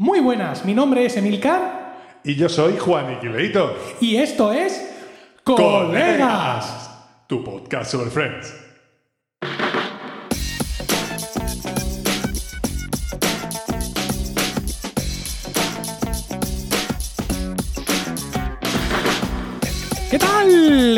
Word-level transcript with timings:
Muy 0.00 0.20
buenas, 0.20 0.64
mi 0.64 0.72
nombre 0.72 1.04
es 1.04 1.14
Emilcar 1.18 2.20
Y 2.24 2.34
yo 2.34 2.48
soy 2.48 2.78
Juan 2.78 3.12
Iquileito. 3.12 3.76
y 4.00 4.16
esto 4.16 4.50
es 4.50 4.82
Colegas. 5.44 6.90
Tu 7.26 7.44
podcast 7.44 7.90
sobre 7.90 8.08
Friends. 8.08 8.69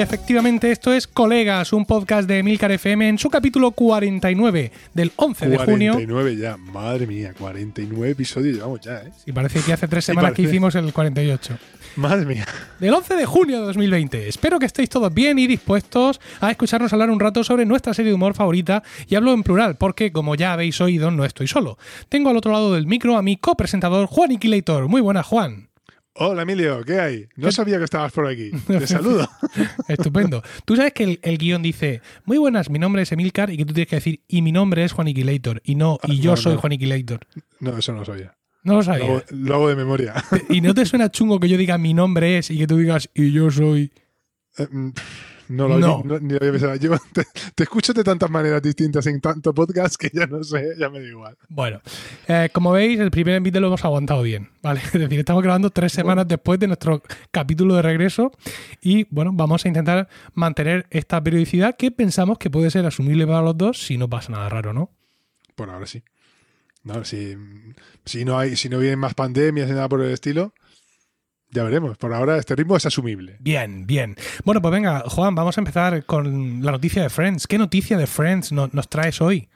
Efectivamente, 0.01 0.71
esto 0.71 0.93
es 0.93 1.07
Colegas, 1.07 1.73
un 1.73 1.85
podcast 1.87 2.29
de 2.29 2.39
Emilcar 2.39 2.73
FM 2.73 3.09
en 3.09 3.19
su 3.19 3.31
capítulo 3.31 3.71
49 3.73 4.73
del 4.95 5.13
11 5.17 5.49
de 5.49 5.59
junio. 5.59 5.93
49 5.93 6.37
ya, 6.37 6.57
madre 6.57 7.07
mía, 7.07 7.33
49 7.39 8.11
episodios 8.11 8.57
llevamos 8.57 8.81
ya, 8.81 9.03
¿eh? 9.03 9.13
Y 9.27 9.33
parece 9.33 9.61
que 9.61 9.73
hace 9.73 9.89
tres 9.89 10.05
Sí, 10.05 10.13
semanas 10.13 10.33
que 10.33 10.43
hicimos 10.43 10.75
el 10.75 10.93
48. 10.93 11.59
Madre 11.97 12.25
mía. 12.27 12.47
Del 12.81 12.95
11 12.95 13.17
de 13.17 13.27
junio 13.27 13.61
de 13.61 13.67
2020. 13.67 14.29
Espero 14.29 14.59
que 14.59 14.67
estéis 14.67 14.89
todos 14.89 15.13
bien 15.13 15.39
y 15.39 15.47
dispuestos 15.47 16.21
a 16.41 16.50
escucharnos 16.50 16.93
hablar 16.93 17.11
un 17.11 17.21
rato 17.21 17.45
sobre 17.45 17.67
nuestra 17.67 17.93
serie 17.95 18.11
de 18.11 18.14
humor 18.14 18.35
favorita. 18.35 18.83
Y 19.09 19.14
hablo 19.14 19.33
en 19.33 19.43
plural, 19.43 19.77
porque 19.77 20.11
como 20.11 20.35
ya 20.35 20.53
habéis 20.53 20.81
oído, 20.81 21.11
no 21.11 21.25
estoy 21.25 21.49
solo. 21.49 21.79
Tengo 22.09 22.31
al 22.31 22.36
otro 22.36 22.53
lado 22.53 22.72
del 22.72 22.86
micro 22.86 23.17
a 23.17 23.22
mi 23.22 23.36
copresentador, 23.36 24.07
Juan 24.07 24.33
Iquilator. 24.33 24.89
Muy 24.89 25.00
buena, 25.00 25.22
Juan. 25.22 25.69
Hola 26.14 26.43
Emilio, 26.43 26.84
¿qué 26.84 27.00
hay? 27.00 27.26
No 27.36 27.50
sabía 27.50 27.79
que 27.79 27.84
estabas 27.84 28.12
por 28.12 28.26
aquí. 28.26 28.50
Te 28.66 28.86
saludo. 28.86 29.26
Estupendo. 29.89 30.43
Tú 30.66 30.76
sabes 30.76 30.93
que 30.93 31.04
el, 31.04 31.21
el 31.22 31.38
guion 31.38 31.62
dice, 31.62 32.02
muy 32.27 32.36
buenas, 32.36 32.69
mi 32.69 32.78
nombre 32.78 33.02
es 33.02 33.12
Emilcar, 33.12 33.48
y 33.50 33.56
que 33.56 33.64
tú 33.64 33.72
tienes 33.72 33.88
que 33.88 33.97
decir, 33.97 34.20
y 34.28 34.42
mi 34.42 34.52
nombre 34.52 34.84
es 34.84 34.92
Juan 34.92 35.08
Iquilator, 35.08 35.62
y 35.64 35.75
no, 35.75 35.98
y 36.05 36.19
Ah, 36.19 36.22
yo 36.22 36.30
no, 36.33 36.36
soy 36.36 36.55
no. 36.55 36.61
Juan 36.61 36.72
Iquilator. 36.75 37.20
No, 37.61 37.78
eso 37.78 37.92
no 37.92 38.00
lo 38.00 38.05
sabía. 38.05 38.36
No 38.62 38.75
lo 38.75 38.78
Lo 38.78 38.84
sabía. 38.84 39.05
hago, 39.06 39.22
lo 39.30 39.55
hago 39.55 39.69
de 39.70 39.77
memoria. 39.77 40.14
¿Y 40.50 40.61
no 40.61 40.75
te 40.75 40.84
suena 40.84 41.11
chungo 41.11 41.41
que 41.41 41.48
yo 41.48 41.56
diga 41.56 41.78
mi 41.78 41.94
nombre 41.94 42.38
es 42.38 42.50
y 42.50 42.58
que 42.58 42.66
tú 42.66 42.76
digas, 42.76 43.08
y 43.14 43.32
yo 43.32 43.50
soy... 43.50 43.91
Eh, 44.58 44.69
mm, 44.70 44.91
No 45.53 45.69
lo 45.69 45.78
No. 45.78 46.03
Ni, 46.03 46.08
no- 46.08 46.19
ni 46.20 46.31
lo 46.33 46.36
había 46.39 46.50
pensado. 46.53 46.75
Yo 46.77 46.97
te, 47.12 47.25
te 47.55 47.62
escucho 47.64 47.92
de 47.92 48.03
tantas 48.05 48.31
maneras 48.31 48.62
distintas 48.62 49.06
en 49.06 49.20
tanto 49.20 49.53
podcast 49.55 49.97
que 49.97 50.11
ya 50.12 50.27
no 50.27 50.42
sé, 50.42 50.75
ya 50.78 50.89
me 50.89 51.00
da 51.00 51.06
igual. 51.06 51.36
Bueno, 51.48 51.81
eh, 52.28 52.48
como 52.53 52.72
veis, 52.72 52.98
el 53.00 53.11
primer 53.11 53.34
envío 53.36 53.61
lo 53.61 53.67
hemos 53.69 53.84
aguantado 53.84 54.22
bien, 54.22 54.48
¿vale? 54.62 54.81
Es 54.84 54.92
decir, 54.92 55.19
estamos 55.19 55.42
grabando 55.42 55.70
tres 55.70 55.92
semanas 55.92 56.27
después 56.28 56.59
de 56.59 56.67
nuestro 56.69 57.03
capítulo 57.31 57.75
de 57.77 57.83
regreso 57.83 58.33
y, 58.81 59.06
bueno, 59.11 59.31
vamos 59.34 59.64
a 59.64 59.69
intentar 59.69 60.09
mantener 60.34 60.86
esta 60.91 61.22
periodicidad 61.22 61.77
que 61.77 61.91
pensamos 61.91 62.39
que 62.39 62.50
puede 62.50 62.70
ser 62.70 62.87
asumible 62.87 63.27
para 63.27 63.42
los 63.42 63.56
dos 63.56 63.78
si 63.78 63.98
no 63.98 64.09
pasa 64.09 64.33
nada 64.33 64.48
raro, 64.48 64.72
¿no? 64.72 64.91
Por 65.55 65.69
ahora 65.70 65.87
sí. 65.87 66.03
No, 66.84 67.05
si, 67.05 67.37
si 68.05 68.25
no 68.25 68.39
hay, 68.39 68.56
si 68.56 68.69
no 68.69 68.78
vienen 68.78 68.98
más 68.98 69.14
pandemias 69.14 69.69
ni 69.69 69.75
nada 69.75 69.89
por 69.89 70.00
el 70.03 70.11
estilo, 70.11 70.53
ya 71.53 71.62
veremos. 71.64 71.97
Por 71.98 72.12
ahora 72.12 72.36
este 72.39 72.56
ritmo 72.56 72.77
es 72.77 72.86
asumible. 72.86 73.36
Bien, 73.41 73.86
bien. 73.86 74.17
Bueno, 74.45 74.61
pues 74.61 74.72
venga, 74.72 75.05
Juan, 75.08 75.34
vamos 75.34 75.56
a 75.56 75.61
empezar 75.61 76.05
con 76.05 76.62
la 76.64 76.72
noticia 76.72 77.03
de 77.03 77.11
Friends. 77.11 77.47
¿Qué 77.47 77.59
noticia 77.59 77.97
de 77.97 78.06
Friends 78.06 78.53
no- 78.53 78.69
nos 78.72 78.89
traes 78.89 79.20
hoy? 79.20 79.48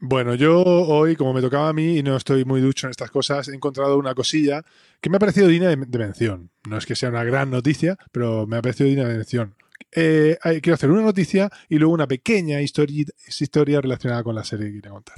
Bueno, 0.00 0.34
yo 0.34 0.60
hoy, 0.62 1.16
como 1.16 1.32
me 1.32 1.40
tocaba 1.40 1.68
a 1.68 1.72
mí 1.72 1.98
y 1.98 2.02
no 2.02 2.16
estoy 2.16 2.44
muy 2.44 2.60
ducho 2.60 2.86
en 2.86 2.90
estas 2.90 3.10
cosas, 3.10 3.48
he 3.48 3.54
encontrado 3.54 3.96
una 3.96 4.14
cosilla 4.14 4.62
que 5.00 5.08
me 5.08 5.16
ha 5.16 5.20
parecido 5.20 5.46
digna 5.48 5.68
de, 5.68 5.76
de 5.76 5.98
mención. 5.98 6.50
No 6.68 6.76
es 6.76 6.84
que 6.84 6.96
sea 6.96 7.08
una 7.08 7.24
gran 7.24 7.50
noticia, 7.50 7.96
pero 8.12 8.46
me 8.46 8.56
ha 8.56 8.62
parecido 8.62 8.88
digna 8.88 9.04
de 9.08 9.16
mención. 9.16 9.54
Eh, 9.92 10.36
quiero 10.60 10.74
hacer 10.74 10.90
una 10.90 11.02
noticia 11.02 11.48
y 11.68 11.78
luego 11.78 11.94
una 11.94 12.08
pequeña 12.08 12.60
historia, 12.60 13.04
historia 13.28 13.80
relacionada 13.80 14.22
con 14.24 14.34
la 14.34 14.44
serie 14.44 14.66
que 14.66 14.80
quiero 14.80 14.94
contar. 14.94 15.16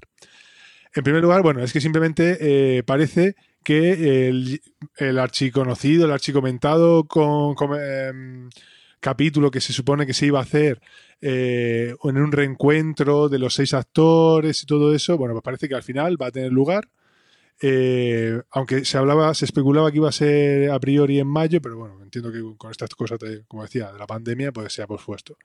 En 0.95 1.03
primer 1.03 1.23
lugar, 1.23 1.43
bueno, 1.43 1.63
es 1.63 1.73
que 1.73 1.81
simplemente 1.81 2.39
eh, 2.41 2.83
parece 2.83 3.37
que 3.67 4.29
el, 4.29 4.63
el 4.97 5.19
archiconocido, 5.19 6.05
el 6.05 6.13
archicomentado 6.13 7.03
con, 7.03 7.57
con, 7.57 7.77
em, 7.77 8.49
capítulo 9.01 9.51
que 9.51 9.61
se 9.61 9.73
supone 9.73 10.07
que 10.07 10.15
se 10.15 10.27
iba 10.27 10.39
a 10.39 10.43
hacer 10.43 10.81
eh, 11.21 11.93
en 12.05 12.17
un 12.17 12.31
reencuentro 12.31 13.29
de 13.29 13.41
los 13.41 13.55
seis 13.55 13.75
actores 13.75 14.63
y 14.63 14.67
todo 14.67 14.95
eso, 14.95 15.19
bueno, 15.19 15.35
pues 15.35 15.43
parece 15.43 15.69
que 15.69 15.75
al 15.75 15.83
final 15.83 16.17
va 16.21 16.29
a 16.29 16.31
tener 16.31 16.53
lugar. 16.53 16.89
Eh, 17.61 18.41
aunque 18.53 18.85
se 18.85 18.99
hablaba, 18.99 19.35
se 19.35 19.47
especulaba 19.47 19.91
que 19.91 19.97
iba 19.97 20.11
a 20.11 20.13
ser 20.13 20.71
a 20.71 20.79
priori 20.79 21.19
en 21.19 21.27
mayo, 21.27 21.61
pero 21.61 21.77
bueno, 21.77 22.01
entiendo 22.01 22.31
que 22.31 22.41
con 22.57 22.71
estas 22.71 22.91
cosas, 22.91 23.19
como 23.49 23.65
decía, 23.65 23.91
de 23.91 23.99
la 23.99 24.07
pandemia, 24.07 24.53
pues 24.53 24.73
se 24.75 24.83
ha 24.83 24.87
pospuesto. 24.87 25.37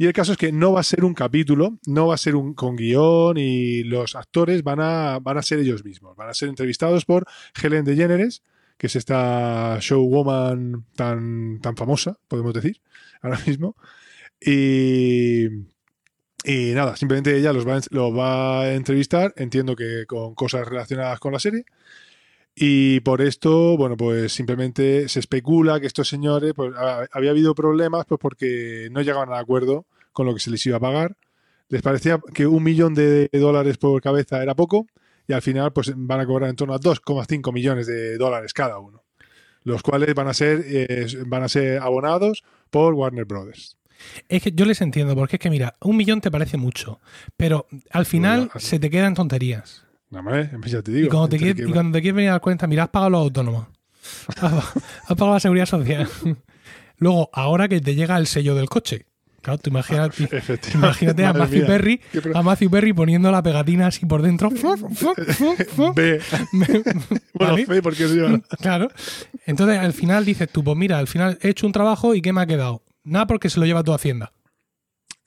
Y 0.00 0.06
el 0.06 0.14
caso 0.14 0.32
es 0.32 0.38
que 0.38 0.50
no 0.50 0.72
va 0.72 0.80
a 0.80 0.82
ser 0.82 1.04
un 1.04 1.12
capítulo, 1.12 1.78
no 1.86 2.06
va 2.06 2.14
a 2.14 2.16
ser 2.16 2.34
un 2.34 2.54
con 2.54 2.74
guion 2.74 3.36
y 3.36 3.82
los 3.84 4.16
actores 4.16 4.62
van 4.62 4.80
a, 4.80 5.18
van 5.18 5.36
a 5.36 5.42
ser 5.42 5.58
ellos 5.58 5.84
mismos. 5.84 6.16
Van 6.16 6.30
a 6.30 6.32
ser 6.32 6.48
entrevistados 6.48 7.04
por 7.04 7.26
Helen 7.62 7.84
DeGeneres, 7.84 8.42
que 8.78 8.86
es 8.86 8.96
esta 8.96 9.76
showwoman 9.78 10.86
tan, 10.96 11.60
tan 11.60 11.76
famosa, 11.76 12.18
podemos 12.28 12.54
decir, 12.54 12.80
ahora 13.20 13.38
mismo. 13.46 13.76
Y, 14.40 15.48
y 16.44 16.72
nada, 16.72 16.96
simplemente 16.96 17.36
ella 17.36 17.52
los 17.52 17.68
va, 17.68 17.78
los 17.90 18.16
va 18.16 18.62
a 18.62 18.72
entrevistar, 18.72 19.34
entiendo 19.36 19.76
que 19.76 20.06
con 20.06 20.34
cosas 20.34 20.66
relacionadas 20.66 21.20
con 21.20 21.34
la 21.34 21.40
serie. 21.40 21.66
Y 22.54 23.00
por 23.00 23.22
esto, 23.22 23.76
bueno, 23.76 23.96
pues 23.96 24.32
simplemente 24.32 25.08
se 25.08 25.20
especula 25.20 25.80
que 25.80 25.86
estos 25.86 26.08
señores, 26.08 26.52
pues 26.54 26.72
ha- 26.76 27.06
había 27.12 27.30
habido 27.30 27.54
problemas 27.54 28.04
pues 28.06 28.18
porque 28.20 28.88
no 28.90 29.00
llegaban 29.02 29.32
a 29.32 29.38
acuerdo 29.38 29.86
con 30.12 30.26
lo 30.26 30.34
que 30.34 30.40
se 30.40 30.50
les 30.50 30.64
iba 30.66 30.76
a 30.76 30.80
pagar. 30.80 31.16
Les 31.68 31.82
parecía 31.82 32.20
que 32.34 32.46
un 32.46 32.62
millón 32.62 32.94
de 32.94 33.28
dólares 33.32 33.78
por 33.78 34.02
cabeza 34.02 34.42
era 34.42 34.54
poco 34.54 34.86
y 35.28 35.32
al 35.32 35.42
final 35.42 35.72
pues 35.72 35.92
van 35.96 36.20
a 36.20 36.26
cobrar 36.26 36.50
en 36.50 36.56
torno 36.56 36.74
a 36.74 36.80
2,5 36.80 37.52
millones 37.52 37.86
de 37.86 38.18
dólares 38.18 38.52
cada 38.52 38.78
uno, 38.80 39.04
los 39.62 39.80
cuales 39.82 40.12
van 40.14 40.26
a 40.26 40.34
ser, 40.34 40.64
eh, 40.66 41.06
van 41.26 41.44
a 41.44 41.48
ser 41.48 41.78
abonados 41.78 42.42
por 42.70 42.94
Warner 42.94 43.24
Brothers. 43.24 43.76
Es 44.28 44.42
que 44.42 44.50
yo 44.52 44.64
les 44.64 44.80
entiendo, 44.80 45.14
porque 45.14 45.36
es 45.36 45.40
que 45.40 45.50
mira, 45.50 45.76
un 45.82 45.96
millón 45.96 46.20
te 46.20 46.30
parece 46.30 46.56
mucho, 46.56 46.98
pero 47.36 47.66
al 47.90 48.06
final 48.06 48.50
se 48.56 48.78
te 48.80 48.90
quedan 48.90 49.14
tonterías. 49.14 49.84
Nada 50.10 50.22
más, 50.22 50.50
ya 50.70 50.82
te 50.82 50.90
digo. 50.92 51.06
Y 51.06 51.08
cuando, 51.08 51.28
te 51.28 51.38
quieres, 51.38 51.56
que- 51.56 51.62
y 51.70 51.72
cuando 51.72 51.96
te 51.96 52.02
quieres 52.02 52.16
venir 52.16 52.28
a 52.30 52.32
dar 52.32 52.40
cuenta, 52.40 52.66
mira, 52.66 52.82
has 52.84 52.88
pagado 52.90 53.10
los 53.10 53.20
autónomos. 53.22 53.66
Has, 54.40 54.64
pagado 55.08 55.32
la 55.34 55.40
seguridad 55.40 55.66
social. 55.66 56.08
Luego, 56.98 57.30
ahora 57.32 57.68
que 57.68 57.80
te 57.80 57.94
llega 57.94 58.16
el 58.18 58.26
sello 58.26 58.54
del 58.54 58.68
coche. 58.68 59.06
Claro, 59.42 59.56
tú 59.58 59.70
imagínate, 59.70 60.24
Efectivamente. 60.24 60.70
imagínate 60.74 61.24
a 61.24 61.32
Matthew 61.32 61.58
mía. 61.60 61.66
Perry, 61.66 62.00
pro- 62.22 62.36
a 62.36 62.42
Matthew 62.42 62.70
Perry 62.70 62.92
poniendo 62.92 63.32
la 63.32 63.42
pegatina 63.42 63.86
así 63.86 64.04
por 64.04 64.20
dentro. 64.20 64.50
Ve. 65.94 66.20
Bueno, 67.32 67.56
fe, 67.66 67.80
porque 67.82 68.04
eso 68.04 68.14
lleva- 68.14 68.38
Claro. 68.60 68.88
Entonces, 69.46 69.78
al 69.78 69.92
final 69.94 70.26
dices 70.26 70.48
tú, 70.52 70.62
pues 70.62 70.76
mira, 70.76 70.98
al 70.98 71.08
final 71.08 71.38
he 71.40 71.48
hecho 71.48 71.66
un 71.66 71.72
trabajo 71.72 72.14
y 72.14 72.20
¿qué 72.20 72.34
me 72.34 72.42
ha 72.42 72.46
quedado? 72.46 72.82
Nada 73.02 73.26
porque 73.26 73.48
se 73.48 73.58
lo 73.60 73.64
lleva 73.66 73.82
tu 73.82 73.94
hacienda. 73.94 74.32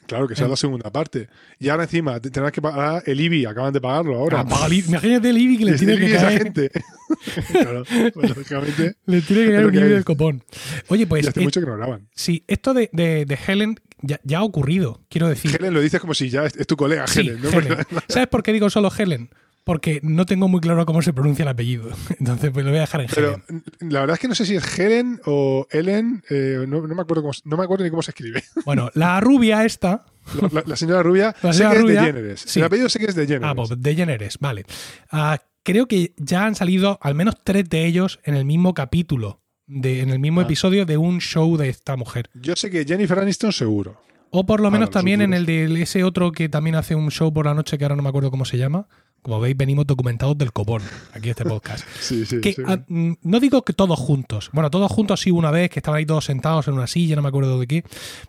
Claro, 0.08 0.28
que 0.28 0.36
sea 0.36 0.48
la 0.48 0.56
segunda 0.56 0.92
parte. 0.92 1.28
Y 1.60 1.70
ahora 1.70 1.84
encima 1.84 2.20
te- 2.20 2.30
tendrás 2.30 2.52
que 2.52 2.62
pagar 2.62 3.04
el 3.06 3.20
IBI, 3.20 3.46
acaban 3.46 3.72
de 3.74 3.80
pagarlo 3.82 4.16
ahora. 4.16 4.42
Ah, 4.42 4.48
paga 4.48 4.66
el 4.68 4.74
IBI. 4.74 4.90
Imagínate 4.90 5.30
el 5.30 5.38
IBI 5.38 5.58
que 5.58 5.66
le 5.66 5.72
Y 5.76 5.78
tiene 5.78 5.98
que 5.98 6.06
a 6.06 6.08
esa 6.10 6.22
caer. 6.28 6.44
gente. 6.44 6.72
claro, 7.52 7.84
pues, 8.14 8.30
lógicamente. 8.30 8.96
Le 9.06 9.22
tiene 9.22 9.46
que 9.46 9.52
caer 9.52 9.66
un 9.66 9.76
IBI 9.76 9.90
del 9.90 10.04
copón. 10.06 10.44
Oye, 10.88 11.08
pues 11.08 11.26
y 11.26 11.28
hace 11.30 11.40
eh, 11.40 11.44
mucho 11.44 11.60
que 11.60 11.66
no 11.68 11.78
graban. 11.78 12.08
sí, 12.14 12.44
esto 12.48 12.74
de, 12.74 12.90
de- 12.94 13.26
de 13.26 13.40
Helen 13.48 13.76
ya, 14.02 14.20
ya 14.24 14.40
ha 14.40 14.44
ocurrido, 14.44 15.02
quiero 15.10 15.30
decir. 15.30 15.56
Helen 15.58 15.74
lo 15.74 15.82
dices 15.82 16.00
como 16.02 16.14
si 16.14 16.30
ya 16.30 16.46
es, 16.46 16.56
es 16.58 16.68
tu 16.68 16.76
colega, 16.76 17.08
Sí, 17.08 17.22
Helen. 17.22 17.42
¿no? 17.42 17.50
Helen. 17.50 17.78
¿Sabes 18.10 18.28
por 18.28 18.44
qué 18.44 18.52
digo 18.54 18.70
solo 18.70 18.92
Helen? 18.96 19.30
Porque 19.66 20.02
no 20.04 20.26
tengo 20.26 20.48
muy 20.50 20.60
claro 20.60 20.86
cómo 20.86 21.02
se 21.02 21.14
pronuncia 21.14 21.44
el 21.44 21.50
apellido. 21.50 21.90
Entonces, 22.20 22.52
pues 22.52 22.66
lo 22.66 22.72
voy 22.72 22.80
a 22.80 22.82
dejar 22.82 23.02
en 23.02 23.08
Pero 23.14 23.42
Helen. 23.48 23.64
la 23.80 24.02
verdad 24.02 24.16
es 24.16 24.20
que 24.20 24.28
no 24.28 24.36
sé 24.36 24.46
si 24.46 24.56
es 24.56 24.80
Helen 24.80 25.22
o 25.26 25.68
Ellen, 25.72 26.22
eh, 26.30 26.66
no, 26.68 26.86
no 26.86 26.96
me 26.96 27.02
acuerdo 27.02 27.22
cómo, 27.22 27.34
no 27.46 27.58
me 27.58 27.64
acuerdo 27.64 27.84
ni 27.86 27.90
cómo 27.90 28.02
se 28.02 28.12
escribe. 28.12 28.44
Bueno, 28.66 28.90
la 28.94 29.20
rubia 29.22 29.64
esta. 29.66 30.06
La, 30.42 30.50
la- 30.52 30.64
la 30.66 30.76
señora 30.76 31.02
rubia, 31.04 31.36
La 31.42 31.54
sé 31.54 31.60
señora 31.60 31.76
que 31.76 31.82
rubia, 31.82 32.00
es 32.02 32.06
de 32.06 32.12
Jenneres. 32.14 32.40
sí. 32.46 32.60
El 32.60 32.66
apellido 32.66 32.90
sé 32.90 33.00
que 33.00 33.06
es 33.06 33.16
de 33.16 33.26
Jenneres. 33.28 33.50
Ah, 33.50 33.56
pues 33.56 33.70
de 33.82 33.96
Jenneres, 33.96 34.38
vale. 34.40 34.66
Ah, 35.12 35.40
creo 35.64 35.88
que 35.88 36.14
ya 36.18 36.46
han 36.46 36.56
salido 36.56 36.98
al 37.02 37.16
menos 37.16 37.36
tres 37.44 37.70
de 37.70 37.86
ellos 37.86 38.20
en 38.24 38.36
el 38.36 38.44
mismo 38.46 38.74
capítulo, 38.74 39.42
de, 39.66 40.02
en 40.02 40.10
el 40.10 40.20
mismo 40.20 40.42
Ah. 40.42 40.44
episodio 40.44 40.86
de 40.86 40.98
un 40.98 41.20
show 41.22 41.56
de 41.58 41.70
esta 41.70 41.96
mujer. 41.96 42.30
Yo 42.34 42.56
sé 42.58 42.70
que 42.70 42.84
Jennifer 42.86 43.18
Aniston 43.20 43.52
seguro. 43.54 44.02
O 44.36 44.48
por 44.48 44.62
lo 44.62 44.72
menos 44.72 44.90
también 44.90 45.22
en 45.22 45.32
el 45.32 45.46
de 45.46 45.84
ese 45.84 46.04
otro 46.04 46.32
que 46.32 46.50
también 46.50 46.76
hace 46.76 46.96
un 46.96 47.12
show 47.12 47.32
por 47.32 47.46
la 47.46 47.54
noche 47.54 47.78
que 47.78 47.86
ahora 47.86 47.96
no 47.96 48.02
me 48.02 48.10
acuerdo 48.10 48.32
cómo 48.32 48.46
se 48.46 48.58
llama. 48.58 48.88
Como 49.22 49.40
veis, 49.40 49.56
venimos 49.56 49.86
documentados 49.86 50.36
del 50.40 50.52
copón 50.52 50.82
aquí 51.14 51.26
en 51.26 51.30
este 51.30 51.46
podcast. 51.46 51.88
Sí, 52.00 52.26
sí. 52.26 52.42
que, 52.42 52.54
sí. 52.54 52.64
mm, 52.64 53.14
no 53.22 53.40
digo 53.40 53.62
que 53.64 53.74
todos 53.74 53.98
juntos. 54.00 54.50
Bueno, 54.52 54.72
todos 54.72 54.92
juntos 54.92 55.22
sí 55.22 55.30
una 55.30 55.52
vez, 55.52 55.70
que 55.70 55.80
estaban 55.80 56.00
ahí 56.00 56.08
todos 56.08 56.26
sentados 56.26 56.68
en 56.68 56.74
una 56.74 56.88
silla, 56.88 57.16
no 57.16 57.22
me 57.22 57.28
acuerdo 57.28 57.60
de 57.60 57.68
qué. 57.68 57.84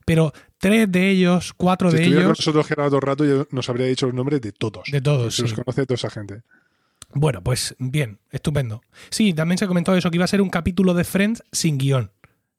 Pero 0.04 0.34
tres 0.58 0.92
de 0.92 1.08
ellos, 1.08 1.54
cuatro 1.56 1.90
si 1.90 1.96
de 1.96 2.02
estuviera 2.02 2.24
con 2.24 2.30
ellos, 2.32 2.38
nosotros 2.40 2.66
Gerardo 2.66 3.00
Rato, 3.00 3.24
yo 3.24 3.48
nos 3.50 3.66
habría 3.70 3.86
dicho 3.86 4.04
los 4.04 4.14
nombres 4.14 4.42
de 4.42 4.52
todos. 4.52 4.84
de 4.92 5.00
todos. 5.00 5.34
Se 5.34 5.42
los 5.42 5.54
conoce 5.54 5.86
toda 5.86 5.96
esa 5.96 6.10
gente. 6.10 6.42
Bueno, 7.14 7.42
pues 7.42 7.76
bien, 7.78 8.18
estupendo. 8.30 8.82
Sí, 9.08 9.32
también 9.32 9.56
se 9.56 9.66
comentó 9.66 9.96
eso, 9.96 10.10
que 10.10 10.18
iba 10.18 10.24
a 10.26 10.28
ser 10.28 10.42
un 10.42 10.50
capítulo 10.50 10.92
de 10.92 11.04
Friends 11.04 11.42
sin 11.50 11.78
guion. 11.78 12.10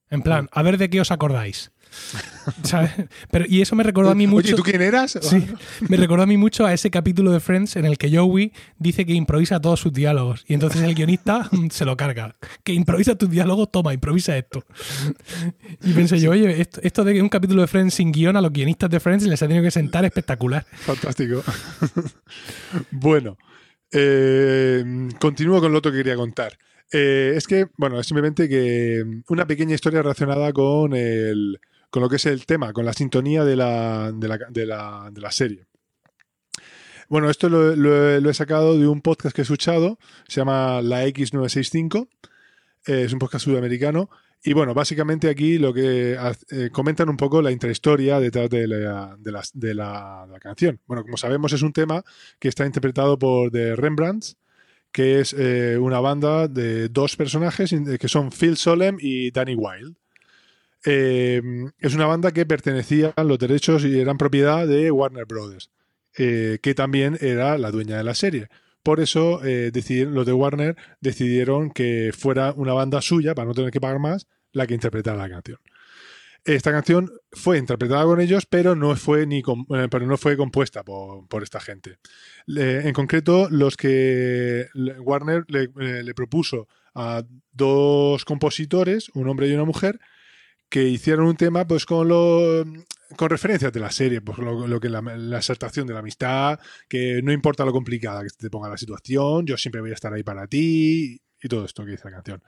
En 0.10 0.22
plan, 0.22 0.50
a 0.52 0.62
ver 0.62 0.78
de 0.78 0.90
qué 0.90 1.02
os 1.02 1.12
acordáis. 1.12 1.72
¿Sabes? 2.64 2.92
Pero, 3.32 3.46
y 3.48 3.62
eso 3.62 3.76
me 3.76 3.84
recordó 3.84 4.12
a 4.12 4.16
mí 4.16 4.28
mucho. 4.28 4.48
Oye, 4.48 4.56
¿tú 4.56 4.64
quién 4.64 4.82
eras? 4.82 5.20
Sí, 5.26 5.46
me 5.88 5.98
recordó 5.98 6.24
a 6.24 6.26
mí 6.26 6.38
mucho 6.38 6.66
a 6.66 6.74
ese 6.74 6.92
capítulo 6.92 7.32
de 7.32 7.40
Friends 7.40 7.76
en 7.76 7.86
el 7.86 7.98
que 7.98 8.16
Joey 8.16 8.54
dice 8.78 9.06
que 9.06 9.14
improvisa 9.14 9.60
todos 9.60 9.80
sus 9.80 9.92
diálogos. 9.92 10.46
Y 10.48 10.54
entonces 10.54 10.82
el 10.82 10.94
guionista 10.94 11.50
se 11.72 11.86
lo 11.86 11.98
carga. 11.98 12.36
Que 12.64 12.74
improvisa 12.74 13.16
tus 13.16 13.30
diálogos, 13.30 13.72
toma, 13.72 13.94
improvisa 13.94 14.38
esto. 14.38 14.64
Y 15.84 15.94
pensé 15.94 16.20
yo, 16.20 16.32
oye, 16.32 16.62
esto, 16.62 16.80
esto 16.84 17.04
de 17.04 17.14
que 17.14 17.22
un 17.22 17.30
capítulo 17.30 17.62
de 17.62 17.68
Friends 17.68 17.96
sin 17.96 18.12
guion 18.12 18.36
a 18.38 18.42
los 18.42 18.52
guionistas 18.52 18.90
de 18.90 19.00
Friends 19.00 19.26
les 19.26 19.42
ha 19.42 19.48
tenido 19.48 19.64
que 19.64 19.72
sentar 19.72 20.06
espectacular. 20.06 20.66
Fantástico. 20.72 21.44
bueno, 22.92 23.38
eh, 23.92 24.84
continúo 25.20 25.60
con 25.62 25.72
lo 25.72 25.80
otro 25.80 25.92
que 25.92 26.00
quería 26.00 26.16
contar. 26.16 26.58
Eh, 26.92 27.34
es 27.36 27.48
que, 27.48 27.68
bueno, 27.78 28.00
es 28.00 28.08
simplemente 28.08 28.48
que 28.48 29.04
una 29.30 29.48
pequeña 29.48 29.76
historia 29.76 30.02
relacionada 30.02 30.54
con, 30.54 30.94
el, 30.94 31.60
con 31.96 32.02
lo 32.04 32.10
que 32.10 32.18
es 32.18 32.26
el 32.26 32.46
tema, 32.46 32.74
con 32.74 32.84
la 32.84 32.92
sintonía 32.92 33.46
de 33.46 33.56
la, 33.56 34.12
de 34.12 34.28
la, 34.28 35.10
de 35.14 35.22
la, 35.22 35.32
serie. 35.32 35.66
Bueno, 37.08 37.30
esto 37.30 37.48
lo, 37.48 38.30
he 38.30 38.34
sacado 38.34 38.78
de 38.78 38.86
un 38.86 39.00
podcast 39.00 39.34
que 39.34 39.44
he 39.44 39.44
escuchado, 39.44 39.98
se 40.28 40.42
llama 40.42 40.82
La 40.82 41.08
X965, 41.08 42.10
eh, 42.88 43.04
es 43.06 43.14
un 43.14 43.20
podcast 43.20 43.46
sudamericano, 43.46 44.10
y 44.44 44.52
bueno, 44.52 44.74
básicamente 44.74 45.30
aquí 45.30 45.58
lo 45.58 45.74
que 45.74 46.18
eh, 46.52 46.70
comentan 46.70 47.08
un 47.08 47.16
poco 47.16 47.42
la 47.42 47.52
intrahistoria 47.54 48.20
detrás 48.20 48.50
de 48.50 48.68
la, 48.68 49.16
de, 49.18 49.32
la- 49.32 49.44
de 49.54 49.74
la 49.74 50.40
canción. 50.42 50.82
Bueno, 50.88 51.04
como 51.04 51.16
sabemos 51.16 51.54
es 51.54 51.62
un 51.62 51.72
tema 51.72 52.04
que 52.40 52.50
está 52.50 52.66
interpretado 52.66 53.18
por 53.18 53.52
The 53.52 53.78
Rembrandts, 53.78 54.36
que 54.92 55.22
es 55.22 55.34
eh, 55.40 55.78
una 55.80 56.02
banda 56.02 56.50
de 56.50 56.90
dos 56.90 57.16
personajes 57.16 57.74
que 58.02 58.08
son 58.10 58.34
Phil 58.34 58.58
Solem 58.58 58.98
y 59.00 59.32
Danny 59.32 59.56
Wilde. 59.56 59.96
Eh, 60.86 61.42
es 61.80 61.96
una 61.96 62.06
banda 62.06 62.32
que 62.32 62.46
pertenecía 62.46 63.12
a 63.16 63.24
los 63.24 63.40
derechos 63.40 63.84
y 63.84 64.00
eran 64.00 64.18
propiedad 64.18 64.68
de 64.68 64.92
Warner 64.92 65.26
Brothers, 65.26 65.72
eh, 66.18 66.60
que 66.62 66.76
también 66.76 67.18
era 67.22 67.58
la 67.58 67.72
dueña 67.72 67.98
de 67.98 68.04
la 68.04 68.14
serie. 68.14 68.50
Por 68.84 69.00
eso 69.00 69.44
eh, 69.44 69.72
los 70.08 70.26
de 70.28 70.34
Warner 70.34 70.76
decidieron 71.02 71.72
que 71.72 72.12
fuera 72.16 72.54
una 72.56 72.74
banda 72.74 73.02
suya, 73.02 73.34
para 73.34 73.48
no 73.48 73.56
tener 73.56 73.72
que 73.72 73.82
pagar 73.82 74.00
más, 74.00 74.28
la 74.52 74.68
que 74.68 74.76
interpretara 74.76 75.18
la 75.18 75.30
canción. 75.30 75.58
Esta 76.44 76.72
canción 76.72 77.12
fue 77.32 77.58
interpretada 77.58 78.04
con 78.04 78.22
ellos, 78.22 78.46
pero 78.46 78.76
no 78.76 78.96
fue, 78.96 79.26
ni 79.26 79.40
eh, 79.40 79.88
pero 79.90 80.06
no 80.06 80.18
fue 80.18 80.38
compuesta 80.38 80.84
por, 80.84 81.28
por 81.28 81.42
esta 81.42 81.60
gente. 81.60 81.98
En 82.46 82.94
concreto, 82.94 83.48
los 83.50 83.76
que 83.76 84.68
Warner 85.00 85.46
le 85.48 86.14
propuso 86.14 86.68
a 86.94 87.24
dos 87.52 88.24
compositores, 88.24 89.10
un 89.16 89.28
hombre 89.28 89.48
y 89.48 89.54
una 89.54 89.66
mujer, 89.66 90.00
que 90.70 90.84
hicieron 90.84 91.26
un 91.28 91.36
tema 91.38 91.66
pues 91.66 91.86
con 91.86 92.08
lo 92.08 92.64
con 93.16 93.30
referencias 93.30 93.72
de 93.72 93.80
la 93.80 93.92
serie, 93.92 94.20
pues 94.22 94.38
lo, 94.40 94.68
lo 94.68 94.80
que 94.80 94.90
la, 94.90 95.02
la 95.02 95.38
exaltación 95.38 95.86
de 95.88 95.94
la 95.94 96.00
amistad, 96.00 96.60
que 96.90 97.22
no 97.24 97.32
importa 97.32 97.64
lo 97.64 97.72
complicada 97.72 98.24
que 98.24 98.30
te 98.38 98.50
ponga 98.50 98.68
la 98.68 98.78
situación, 98.78 99.46
yo 99.46 99.58
siempre 99.58 99.80
voy 99.80 99.92
a 99.92 99.94
estar 99.94 100.12
ahí 100.12 100.24
para 100.24 100.48
ti 100.48 101.22
y 101.42 101.48
todo 101.48 101.66
esto 101.66 101.86
que 101.86 101.92
dice 101.92 102.06
la 102.06 102.12
canción. 102.16 102.44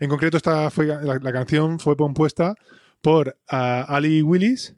En 0.00 0.08
concreto, 0.08 0.38
esta 0.38 0.70
fue 0.70 0.86
la, 0.86 1.18
la 1.20 1.32
canción 1.32 1.78
fue 1.78 1.96
compuesta 1.96 2.54
por 3.02 3.38
ah, 3.48 3.84
Ali 3.88 4.22
Willis, 4.22 4.74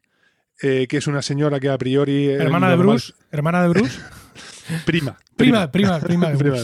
eh, 0.61 0.87
que 0.89 0.97
es 0.99 1.07
una 1.07 1.23
señora 1.23 1.59
que 1.61 1.69
a 1.71 1.79
priori 1.79 2.27
eh, 2.29 2.35
Hermana 2.35 2.69
de 2.71 2.77
normal- 2.77 2.97
Bruce. 2.97 3.13
Hermana 3.31 3.63
de 3.63 3.69
Bruce. 3.69 3.99
prima, 4.85 5.17
Prima, 5.41 5.71
prima, 5.71 5.99
prima 6.01 6.31
Prima. 6.39 6.57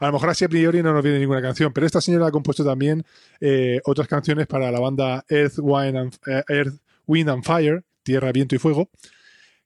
A 0.00 0.06
lo 0.06 0.12
mejor 0.12 0.30
así 0.30 0.44
a 0.44 0.48
priori 0.48 0.82
no 0.82 0.92
nos 0.92 1.02
viene 1.02 1.18
ninguna 1.18 1.42
canción, 1.42 1.72
pero 1.72 1.86
esta 1.86 2.00
señora 2.00 2.26
ha 2.26 2.30
compuesto 2.30 2.64
también 2.64 3.04
eh, 3.40 3.80
otras 3.84 4.08
canciones 4.08 4.46
para 4.46 4.70
la 4.70 4.80
banda 4.80 5.24
Earth, 5.28 5.58
Wind 5.58 5.96
and, 5.96 6.14
eh, 6.26 6.42
Earth, 6.48 6.74
Wind 7.06 7.30
and 7.30 7.44
Fire, 7.44 7.84
Tierra, 8.02 8.32
Viento 8.32 8.54
y 8.54 8.58
Fuego, 8.58 8.90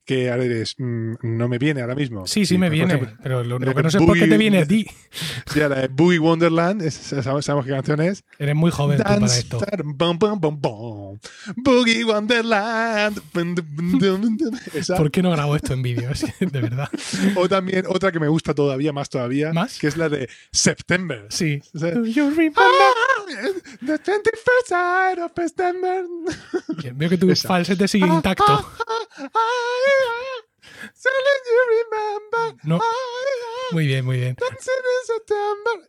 que 0.07 0.31
ahora 0.31 0.43
diréis, 0.43 0.75
mm, 0.77 1.15
no 1.21 1.49
me 1.49 1.57
viene 1.57 1.81
ahora 1.81 1.93
mismo. 1.93 2.25
Sí, 2.25 2.45
sí, 2.45 2.57
me 2.57 2.69
viene. 2.69 2.93
ejemplo, 2.93 3.17
Pero 3.21 3.43
lo, 3.43 3.59
lo 3.59 3.75
que 3.75 3.83
no 3.83 3.91
sé 3.91 3.97
es 3.97 4.05
por 4.05 4.17
qué 4.17 4.25
te 4.25 4.37
viene 4.37 4.59
a 4.59 4.65
ti. 4.65 4.87
ya 5.55 5.67
la 5.67 5.81
de 5.81 5.87
Boogie 5.89 6.17
Wonderland, 6.17 6.89
sabemos, 6.89 7.43
sabemos 7.43 7.65
qué 7.65 7.73
canción 7.73 7.99
es. 7.99 8.23
Eres 8.39 8.55
muy 8.55 8.71
joven 8.71 8.97
tú 8.97 9.03
para 9.03 9.19
Dance, 9.19 9.39
esto. 9.39 9.59
Boogie 11.57 12.05
Wonderland. 12.05 13.21
¿Por 14.95 15.11
qué 15.11 15.21
no 15.21 15.31
grabo 15.31 15.57
esto 15.57 15.73
en 15.73 15.81
vídeo? 15.81 16.09
De 16.39 16.61
verdad. 16.61 16.87
O 17.35 17.49
también 17.49 17.83
otra 17.87 18.13
que 18.13 18.21
me 18.21 18.29
gusta 18.29 18.53
todavía, 18.53 18.93
más 18.93 19.09
todavía, 19.09 19.51
¿Más? 19.51 19.77
que 19.77 19.87
es 19.87 19.97
la 19.97 20.07
de 20.07 20.29
September. 20.53 21.25
Sí. 21.29 21.61
Do 21.73 22.05
you 22.05 22.29
remember? 22.29 22.63
Ah, 23.29 23.47
The 23.85 23.99
21st 23.99 24.67
side 24.67 25.21
of 25.21 25.31
September. 25.35 26.05
Bien, 26.81 26.97
veo 26.97 27.09
que 27.09 27.17
tu 27.17 27.29
Esa. 27.29 27.47
falsete 27.47 27.87
sigue 27.87 28.07
intacto. 28.07 28.45
Let 31.03 31.43
you 31.49 31.59
remember. 31.73 32.65
No. 32.65 32.79
Muy 33.71 33.87
bien, 33.87 34.05
muy 34.05 34.17
bien. 34.17 34.35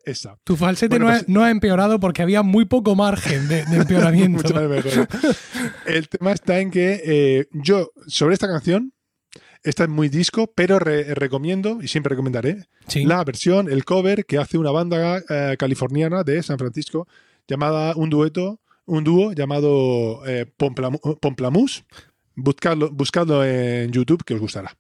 Esa. 0.05 0.38
Tu 0.44 0.56
falsete 0.56 0.88
Bueno, 0.99 1.06
no, 1.06 1.12
pues- 1.12 1.23
ha, 1.23 1.25
no 1.29 1.44
ha 1.44 1.50
empeorado 1.50 2.00
porque 2.00 2.23
había 2.23 2.43
muy 2.43 2.64
poco 2.64 2.94
margen 2.96 3.49
de, 3.49 3.64
de 3.67 3.76
empeoramiento. 3.76 4.43
El 5.87 6.08
tema 6.08 6.32
está 6.32 6.58
en 6.61 6.70
que 6.70 7.00
eh, 7.05 7.49
yo, 7.52 7.93
sobre 8.06 8.35
esta 8.35 8.49
canción, 8.49 8.93
esta 9.62 9.85
es 9.85 9.88
muy 9.90 10.08
disco, 10.08 10.52
pero 10.55 10.79
re- 10.79 11.14
recomiendo, 11.14 11.79
y 11.82 11.88
siempre 11.88 12.11
recomendaré, 12.11 12.69
Sí. 12.87 13.05
la 13.05 13.23
versión, 13.25 13.70
el 13.70 13.85
cover 13.85 14.25
que 14.25 14.38
hace 14.38 14.56
una 14.56 14.70
banda 14.70 15.19
eh, 15.29 15.56
californiana 15.58 16.23
de 16.25 16.43
San 16.43 16.58
Francisco 16.58 17.06
llamada 17.49 17.95
un 17.97 18.11
dueto, 18.11 18.61
un 18.85 19.03
dúo 19.05 19.33
llamado 19.33 20.25
eh, 20.27 20.47
Pomplamu- 20.59 21.19
Pomplamoose. 21.21 21.85
Buscadlo, 22.37 22.91
buscadlo 22.93 23.45
en 23.45 23.91
YouTube 23.91 24.23
que 24.25 24.35
os 24.35 24.41
gustará. 24.41 24.77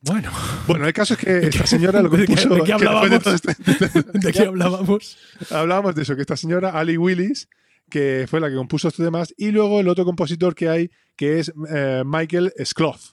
Bueno, 0.00 0.30
Bueno, 0.66 0.86
el 0.86 0.92
caso 0.92 1.14
es 1.14 1.20
que 1.20 1.38
esta 1.46 1.64
señora 1.66 2.02
lo 2.02 2.08
¿De 2.10 2.18
qué- 2.18 2.26
compuso. 2.26 2.48
de 2.54 2.60
qué 2.60 2.66
que 2.66 2.72
hablábamos? 2.72 3.22
todo 3.22 3.34
este- 3.34 3.54
¿de 4.18 4.32
qué 4.32 4.42
hablábamos? 4.42 5.16
Hablábamos 5.50 5.94
de 5.94 6.02
eso, 6.02 6.16
que 6.16 6.22
esta 6.22 6.36
señora, 6.36 6.70
Ali 6.70 6.96
Willis, 6.98 7.48
que 7.88 8.26
fue 8.28 8.40
la 8.40 8.48
que 8.50 8.56
compuso 8.56 8.88
estos 8.88 9.04
temas, 9.06 9.32
y 9.36 9.52
luego 9.52 9.80
el 9.80 9.88
otro 9.88 10.04
compositor 10.04 10.54
que 10.56 10.68
hay, 10.68 10.90
que 11.16 11.38
es 11.38 11.52
eh, 11.72 12.02
Michael 12.04 12.52
Skloff. 12.64 13.12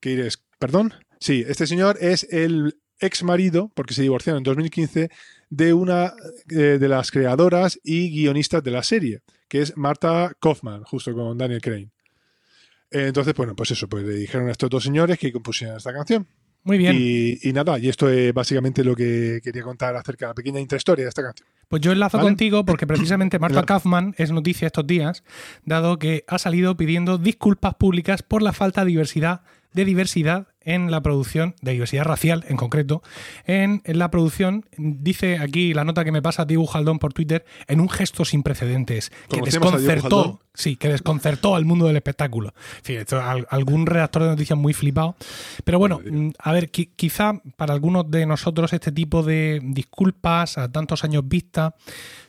Que 0.00 0.10
diréis, 0.10 0.42
¿perdón? 0.58 0.92
Sí, 1.20 1.44
este 1.46 1.66
señor 1.66 1.96
es 2.00 2.26
el 2.30 2.76
ex 2.98 3.22
marido, 3.22 3.70
porque 3.74 3.94
se 3.94 4.02
divorciaron 4.02 4.38
en 4.38 4.44
2015, 4.44 5.10
de 5.50 5.72
una 5.72 6.12
eh, 6.50 6.78
de 6.80 6.88
las 6.88 7.10
creadoras 7.10 7.78
y 7.84 8.10
guionistas 8.10 8.62
de 8.62 8.70
la 8.70 8.82
serie, 8.82 9.20
que 9.48 9.62
es 9.62 9.76
Marta 9.76 10.32
Kaufman, 10.40 10.82
justo 10.84 11.12
con 11.14 11.38
Daniel 11.38 11.60
Crane. 11.60 11.90
Eh, 12.90 13.06
Entonces, 13.08 13.34
bueno, 13.34 13.54
pues 13.54 13.70
eso, 13.70 13.88
pues 13.88 14.04
le 14.04 14.14
dijeron 14.14 14.48
a 14.48 14.52
estos 14.52 14.70
dos 14.70 14.82
señores 14.84 15.18
que 15.18 15.32
compusieran 15.32 15.76
esta 15.76 15.92
canción. 15.92 16.26
Muy 16.64 16.78
bien. 16.78 16.96
Y, 16.98 17.38
y 17.48 17.52
nada, 17.52 17.78
y 17.78 17.88
esto 17.88 18.08
es 18.10 18.34
básicamente 18.34 18.82
lo 18.82 18.96
que 18.96 19.40
quería 19.42 19.62
contar 19.62 19.94
acerca 19.94 20.26
de 20.26 20.30
la 20.30 20.34
pequeña 20.34 20.58
intrahistoria 20.58 21.04
de 21.04 21.08
esta 21.10 21.22
canción. 21.22 21.48
Pues 21.68 21.80
yo 21.80 21.92
enlazo 21.92 22.16
Vale. 22.18 22.28
contigo 22.30 22.64
porque 22.64 22.86
precisamente 22.88 23.38
Marta 23.38 23.54
Claro. 23.62 23.66
Kaufman 23.66 24.14
es 24.18 24.32
noticia 24.32 24.66
estos 24.66 24.84
días, 24.84 25.22
dado 25.64 25.98
que 26.00 26.24
ha 26.26 26.38
salido 26.38 26.76
pidiendo 26.76 27.18
disculpas 27.18 27.74
públicas 27.76 28.22
por 28.24 28.42
la 28.42 28.52
falta 28.52 28.80
de 28.84 28.88
diversidad, 28.88 29.42
de 29.74 29.84
diversidad 29.84 30.48
en 30.66 30.90
la 30.90 31.00
producción, 31.00 31.54
de 31.62 31.72
diversidad 31.72 32.04
racial 32.04 32.44
en 32.48 32.56
concreto, 32.58 33.02
en, 33.46 33.80
en 33.84 33.98
la 33.98 34.10
producción, 34.10 34.66
dice 34.76 35.38
aquí 35.38 35.72
la 35.72 35.84
nota 35.84 36.04
que 36.04 36.12
me 36.12 36.20
pasa 36.20 36.44
Diego 36.44 36.66
Jaldón 36.66 36.98
por 36.98 37.14
Twitter, 37.14 37.46
en 37.68 37.80
un 37.80 37.88
gesto 37.88 38.26
sin 38.26 38.42
precedentes, 38.42 39.10
que 39.30 39.38
¿Conocemos 39.38 39.72
a 39.74 39.78
Diego 39.78 39.92
desconcertó, 39.94 40.40
sí, 40.52 40.76
que 40.76 40.88
desconcertó 40.88 41.54
al 41.56 41.64
mundo 41.64 41.86
del 41.86 41.96
espectáculo. 41.96 42.52
Esto, 42.84 43.20
al- 43.22 43.46
algún 43.48 43.86
redactor 43.86 44.24
de 44.24 44.28
noticias 44.30 44.58
muy 44.58 44.74
flipado. 44.74 45.16
Pero 45.64 45.78
bueno, 45.78 46.00
mm, 46.04 46.30
a 46.38 46.52
ver, 46.52 46.70
qui- 46.70 46.90
quizá 46.96 47.40
para 47.56 47.72
algunos 47.72 48.10
de 48.10 48.26
nosotros 48.26 48.72
este 48.72 48.92
tipo 48.92 49.22
de 49.22 49.60
disculpas 49.62 50.58
a 50.58 50.70
tantos 50.70 51.04
años 51.04 51.22
vista 51.26 51.74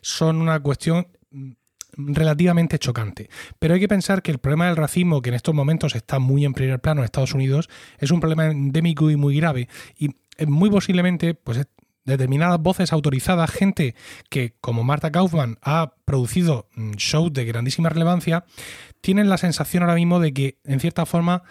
son 0.01 0.41
una 0.41 0.59
cuestión 0.59 1.07
mm, 1.31 1.51
relativamente 1.97 2.79
chocante. 2.79 3.29
Pero 3.59 3.73
hay 3.73 3.79
que 3.79 3.87
pensar 3.87 4.21
que 4.21 4.31
el 4.31 4.37
problema 4.37 4.67
del 4.67 4.75
racismo, 4.75 5.21
que 5.21 5.29
en 5.29 5.35
estos 5.35 5.53
momentos 5.55 5.95
está 5.95 6.19
muy 6.19 6.45
en 6.45 6.53
primer 6.53 6.79
plano 6.79 7.01
en 7.01 7.05
Estados 7.05 7.33
Unidos, 7.33 7.69
es 7.99 8.11
un 8.11 8.19
problema 8.19 8.45
endémico 8.47 9.09
y 9.09 9.15
muy 9.15 9.35
grave. 9.35 9.67
Y 9.97 10.11
eh, 10.37 10.45
muy 10.45 10.69
posiblemente, 10.69 11.33
pues 11.33 11.57
es- 11.57 11.67
determinadas 12.05 12.61
voces 12.61 12.93
autorizadas, 12.93 13.51
gente 13.51 13.93
que, 14.29 14.55
como 14.61 14.85
Marta 14.85 15.11
Kaufman, 15.11 15.57
ha 15.61 15.95
producido 16.05 16.69
mm, 16.75 16.91
shows 16.93 17.33
de 17.33 17.43
grandísima 17.43 17.89
relevancia, 17.89 18.45
tienen 19.01 19.27
la 19.29 19.37
sensación 19.37 19.83
ahora 19.83 19.95
mismo 19.95 20.21
de 20.21 20.33
que, 20.33 20.57
en 20.63 20.79
cierta 20.79 21.05
forma, 21.05 21.43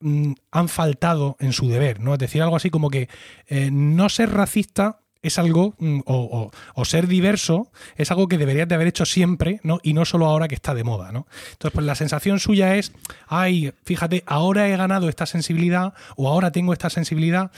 mm, 0.00 0.32
han 0.50 0.68
faltado 0.68 1.36
en 1.40 1.52
su 1.54 1.68
deber, 1.68 2.00
¿no? 2.00 2.12
Es 2.12 2.18
decir, 2.18 2.42
algo 2.42 2.56
así 2.56 2.68
como 2.68 2.90
que 2.90 3.08
eh, 3.46 3.70
no 3.72 4.10
ser 4.10 4.32
racista 4.34 5.00
es 5.26 5.38
algo, 5.38 5.74
mm, 5.78 6.00
o, 6.06 6.14
o- 6.16 6.50
o 6.74 6.84
ser 6.84 7.06
diverso, 7.06 7.70
es 7.96 8.10
algo 8.10 8.28
que 8.28 8.38
deberías 8.38 8.68
de 8.68 8.74
haber 8.74 8.88
hecho 8.88 9.04
siempre, 9.06 9.60
¿no? 9.62 9.78
Y 9.82 9.92
no 9.92 10.04
solo 10.04 10.26
ahora 10.26 10.48
que 10.48 10.54
está 10.54 10.74
de 10.74 10.84
moda, 10.84 11.12
¿no? 11.12 11.26
Entonces, 11.52 11.72
pues 11.74 11.86
la 11.86 11.94
sensación 11.94 12.40
suya 12.40 12.76
es, 12.76 12.92
ay, 13.26 13.72
fíjate, 13.84 14.22
ahora 14.26 14.68
he 14.68 14.76
ganado 14.76 15.08
esta 15.08 15.26
sensibilidad, 15.26 15.94
o 16.16 16.28
ahora 16.28 16.52
tengo 16.52 16.72
esta 16.72 16.90
sensibilidad. 16.90 17.50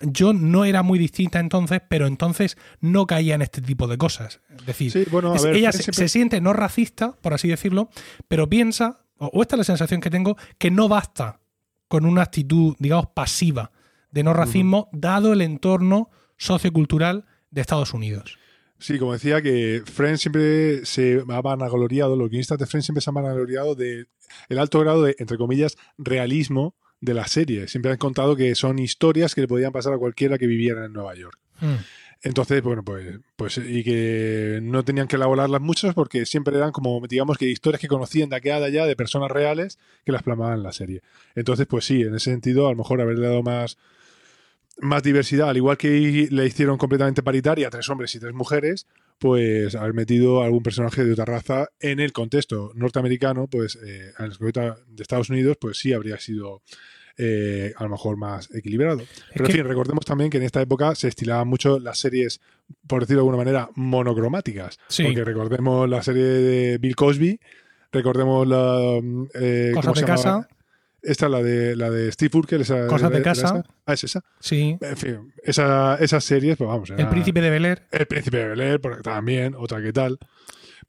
Yo 0.00 0.34
no 0.34 0.66
era 0.66 0.82
muy 0.82 0.98
distinta 0.98 1.40
entonces, 1.40 1.80
pero 1.88 2.06
entonces 2.06 2.58
no 2.80 3.06
caía 3.06 3.34
en 3.34 3.40
este 3.42 3.62
tipo 3.62 3.86
de 3.86 3.96
cosas. 3.96 4.40
Es 4.58 4.66
decir, 4.66 4.92
Sí, 4.92 5.04
bueno, 5.10 5.32
a 5.32 5.36
es- 5.36 5.42
ver, 5.44 5.56
ella 5.56 5.72
se, 5.72 5.84
siempre- 5.84 5.94
se 6.04 6.08
siente 6.08 6.40
no 6.42 6.52
racista, 6.52 7.12
por 7.12 7.32
así 7.32 7.48
decirlo, 7.48 7.88
pero 8.28 8.46
piensa 8.48 8.98
o, 9.18 9.26
o 9.32 9.40
esta 9.42 9.56
es 9.56 9.58
la 9.58 9.64
sensación 9.64 10.02
que 10.02 10.10
tengo, 10.10 10.36
que 10.58 10.70
no 10.70 10.88
basta 10.88 11.40
con 11.88 12.04
una 12.04 12.20
actitud, 12.22 12.76
digamos, 12.78 13.06
pasiva 13.14 13.70
de 14.10 14.22
no 14.22 14.34
racismo, 14.34 14.88
dado 14.92 15.32
el 15.32 15.40
entorno 15.40 16.10
sociocultural 16.36 17.24
de 17.50 17.60
Estados 17.60 17.94
Unidos. 17.94 18.38
Sí, 18.78 18.98
como 18.98 19.14
decía, 19.14 19.40
que 19.40 19.82
Friends 19.86 20.20
siempre 20.20 20.84
se 20.84 21.22
ha 21.26 21.40
vanagloriado, 21.40 22.14
los 22.14 22.28
guionistas 22.28 22.58
de 22.58 22.66
Friends 22.66 22.84
siempre 22.84 23.00
se 23.00 23.10
han 23.10 23.14
vanagloriado 23.14 23.74
del 23.74 24.06
alto 24.58 24.80
grado 24.80 25.02
de, 25.02 25.16
entre 25.18 25.38
comillas, 25.38 25.76
realismo 25.96 26.74
de 27.00 27.14
la 27.14 27.26
serie. 27.26 27.68
Siempre 27.68 27.92
han 27.92 27.98
contado 27.98 28.36
que 28.36 28.54
son 28.54 28.78
historias 28.78 29.34
que 29.34 29.40
le 29.40 29.48
podían 29.48 29.72
pasar 29.72 29.94
a 29.94 29.98
cualquiera 29.98 30.36
que 30.36 30.46
viviera 30.46 30.84
en 30.84 30.92
Nueva 30.92 31.14
York. 31.14 31.38
Mm. 31.60 31.74
Entonces, 32.22 32.62
bueno, 32.62 32.82
pues, 32.82 33.20
pues, 33.36 33.58
y 33.58 33.84
que 33.84 34.58
no 34.62 34.84
tenían 34.84 35.06
que 35.06 35.16
elaborarlas 35.16 35.60
muchas 35.60 35.94
porque 35.94 36.26
siempre 36.26 36.56
eran 36.56 36.72
como, 36.72 37.00
digamos, 37.06 37.38
que 37.38 37.46
historias 37.46 37.80
que 37.80 37.88
conocían 37.88 38.30
de 38.30 38.36
aquí 38.36 38.48
a 38.48 38.56
allá 38.56 38.86
de 38.86 38.96
personas 38.96 39.30
reales 39.30 39.78
que 40.04 40.12
las 40.12 40.22
plasmaban 40.22 40.54
en 40.54 40.62
la 40.62 40.72
serie. 40.72 41.02
Entonces, 41.34 41.66
pues 41.66 41.84
sí, 41.84 42.02
en 42.02 42.14
ese 42.14 42.30
sentido, 42.30 42.66
a 42.66 42.70
lo 42.70 42.76
mejor 42.76 43.00
haberle 43.00 43.28
dado 43.28 43.42
más, 43.42 43.78
más 44.78 45.02
diversidad, 45.02 45.48
al 45.48 45.56
igual 45.56 45.76
que 45.76 46.28
le 46.30 46.46
hicieron 46.46 46.76
completamente 46.78 47.22
paritaria, 47.22 47.70
tres 47.70 47.88
hombres 47.88 48.14
y 48.14 48.20
tres 48.20 48.34
mujeres, 48.34 48.86
pues 49.18 49.74
haber 49.74 49.94
metido 49.94 50.42
algún 50.42 50.62
personaje 50.62 51.04
de 51.04 51.12
otra 51.12 51.24
raza 51.24 51.68
en 51.80 52.00
el 52.00 52.12
contexto 52.12 52.72
norteamericano, 52.74 53.46
pues 53.48 53.76
eh, 53.76 54.12
en 54.18 54.24
el 54.26 54.36
contexto 54.36 54.84
de 54.88 55.02
Estados 55.02 55.30
Unidos, 55.30 55.56
pues 55.58 55.78
sí 55.78 55.92
habría 55.92 56.18
sido 56.18 56.62
eh, 57.16 57.72
a 57.76 57.84
lo 57.84 57.90
mejor 57.90 58.18
más 58.18 58.54
equilibrado. 58.54 59.02
Pero 59.32 59.46
en 59.46 59.52
fin, 59.52 59.64
recordemos 59.64 60.04
también 60.04 60.28
que 60.30 60.36
en 60.36 60.42
esta 60.42 60.60
época 60.60 60.94
se 60.94 61.08
estilaban 61.08 61.48
mucho 61.48 61.78
las 61.78 61.98
series, 61.98 62.40
por 62.86 63.00
decirlo 63.00 63.20
de 63.20 63.28
alguna 63.28 63.38
manera, 63.38 63.70
monocromáticas. 63.74 64.78
Sí. 64.88 65.04
Porque 65.04 65.24
recordemos 65.24 65.88
la 65.88 66.02
serie 66.02 66.24
de 66.24 66.78
Bill 66.78 66.94
Cosby, 66.94 67.40
recordemos 67.92 68.46
la... 68.46 69.00
eh, 69.34 69.70
Cosas 69.72 69.84
¿cómo 69.86 69.94
se 69.94 70.00
de 70.02 70.06
casa. 70.06 70.48
Esta, 71.02 71.28
la 71.28 71.42
de, 71.42 71.76
la 71.76 71.90
de 71.90 72.10
Steve 72.12 72.36
Urkel. 72.38 72.62
Esa, 72.62 72.86
Cosas 72.86 73.10
de 73.10 73.16
¿era 73.18 73.24
casa. 73.24 73.46
esa? 73.46 73.64
Ah, 73.86 73.92
es 73.92 74.04
esa. 74.04 74.20
Sí. 74.40 74.76
En 74.80 74.96
fin, 74.96 75.32
esa- 75.42 75.96
esas 76.00 76.24
series, 76.24 76.56
pues 76.56 76.68
vamos. 76.68 76.90
El 76.90 77.08
príncipe 77.08 77.40
de 77.40 77.50
Bel 77.50 77.64
Air. 77.64 77.86
el 77.92 78.06
príncipe 78.06 78.38
de 78.38 78.48
Bel 78.48 78.60
Air, 78.60 78.80
porque 78.80 79.02
también, 79.02 79.54
otra 79.56 79.80
que 79.82 79.92
tal. 79.92 80.18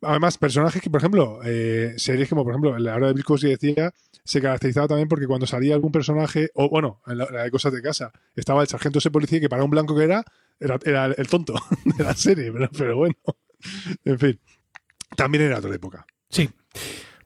Además, 0.02 0.38
personajes 0.38 0.82
que, 0.82 0.90
por 0.90 1.00
ejemplo, 1.02 1.40
eh, 1.44 1.94
series 1.98 2.30
como, 2.30 2.44
por 2.44 2.54
ejemplo, 2.54 2.78
la 2.78 2.96
hora 2.96 3.08
de 3.08 3.14
Bill 3.14 3.24
Cosby 3.24 3.50
decía, 3.50 3.92
se 4.24 4.42
caracterizaba 4.42 4.88
también 4.88 5.08
porque 5.08 5.26
cuando 5.26 5.48
salía 5.48 5.74
algún 5.74 5.92
personaje, 5.92 6.50
o 6.54 6.70
bueno, 6.70 7.02
en 7.08 7.18
la, 7.18 7.28
la 7.32 7.44
de 7.44 7.52
Cosas 7.52 7.74
de 7.74 7.82
Casa, 7.82 8.12
estaba 8.36 8.62
el 8.62 8.68
sargento 8.68 9.00
ese 9.00 9.10
policía 9.10 9.40
que 9.40 9.50
para 9.50 9.64
un 9.64 9.72
blanco 9.72 9.96
que 9.98 10.04
era, 10.04 10.24
era, 10.60 10.78
era 10.86 11.06
el 11.06 11.28
tonto 11.28 11.54
de 11.98 12.04
la 12.04 12.14
serie, 12.14 12.52
pero, 12.52 12.70
pero 12.78 12.98
bueno. 12.98 13.16
En 14.06 14.20
fin, 14.20 14.40
también 15.16 15.46
era 15.46 15.58
otra 15.58 15.74
época. 15.74 16.06
Sí. 16.30 16.48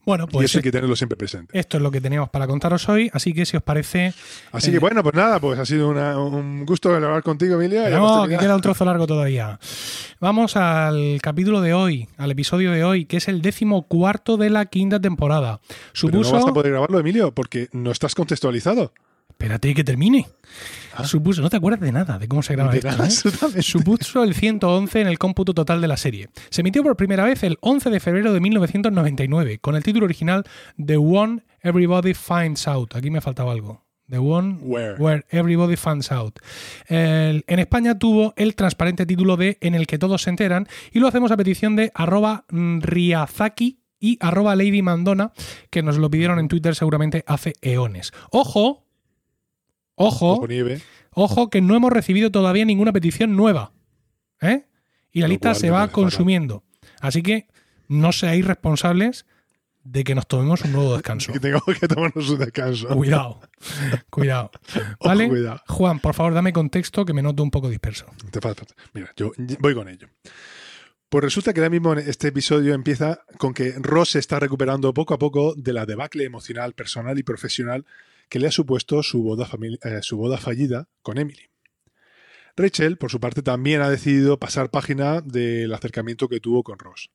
Bueno, 0.06 0.26
y 0.30 0.34
pues 0.34 0.46
eso 0.46 0.58
hay 0.58 0.64
que 0.64 0.72
tenerlo 0.72 0.96
siempre 0.96 1.16
presente. 1.16 1.58
esto 1.58 1.78
es 1.78 1.84
lo 1.84 1.92
que 1.92 2.02
teníamos 2.02 2.30
para 2.30 2.48
contaros 2.48 2.90
hoy, 2.90 3.10
así 3.14 3.34
que 3.34 3.46
si 3.46 3.56
os 3.58 3.64
parece, 3.64 4.14
Así 4.52 4.70
eh, 4.70 4.74
que 4.74 4.80
bueno, 4.80 5.04
pues 5.04 5.14
nada, 5.16 5.40
pues 5.40 5.60
ha 5.60 5.66
sido 5.66 5.90
una- 5.90 6.18
un 6.20 6.66
gusto 6.66 6.94
hablar 6.94 7.22
contigo, 7.22 7.56
Emilia. 7.62 7.90
y 7.90 7.94
no, 7.94 8.28
que 8.28 8.38
queda 8.38 8.56
un 8.56 8.62
trozo 8.62 8.84
largo 8.84 9.06
todavía. 9.06 9.60
Vamos 10.20 10.56
al 10.56 11.20
capítulo 11.22 11.62
de 11.62 11.74
hoy, 11.74 12.08
al 12.18 12.32
episodio 12.32 12.72
de 12.72 12.84
hoy, 12.84 13.06
que 13.06 13.18
es 13.18 13.28
el 13.28 13.42
décimo 13.42 13.84
cuarto 13.88 14.38
de 14.38 14.50
la 14.50 14.66
quinta 14.66 15.00
temporada. 15.00 15.60
Pero 15.68 15.78
Supuso. 15.94 16.32
no 16.34 16.40
vas 16.40 16.50
a 16.50 16.54
poder 16.54 16.72
grabarlo, 16.72 17.00
Emilio, 17.00 17.32
porque 17.34 17.70
no 17.72 17.92
estás 17.92 18.16
contextualizado. 18.16 18.94
Espérate 19.42 19.74
que 19.74 19.84
termine. 19.84 20.28
Ah. 20.96 21.04
Supuso, 21.04 21.42
no 21.42 21.50
te 21.50 21.58
acuerdas 21.58 21.80
de 21.82 21.92
nada 21.92 22.20
de 22.20 22.28
cómo 22.28 22.44
se 22.44 22.54
graba 22.56 22.76
esto. 22.76 22.90
nada, 22.90 23.08
¿eh? 23.08 23.62
Supuso 23.64 24.24
el 24.24 24.36
111 24.36 25.02
en 25.02 25.08
el 25.08 25.18
cómputo 25.18 25.54
total 25.56 25.82
de 25.82 25.88
la 25.88 25.98
serie. 25.98 26.30
Se 26.52 26.62
emitió 26.62 26.84
por 26.84 26.96
primera 26.96 27.24
vez 27.26 27.42
el 27.44 27.58
11 27.62 27.90
de 27.90 28.00
febrero 28.00 28.34
de 28.34 28.40
1999, 28.40 29.58
con 29.60 29.76
el 29.76 29.84
título 29.84 30.06
original 30.06 30.44
The 30.84 30.98
One 30.98 31.44
Everybody 31.62 32.14
Finds 32.14 32.68
Out. 32.68 32.96
Aquí 32.96 33.10
me 33.10 33.20
faltaba 33.22 33.52
algo. 33.52 33.84
The 34.10 34.20
One 34.20 34.58
Where. 34.62 35.24
Everybody 35.32 35.76
Finds 35.78 36.12
Out. 36.12 36.40
El- 36.88 37.44
en 37.48 37.60
España 37.60 37.98
tuvo 37.98 38.34
el 38.36 38.56
transparente 38.56 39.06
título 39.08 39.38
de 39.38 39.58
En 39.62 39.74
el 39.74 39.88
que 39.88 39.98
todos 39.98 40.22
se 40.24 40.30
enteran 40.30 40.68
y 40.92 41.00
lo 41.00 41.08
hacemos 41.08 41.32
a 41.32 41.38
petición 41.38 41.76
de 41.76 41.92
arroba 41.96 42.46
Riazaki 42.50 43.80
y 44.00 44.18
arroba 44.20 44.56
Lady 44.56 44.82
Mandona, 44.82 45.32
que 45.70 45.82
nos 45.84 45.98
lo 45.98 46.10
pidieron 46.12 46.40
en 46.40 46.48
Twitter 46.48 46.76
seguramente 46.76 47.24
hace 47.28 47.54
eones. 47.62 48.12
Ojo, 48.32 48.86
ojo, 50.02 50.34
Ojo 50.34 50.48
nieve. 50.48 50.82
Ojo 51.14 51.50
que 51.50 51.62
no 51.62 51.76
hemos 51.76 51.92
recibido 51.92 52.32
todavía 52.32 52.66
ninguna 52.66 52.94
petición 52.94 53.36
nueva. 53.36 53.74
¿eh? 54.42 54.66
Y 55.12 55.20
la 55.22 55.28
Lo 55.28 55.32
lista 55.32 55.54
se 55.56 55.70
va 55.70 55.88
consumiendo. 55.90 56.64
Así 57.02 57.22
que 57.22 57.48
no 57.88 58.12
seáis 58.12 58.46
responsables 58.46 59.26
de 59.84 60.04
que 60.04 60.16
nos 60.16 60.28
tomemos 60.28 60.62
un 60.62 60.72
nuevo 60.72 60.94
descanso. 60.96 61.34
Que 61.34 61.40
tengamos 61.40 61.66
que 61.80 61.88
tomarnos 61.88 62.30
un 62.30 62.40
descanso. 62.40 62.88
Cuidado, 62.90 63.42
cuidado. 64.10 64.52
Ojo, 65.00 65.10
¿Vale? 65.10 65.28
cuidado. 65.28 65.62
Juan, 65.68 66.00
por 66.00 66.14
favor, 66.14 66.34
dame 66.34 66.54
contexto 66.54 67.04
que 67.04 67.14
me 67.14 67.22
noto 67.22 67.44
un 67.44 67.52
poco 67.52 67.68
disperso. 67.70 68.06
Te 68.32 68.40
falta- 68.40 68.64
Mira, 68.94 69.12
yo 69.18 69.32
voy 69.60 69.74
con 69.76 69.90
ello. 69.90 70.08
Pues 71.10 71.24
resulta 71.26 71.52
que 71.54 71.60
ahora 71.60 71.70
mismo 71.70 71.94
este 71.94 72.30
episodio 72.30 72.74
empieza 72.74 73.20
con 73.38 73.54
que 73.54 73.74
Ross 73.80 74.12
se 74.12 74.20
está 74.20 74.40
recuperando 74.40 74.94
poco 74.94 75.14
a 75.14 75.20
poco 75.20 75.54
de 75.58 75.74
la 75.74 75.86
debacle 75.86 76.24
emocional, 76.24 76.72
personal 76.74 77.20
y 77.20 77.24
profesional 77.24 77.86
que 78.32 78.40
le 78.40 78.48
ha 78.48 78.52
supuesto 78.52 79.04
su 79.04 79.22
boda, 79.22 79.46
eh, 79.84 80.00
su 80.02 80.16
boda 80.16 80.38
fallida 80.38 80.88
con 81.02 81.18
Emily. 81.18 81.50
Rachel, 82.56 82.98
por 82.98 83.12
su 83.12 83.20
parte, 83.20 83.42
también 83.42 83.82
ha 83.82 83.90
decidido 83.90 84.40
pasar 84.40 84.72
página 84.72 85.20
del 85.20 85.74
acercamiento 85.74 86.30
que 86.30 86.40
tuvo 86.40 86.64
con 86.64 86.80
Ross. 86.80 87.12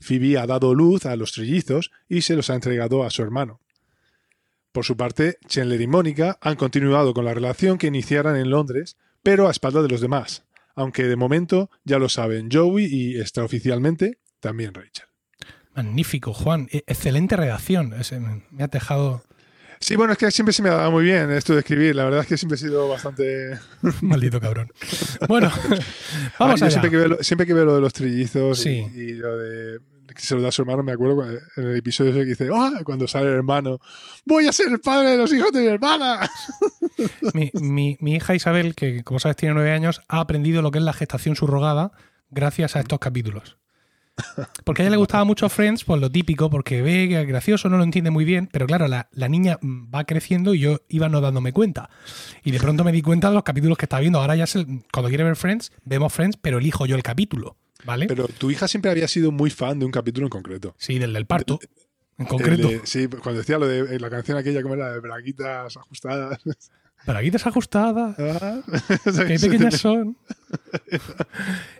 Phoebe 0.00 0.38
ha 0.38 0.46
dado 0.46 0.74
luz 0.74 1.04
a 1.04 1.16
los 1.16 1.32
trillizos 1.32 1.90
y 2.08 2.22
se 2.22 2.34
los 2.34 2.48
ha 2.48 2.54
entregado 2.54 3.04
a 3.04 3.10
su 3.10 3.20
hermano. 3.20 3.60
Por 4.72 4.86
su 4.86 4.96
parte, 4.96 5.36
Chandler 5.46 5.82
y 5.82 5.86
Mónica 5.86 6.38
han 6.40 6.56
continuado 6.56 7.12
con 7.12 7.26
la 7.26 7.34
relación 7.34 7.76
que 7.76 7.88
iniciaran 7.88 8.36
en 8.36 8.48
Londres, 8.48 8.96
pero 9.22 9.48
a 9.48 9.50
espaldas 9.50 9.82
de 9.82 9.90
los 9.90 10.00
demás, 10.00 10.46
aunque 10.74 11.04
de 11.04 11.16
momento 11.16 11.70
ya 11.84 11.98
lo 11.98 12.08
saben 12.08 12.48
Joey 12.50 12.86
y 12.86 13.20
extraoficialmente 13.20 14.18
también 14.40 14.72
Rachel. 14.72 15.08
Magnífico, 15.74 16.32
Juan. 16.32 16.68
E- 16.72 16.84
Excelente 16.86 17.36
redacción. 17.36 17.90
Me 17.90 18.42
me 18.50 18.64
ha 18.64 18.68
dejado 18.68 19.24
Sí, 19.84 19.96
bueno, 19.96 20.12
es 20.14 20.18
que 20.18 20.30
siempre 20.30 20.52
se 20.54 20.62
me 20.62 20.70
ha 20.70 20.74
dado 20.76 20.90
muy 20.90 21.04
bien 21.04 21.30
esto 21.30 21.52
de 21.52 21.58
escribir. 21.58 21.94
La 21.94 22.04
verdad 22.04 22.20
es 22.22 22.26
que 22.26 22.38
siempre 22.38 22.54
he 22.56 22.58
sido 22.58 22.88
bastante. 22.88 23.58
maldito 24.00 24.40
cabrón. 24.40 24.72
Bueno, 25.28 25.50
vamos 26.38 26.54
Ah, 26.54 26.56
yo 26.56 26.64
allá. 26.66 26.70
siempre 26.70 26.90
que, 26.90 26.96
veo, 26.96 27.08
lo- 27.08 27.22
siempre 27.22 27.46
que 27.46 27.52
veo 27.52 27.66
lo 27.66 27.74
de 27.74 27.80
los 27.82 27.92
trillizos 27.92 28.58
Sí. 28.60 28.86
y, 28.94 29.00
y 29.00 29.12
lo 29.12 29.36
de 29.36 29.80
que 30.14 30.22
se 30.22 30.36
lo 30.36 30.42
da 30.42 30.48
a 30.48 30.52
su 30.52 30.62
hermano, 30.62 30.82
me 30.84 30.92
acuerdo 30.92 31.16
cuando- 31.16 31.38
en 31.56 31.64
el 31.64 31.76
episodio 31.76 32.12
ese 32.12 32.20
que 32.20 32.24
dice, 32.26 32.48
¡ah! 32.54 32.80
cuando 32.84 33.06
sale 33.08 33.26
el 33.28 33.34
hermano, 33.34 33.78
¡voy 34.24 34.46
a 34.46 34.52
ser 34.52 34.68
el 34.68 34.78
padre 34.80 35.10
de 35.10 35.16
los 35.18 35.32
hijos 35.32 35.50
de 35.52 35.60
mi 35.60 35.66
hermana! 35.66 36.30
Mi, 37.34 37.50
mi- 37.54 37.96
mi 38.00 38.14
hija 38.14 38.34
Isabel, 38.34 38.74
que 38.74 39.02
como 39.02 39.18
sabes 39.18 39.36
tiene 39.36 39.54
nueve 39.54 39.72
años, 39.72 40.00
ha 40.08 40.20
aprendido 40.20 40.62
lo 40.62 40.70
que 40.70 40.78
es 40.78 40.84
la 40.84 40.92
gestación 40.94 41.36
subrogada 41.36 41.92
gracias 42.30 42.76
a 42.76 42.80
estos 42.80 43.00
capítulos. 43.00 43.58
Porque 44.64 44.82
a 44.82 44.84
ella 44.84 44.92
le 44.92 44.96
gustaba 44.96 45.24
mucho 45.24 45.48
Friends, 45.48 45.84
pues 45.84 46.00
lo 46.00 46.10
típico, 46.10 46.48
porque 46.48 46.82
ve 46.82 47.08
que 47.08 47.20
es 47.20 47.26
gracioso, 47.26 47.68
no 47.68 47.76
lo 47.76 47.84
entiende 47.84 48.10
muy 48.10 48.24
bien, 48.24 48.48
pero 48.52 48.66
claro, 48.66 48.86
la, 48.88 49.08
la 49.12 49.28
niña 49.28 49.58
mm, 49.60 49.92
va 49.94 50.04
creciendo 50.04 50.54
y 50.54 50.60
yo 50.60 50.80
iba 50.88 51.08
no 51.08 51.20
dándome 51.20 51.52
cuenta. 51.52 51.90
Y 52.44 52.50
de 52.52 52.58
pronto 52.60 52.84
me 52.84 52.92
di 52.92 53.02
cuenta 53.02 53.28
de 53.28 53.34
los 53.34 53.42
capítulos 53.42 53.76
que 53.76 53.86
está 53.86 53.98
viendo. 54.00 54.20
Ahora 54.20 54.36
ya 54.36 54.46
se- 54.46 54.66
cuando 54.92 55.08
quiere 55.08 55.24
ver 55.24 55.36
Friends, 55.36 55.72
vemos 55.84 56.12
Friends, 56.12 56.36
pero 56.40 56.58
elijo 56.58 56.86
yo 56.86 56.96
el 56.96 57.02
capítulo, 57.02 57.56
¿vale? 57.84 58.06
Pero 58.06 58.28
tu 58.28 58.50
hija 58.50 58.68
siempre 58.68 58.90
había 58.90 59.08
sido 59.08 59.32
muy 59.32 59.50
fan 59.50 59.78
de 59.78 59.86
un 59.86 59.92
capítulo 59.92 60.26
en 60.26 60.30
concreto. 60.30 60.74
sí, 60.78 60.98
del 60.98 61.12
del 61.12 61.26
parto, 61.26 61.58
en 62.18 62.26
concreto. 62.26 62.68
de- 62.68 62.80
sí, 62.84 63.08
cuando 63.08 63.40
decía 63.40 63.58
lo 63.58 63.66
de 63.66 63.96
eh, 63.96 64.00
la 64.00 64.08
canción 64.10 64.38
aquella, 64.38 64.62
como 64.62 64.74
era 64.74 64.92
de 64.92 65.00
braguitas 65.00 65.76
ajustadas. 65.76 66.38
Pero 67.06 67.18
aquí 67.18 67.30
ajustadas. 67.46 68.16
Ah, 68.18 68.60
Qué 69.26 69.38
pequeñas 69.40 69.74
son. 69.76 70.16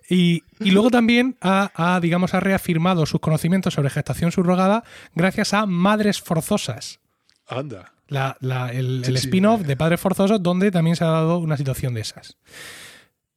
Y, 0.08 0.42
y 0.60 0.70
luego 0.70 0.90
también 0.90 1.36
ha, 1.40 1.70
ha, 1.74 2.00
digamos, 2.00 2.34
ha 2.34 2.40
reafirmado 2.40 3.06
sus 3.06 3.20
conocimientos 3.20 3.74
sobre 3.74 3.90
gestación 3.90 4.32
subrogada 4.32 4.84
gracias 5.14 5.54
a 5.54 5.66
Madres 5.66 6.20
Forzosas. 6.20 7.00
Anda. 7.48 7.92
La- 8.08 8.36
la- 8.40 8.70
el 8.72 9.02
Sí, 9.04 9.10
el 9.12 9.18
sí. 9.18 9.26
spin-off 9.26 9.62
de 9.62 9.76
Padres 9.76 10.00
Forzosos, 10.00 10.42
donde 10.42 10.70
también 10.70 10.94
se 10.96 11.04
ha 11.04 11.08
dado 11.08 11.38
una 11.38 11.56
situación 11.56 11.94
de 11.94 12.02
esas. 12.02 12.36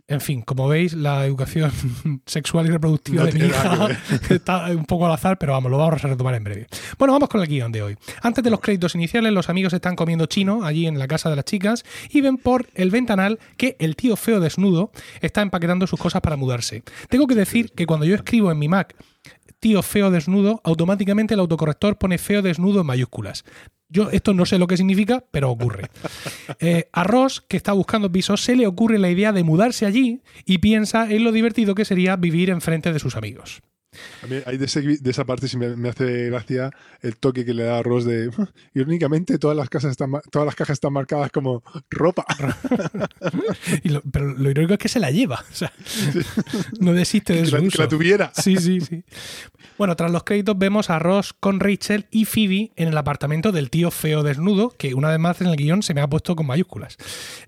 En 0.10 0.22
fin, 0.22 0.42
como 0.42 0.70
veis, 0.70 0.94
la 0.94 1.26
educación 1.26 1.72
sexual 2.26 2.66
y 2.66 2.70
reproductiva 2.70 3.24
No 3.24 3.26
de 3.26 3.34
mi 3.34 3.46
hija 3.46 3.90
está 4.30 4.68
un 4.68 4.86
poco 4.86 5.06
al 5.06 5.12
azar, 5.12 5.38
pero 5.38 5.52
vamos, 5.52 5.70
lo 5.70 5.78
vamos 5.78 6.04
a 6.04 6.08
retomar 6.08 6.34
en 6.36 6.46
breve. 6.46 6.68
Bueno, 6.98 7.14
vamos 7.14 7.28
con 7.28 7.42
el 7.42 7.48
guion 7.48 7.74
de 7.74 7.82
hoy. 7.82 7.98
Antes 8.22 8.42
de 8.42 8.50
los 8.50 8.62
créditos 8.62 8.96
iniciales, 8.96 9.34
los 9.34 9.50
amigos 9.50 9.74
están 9.74 9.98
comiendo 9.98 10.26
chino 10.26 10.64
allí 10.64 10.88
en 10.88 10.98
la 10.98 11.08
casa 11.08 11.30
de 11.30 11.36
las 11.36 11.44
chicas 11.44 11.84
y 12.10 12.22
ven 12.22 12.38
por 12.38 12.68
el 12.74 12.90
ventanal 12.90 13.38
que 13.58 13.76
el 13.80 13.98
tío 13.98 14.16
feo 14.16 14.40
desnudo 14.40 14.92
está 15.20 15.42
empaquetando 15.42 15.88
sus 15.88 16.00
cosas 16.00 16.22
para 16.22 16.38
mudarse. 16.38 16.84
Tengo 17.10 17.28
que 17.28 17.36
decir 17.36 17.74
que 17.74 17.86
cuando 17.86 18.06
yo 18.06 18.16
escribo 18.16 18.50
en 18.50 18.60
mi 18.60 18.70
Mac 18.70 18.96
tío 19.60 19.82
feo 19.82 20.12
desnudo, 20.12 20.62
automáticamente 20.64 21.34
el 21.34 21.40
autocorrector 21.40 21.98
pone 21.98 22.18
feo 22.18 22.42
desnudo 22.42 22.82
en 22.82 22.88
mayúsculas. 22.88 23.44
Yo 23.90 24.10
esto 24.12 24.34
no 24.34 24.46
sé 24.46 24.58
lo 24.58 24.68
que 24.68 24.78
significa, 24.78 25.24
pero 25.32 25.52
ocurre. 25.52 25.90
Eh, 26.60 26.90
a 26.92 27.04
Ross, 27.04 27.42
que 27.42 27.58
está 27.58 27.74
buscando 27.74 28.12
pisos, 28.12 28.42
se 28.42 28.56
le 28.56 28.66
ocurre 28.66 28.98
la 28.98 29.12
idea 29.12 29.32
de 29.32 29.44
mudarse 29.44 29.86
allí 29.86 30.22
y 30.46 30.58
piensa 30.58 31.10
en 31.12 31.24
lo 31.24 31.32
divertido 31.32 31.76
que 31.76 31.86
sería 31.86 32.16
vivir 32.16 32.50
enfrente 32.50 32.92
de 32.92 33.00
sus 33.00 33.16
amigos. 33.16 33.62
A 34.24 34.28
mí 34.28 34.38
hay 34.46 34.58
de, 34.58 34.66
ese- 34.66 34.82
de 34.82 35.10
esa 35.12 35.26
parte 35.26 35.48
sí 35.48 35.58
me, 35.58 35.76
me 35.76 35.90
hace 35.90 36.26
gracia 36.30 36.72
el 37.02 37.18
toque 37.18 37.46
que 37.46 37.54
le 37.54 37.64
da 37.64 37.80
a 37.80 37.84
Ross 37.84 38.06
de 38.06 38.30
irónicamente 38.74 39.38
todas 39.38 39.56
las 39.58 39.70
casas 39.70 39.92
están 39.92 40.12
todas 40.32 40.46
las 40.46 40.56
cajas 40.56 40.76
están 40.76 40.94
marcadas 40.94 41.32
como 41.32 41.64
ropa. 41.90 42.26
Y 43.84 43.90
lo- 43.90 44.02
pero 44.02 44.34
lo 44.34 44.50
irónico 44.50 44.74
es 44.74 44.80
que 44.80 44.90
se 44.90 45.00
la 45.00 45.12
lleva. 45.12 45.44
O 45.52 45.56
sea, 45.56 45.72
no 46.80 46.94
desiste 46.94 47.34
de 47.34 47.42
que, 47.42 47.46
su 47.48 47.56
la, 47.56 47.62
que 47.62 47.68
uso. 47.68 47.82
la 47.82 47.88
tuviera. 47.88 48.32
Sí, 48.36 48.58
sí, 48.58 48.80
sí. 48.82 49.04
Bueno, 49.78 49.96
tras 49.96 50.12
los 50.12 50.24
créditos 50.24 50.58
vemos 50.58 50.90
a 50.90 51.00
Ross 51.00 51.34
con 51.40 51.60
Rachel 51.60 52.06
y 52.12 52.26
Phoebe 52.26 52.72
en 52.76 52.88
el 52.90 52.98
apartamento 52.98 53.52
del 53.52 53.70
tío 53.70 53.92
feo 53.92 54.24
desnudo, 54.24 54.70
que 54.78 54.94
una 54.94 55.10
vez 55.10 55.20
más 55.20 55.42
en 55.42 55.48
el 55.48 55.56
guion 55.56 55.84
se 55.84 55.94
me 55.94 56.02
ha 56.02 56.08
puesto 56.08 56.36
con 56.36 56.48
mayúsculas. 56.48 56.98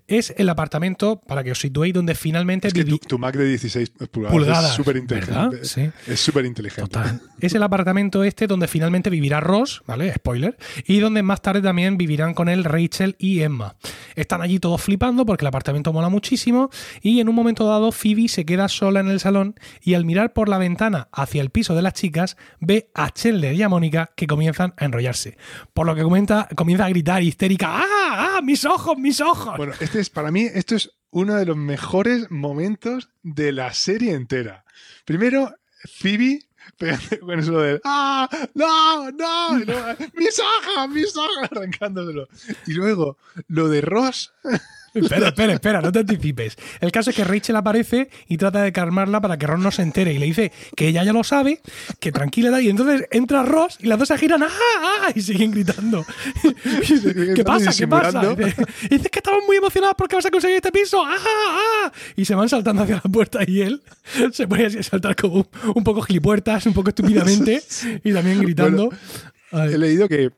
Es 0.06 0.32
el 0.36 0.48
apartamento, 0.48 1.20
para 1.26 1.42
que 1.42 1.50
os 1.52 1.58
situéis, 1.58 1.92
donde 1.94 2.14
finalmente 2.14 2.68
Es 2.68 2.74
que 2.74 2.84
tu, 2.84 3.18
Mac 3.18 3.36
de 3.36 3.44
16 3.48 3.90
pulgadas, 4.10 4.32
Pulgadas, 4.32 4.70
es 4.70 4.76
súper 4.76 4.96
inteligente. 4.96 5.64
Sí. 5.64 5.90
Es 6.06 6.20
súper 6.20 6.39
inteligente. 6.46 6.90
Total. 6.90 7.20
Es 7.40 7.54
el 7.54 7.62
apartamento 7.62 8.24
este 8.24 8.46
donde 8.46 8.68
finalmente 8.68 9.10
vivirá 9.10 9.40
Ross, 9.40 9.82
¿vale? 9.86 10.12
Spoiler. 10.14 10.56
Y 10.86 10.98
donde 10.98 11.22
más 11.22 11.42
tarde 11.42 11.62
también 11.62 11.96
vivirán 11.96 12.34
con 12.34 12.48
él 12.48 12.64
Rachel 12.64 13.16
y 13.18 13.40
Emma. 13.40 13.76
Están 14.14 14.42
allí 14.42 14.58
todos 14.58 14.82
flipando 14.82 15.24
porque 15.26 15.44
el 15.44 15.48
apartamento 15.48 15.92
mola 15.92 16.08
muchísimo 16.08 16.70
y 17.02 17.20
en 17.20 17.28
un 17.28 17.34
momento 17.34 17.66
dado 17.66 17.92
Phoebe 17.92 18.28
se 18.28 18.44
queda 18.44 18.68
sola 18.68 19.00
en 19.00 19.08
el 19.08 19.20
salón 19.20 19.54
y 19.82 19.94
al 19.94 20.04
mirar 20.04 20.32
por 20.32 20.48
la 20.48 20.58
ventana 20.58 21.08
hacia 21.12 21.42
el 21.42 21.50
piso 21.50 21.74
de 21.74 21.82
las 21.82 21.94
chicas 21.94 22.36
ve 22.60 22.90
a 22.94 23.10
Chandler 23.10 23.54
y 23.54 23.62
a 23.62 23.68
Mónica 23.68 24.10
que 24.16 24.26
comienzan 24.26 24.74
a 24.76 24.84
enrollarse. 24.84 25.36
Por 25.72 25.86
lo 25.86 25.94
que 25.94 26.02
comenta, 26.02 26.48
comienza 26.56 26.86
a 26.86 26.88
gritar 26.90 27.22
histérica, 27.22 27.68
¡ah, 27.70 28.36
ah, 28.36 28.40
mis 28.42 28.64
ojos, 28.64 28.96
mis 28.98 29.20
ojos! 29.20 29.56
Bueno, 29.56 29.72
este 29.80 30.00
es 30.00 30.10
para 30.10 30.30
mí 30.30 30.42
esto 30.42 30.74
es 30.76 30.90
uno 31.10 31.34
de 31.34 31.46
los 31.46 31.56
mejores 31.56 32.30
momentos 32.30 33.10
de 33.22 33.52
la 33.52 33.72
serie 33.74 34.14
entera. 34.14 34.64
Primero, 35.04 35.54
Phoebe 35.84 36.46
con 37.20 37.38
eso 37.38 37.58
de 37.60 37.80
¡Ah! 37.84 38.28
¡No! 38.54 39.10
¡No! 39.12 39.58
Luego, 39.58 39.96
¡Mis 40.14 40.38
ojos! 40.38 40.88
¡Mis 40.90 41.16
ojos! 41.16 41.48
arrancándoselo. 41.50 42.28
Y 42.66 42.72
luego, 42.72 43.18
lo 43.48 43.68
de 43.68 43.80
Ross. 43.80 44.32
Espera, 44.92 45.28
espera, 45.28 45.52
espera, 45.54 45.80
no 45.80 45.92
te 45.92 46.00
anticipes. 46.00 46.56
El 46.80 46.90
caso 46.90 47.10
es 47.10 47.16
que 47.16 47.24
Rachel 47.24 47.56
aparece 47.56 48.10
y 48.26 48.36
trata 48.36 48.62
de 48.62 48.72
calmarla 48.72 49.20
para 49.20 49.38
que 49.38 49.46
Ross 49.46 49.60
no 49.60 49.70
se 49.70 49.82
entere 49.82 50.12
y 50.12 50.18
le 50.18 50.26
dice 50.26 50.52
que 50.76 50.88
ella 50.88 51.04
ya 51.04 51.12
lo 51.12 51.22
sabe, 51.22 51.60
que 52.00 52.10
tranquila, 52.10 52.60
y 52.60 52.68
entonces 52.68 53.06
entra 53.10 53.44
Ross 53.44 53.78
y 53.80 53.86
las 53.86 53.98
dos 53.98 54.08
se 54.08 54.18
giran 54.18 54.42
¡ah! 54.42 54.48
ah", 54.48 55.08
y 55.14 55.20
siguen 55.20 55.52
gritando. 55.52 56.04
¿Qué 57.34 57.44
pasa? 57.44 57.72
¿Qué 57.76 57.86
pasa? 57.86 58.22
Y 58.32 58.44
dice, 58.44 58.64
dices 58.90 59.10
que 59.10 59.18
estamos 59.20 59.44
muy 59.46 59.56
emocionados 59.56 59.94
porque 59.96 60.16
vas 60.16 60.26
a 60.26 60.30
conseguir 60.30 60.56
este 60.56 60.72
piso. 60.72 61.02
¡Ah! 61.04 61.16
ah", 61.18 61.92
Y 62.16 62.24
se 62.24 62.34
van 62.34 62.48
saltando 62.48 62.82
hacia 62.82 62.96
la 62.96 63.02
puerta 63.02 63.40
y 63.46 63.60
él 63.60 63.82
se 64.32 64.48
pone 64.48 64.66
así 64.66 64.78
a 64.78 64.82
saltar 64.82 65.14
como 65.14 65.36
un, 65.36 65.48
un 65.74 65.84
poco 65.84 66.02
gilipuertas, 66.02 66.66
un 66.66 66.74
poco 66.74 66.88
estúpidamente 66.88 67.62
y 68.04 68.12
también 68.12 68.40
gritando. 68.40 68.90
He 69.52 69.78
leído 69.78 70.08
que 70.08 70.30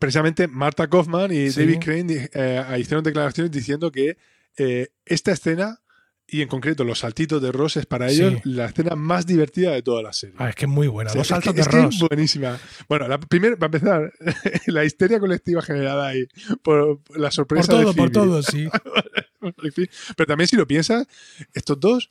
precisamente 0.00 0.48
Marta 0.48 0.88
Kaufman 0.88 1.32
y 1.32 1.50
Sí. 1.50 1.60
David 1.60 1.78
Crane 1.80 2.30
eh, 2.32 2.64
hicieron 2.78 3.04
declaraciones 3.04 3.50
diciendo 3.50 3.90
que 3.92 4.16
eh, 4.58 4.88
esta 5.04 5.32
escena, 5.32 5.80
y 6.28 6.42
en 6.42 6.48
concreto 6.48 6.82
los 6.82 6.98
saltitos 7.00 7.40
de 7.40 7.52
Ross, 7.52 7.76
es 7.76 7.86
para 7.86 8.08
Sí. 8.08 8.16
ellos 8.22 8.40
la 8.44 8.66
escena 8.66 8.96
más 8.96 9.26
divertida 9.26 9.70
de 9.72 9.82
toda 9.82 10.02
la 10.02 10.12
serie. 10.12 10.34
ah, 10.38 10.48
es 10.48 10.56
que 10.56 10.64
es 10.64 10.70
muy 10.70 10.88
buena. 10.88 11.12
Los 11.14 11.22
es 11.22 11.28
saltos 11.28 11.52
que- 11.52 11.56
de 11.56 11.62
es 11.62 11.68
que 11.68 11.76
es 11.78 11.84
Ross. 11.84 12.00
buenísima. 12.08 12.58
Bueno, 12.88 13.06
la, 13.06 13.20
primero, 13.20 13.56
para 13.58 13.66
empezar, 13.76 14.12
la 14.66 14.84
histeria 14.84 15.20
colectiva 15.20 15.62
generada 15.62 16.08
ahí 16.08 16.26
por 16.62 17.00
la 17.10 17.28
Por 17.28 17.32
sorpresa 17.32 17.68
todo, 17.72 17.92
de 17.92 17.94
por 17.96 18.10
todo, 18.10 18.42
sí. 18.42 18.68
Pero 20.16 20.26
también 20.26 20.48
si 20.48 20.56
lo 20.56 20.66
piensas, 20.66 21.06
estos 21.54 21.78
dos, 21.78 22.10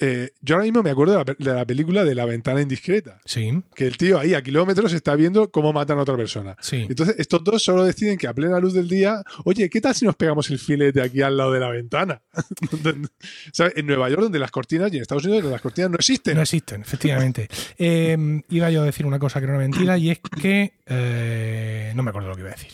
eh, 0.00 0.30
yo 0.40 0.54
ahora 0.56 0.64
mismo 0.64 0.82
me 0.82 0.90
acuerdo 0.90 1.12
de 1.12 1.18
la, 1.18 1.24
pe- 1.24 1.36
de 1.38 1.54
la 1.54 1.64
película 1.64 2.04
de 2.04 2.14
La 2.14 2.24
ventana 2.24 2.60
indiscreta, 2.62 3.20
Sí, 3.24 3.62
que 3.74 3.86
el 3.86 3.96
tío 3.96 4.18
ahí 4.18 4.34
a 4.34 4.42
kilómetros 4.42 4.92
está 4.92 5.14
viendo 5.14 5.50
cómo 5.50 5.72
matan 5.72 5.98
a 5.98 6.02
otra 6.02 6.16
persona. 6.16 6.56
sí. 6.60 6.86
Entonces, 6.88 7.16
estos 7.18 7.44
dos 7.44 7.62
solo 7.62 7.84
deciden 7.84 8.16
que 8.18 8.26
a 8.26 8.34
plena 8.34 8.58
luz 8.58 8.72
del 8.74 8.88
día, 8.88 9.22
oye, 9.44 9.68
¿qué 9.70 9.80
tal 9.80 9.94
si 9.94 10.04
nos 10.06 10.16
pegamos 10.16 10.50
el 10.50 10.58
filete 10.58 11.00
aquí 11.02 11.22
al 11.22 11.36
lado 11.36 11.52
de 11.52 11.60
la 11.60 11.68
ventana? 11.70 12.22
¿Sabes? 13.52 13.74
En 13.76 13.86
Nueva 13.86 14.08
York, 14.08 14.22
donde 14.22 14.38
las 14.38 14.50
cortinas, 14.50 14.92
y 14.92 14.96
en 14.96 15.02
Estados 15.02 15.24
Unidos, 15.24 15.42
donde 15.42 15.54
las 15.54 15.62
cortinas 15.62 15.90
no 15.90 15.96
existen. 15.96 16.34
No 16.36 16.42
existen, 16.42 16.80
efectivamente. 16.82 17.48
Eh, 17.78 18.42
iba 18.50 18.70
yo 18.70 18.82
a 18.82 18.84
decir 18.84 19.06
una 19.06 19.18
cosa 19.18 19.40
que 19.40 19.44
era 19.44 19.54
una 19.54 19.62
mentira 19.62 19.96
y 19.96 20.10
es 20.10 20.18
que 20.20 20.74
eh, 20.86 21.92
no 21.94 22.02
me 22.02 22.10
acuerdo 22.10 22.28
lo 22.28 22.34
que 22.34 22.40
iba 22.42 22.50
a 22.50 22.54
decir. 22.54 22.72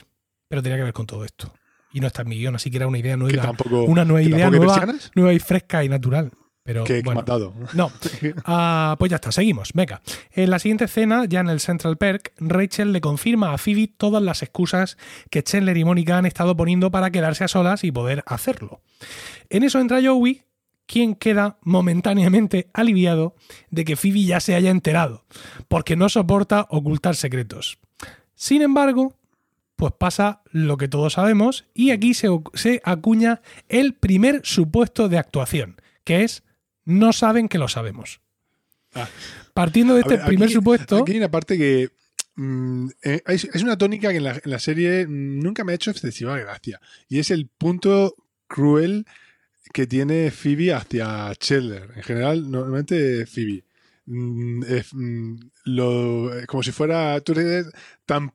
Pero 0.49 0.63
tenía 0.63 0.77
que 0.79 0.85
ver 0.85 0.93
con 0.93 1.07
todo 1.07 1.25
esto. 1.25 1.53
Y 1.93 2.01
no 2.01 2.07
está 2.09 2.23
en 2.23 2.29
mi 2.29 2.37
guion, 2.39 2.55
así 2.55 2.71
que 2.71 2.77
era 2.79 2.87
una 2.89 2.99
idea 2.99 3.13
que 3.15 3.19
nueva. 3.19 3.43
tampoco, 3.43 3.85
Una 3.85 4.05
nueva 4.05 4.21
que 4.29 4.35
idea 4.35 4.51
nueva, 4.51 4.87
nueva 5.15 5.33
y 5.33 5.39
fresca 5.39 5.85
y 5.85 5.89
natural. 5.89 6.33
Pero 6.67 6.83
que, 6.83 7.01
bueno, 7.03 7.21
matado. 7.21 7.55
no. 7.75 7.93
Ah, 8.45 8.97
pues 8.99 9.11
ya 9.11 9.17
está, 9.17 9.31
seguimos. 9.31 9.71
Venga. 9.73 10.03
En 10.33 10.51
la 10.51 10.59
siguiente 10.59 10.85
escena, 10.85 11.25
ya 11.27 11.41
en 11.41 11.49
el 11.49 11.61
Central 11.61 11.97
Perk, 11.97 12.33
Rachel 12.39 12.93
le 12.93 13.01
confirma 13.01 13.53
a 13.53 13.59
Phoebe 13.59 13.89
todas 13.97 14.23
las 14.23 14.43
excusas 14.43 14.99
que 15.31 15.45
Chandler 15.45 15.77
y 15.77 15.85
Mónica 15.85 16.19
han 16.19 16.27
estado 16.27 16.57
poniendo 16.57 16.91
para 16.91 17.11
quedarse 17.11 17.45
a 17.45 17.49
solas 17.49 17.85
y 17.85 17.93
poder 17.93 18.25
hacerlo. 18.27 18.81
En 19.49 19.63
eso 19.63 19.79
entra 19.79 20.01
Joey, 20.03 20.43
quien 20.87 21.15
queda 21.15 21.59
momentáneamente 21.63 22.69
aliviado 22.75 23.37
de 23.71 23.85
que 23.85 23.97
Phoebe 23.97 24.25
ya 24.25 24.41
se 24.41 24.57
haya 24.57 24.71
enterado, 24.71 25.25
porque 25.69 25.95
no 25.95 26.09
soporta 26.09 26.67
ocultar 26.69 27.15
secretos. 27.15 27.79
Sin 28.35 28.61
embargo, 28.61 29.15
pues 29.77 29.93
pasa 29.97 30.43
lo 30.51 30.79
que 30.79 30.89
todos 30.89 31.13
sabemos 31.13 31.67
y 31.75 31.91
aquí 31.91 32.13
se, 32.15 32.29
se 32.55 32.81
acuña 32.85 33.41
el 33.69 33.95
primer 33.95 34.41
supuesto 34.43 35.09
de 35.09 35.19
actuación, 35.19 35.81
que 36.03 36.25
es 36.25 36.43
no 36.87 37.13
saben 37.13 37.49
que 37.49 37.59
lo 37.59 37.69
sabemos. 37.69 38.21
Ah. 38.95 39.07
Partiendo 39.53 39.93
de 39.95 40.01
A 40.01 40.03
este 40.03 40.17
ver, 40.17 40.27
primer 40.27 40.47
aquí- 40.47 40.55
supuesto, 40.55 40.97
Aquí 41.03 41.13
hay 41.13 41.19
una 41.19 41.31
parte 41.31 41.59
que. 41.59 41.91
mm, 42.37 42.89
eh, 43.03 43.23
es, 43.27 43.45
es 43.53 43.63
una 43.63 43.77
tónica 43.77 44.11
que 44.11 44.17
en 44.17 44.25
la, 44.25 44.33
en 44.43 44.51
la 44.51 44.59
serie 44.59 45.07
nunca 45.07 45.65
me 45.65 45.73
ha 45.73 45.75
hecho 45.75 45.91
excesiva 45.91 46.39
gracia. 46.39 46.81
Y 47.09 47.19
es 47.19 47.31
el 47.31 47.47
punto 47.47 48.15
cruel 48.47 49.05
que 49.73 49.87
tiene 49.87 50.31
Phoebe 50.31 50.73
hacia 50.73 51.35
Chandler. 51.35 51.91
En 51.97 52.03
general, 52.03 52.51
normalmente 52.51 53.27
Phoebe. 53.27 53.65
Mm, 54.07 54.63
es, 54.63 54.95
mm, 54.95 55.35
lo, 55.65 56.31
como 56.47 56.63
si 56.63 56.71
fuera. 56.73 57.21
Tú 57.21 57.33
eres 57.33 57.67
tan. 58.07 58.33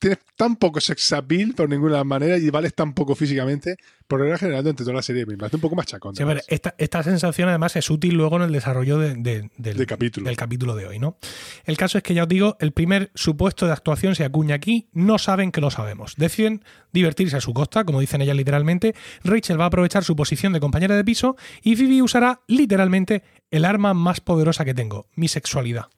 Tienes 0.00 0.18
tan 0.34 0.56
poco 0.56 0.80
sex 0.80 1.12
appeal 1.12 1.52
por 1.54 1.68
ninguna 1.68 2.02
manera 2.04 2.38
y 2.38 2.48
vales 2.48 2.74
tan 2.74 2.94
poco 2.94 3.14
físicamente, 3.14 3.76
por 4.08 4.20
regla 4.20 4.38
general, 4.38 4.66
entre 4.66 4.82
toda 4.84 4.96
la 4.96 5.02
serie. 5.02 5.26
Me 5.26 5.36
parece 5.36 5.56
un 5.56 5.60
poco. 5.60 5.76
Sí, 6.14 6.22
a 6.22 6.26
ver, 6.26 6.42
esta, 6.48 6.74
esta 6.78 7.02
sensación 7.02 7.50
además 7.50 7.76
es 7.76 7.90
útil 7.90 8.14
luego 8.14 8.36
en 8.36 8.42
el 8.44 8.52
desarrollo 8.52 8.96
de- 8.98 9.14
de- 9.14 9.50
del, 9.58 9.76
De 9.76 9.86
capítulo. 9.86 10.26
del 10.26 10.36
capítulo 10.38 10.74
de 10.74 10.86
hoy, 10.86 10.98
¿no? 10.98 11.18
El 11.66 11.76
caso 11.76 11.98
es 11.98 12.02
que 12.02 12.14
ya 12.14 12.22
os 12.22 12.28
digo, 12.28 12.56
el 12.60 12.72
primer 12.72 13.10
supuesto 13.14 13.66
de 13.66 13.72
actuación 13.72 14.14
se 14.14 14.24
acuña 14.24 14.54
aquí, 14.54 14.88
no 14.94 15.18
saben 15.18 15.52
que 15.52 15.60
lo 15.60 15.70
sabemos. 15.70 16.14
Deciden 16.16 16.64
divertirse 16.94 17.36
a 17.36 17.40
su 17.42 17.52
costa, 17.52 17.84
como 17.84 18.00
dicen 18.00 18.22
ellas 18.22 18.36
literalmente. 18.36 18.94
Rachel 19.22 19.60
va 19.60 19.64
a 19.64 19.68
aprovechar 19.68 20.02
su 20.02 20.16
posición 20.16 20.54
de 20.54 20.60
compañera 20.60 20.96
de 20.96 21.04
piso 21.04 21.36
y 21.62 21.76
Phoebe 21.76 22.00
usará 22.00 22.40
literalmente 22.46 23.22
el 23.50 23.66
arma 23.66 23.92
más 23.92 24.20
poderosa 24.20 24.64
que 24.64 24.72
tengo, 24.72 25.08
mi 25.14 25.28
sexualidad. 25.28 25.88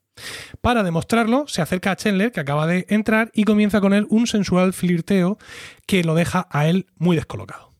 Para 0.61 0.83
demostrarlo, 0.83 1.47
se 1.49 1.63
acerca 1.63 1.91
a 1.91 1.97
Chandler, 1.97 2.33
que 2.33 2.41
acaba 2.41 2.67
de 2.67 2.87
entrar, 2.89 3.31
y 3.35 3.45
comienza 3.45 3.81
con 3.81 3.95
él 3.95 4.07
un 4.11 4.27
sensual 4.27 4.73
flirteo 4.73 5.39
que 5.87 6.05
lo 6.05 6.15
deja 6.15 6.47
a 6.51 6.69
él 6.69 6.87
muy 6.97 7.17
descolocado. 7.17 7.73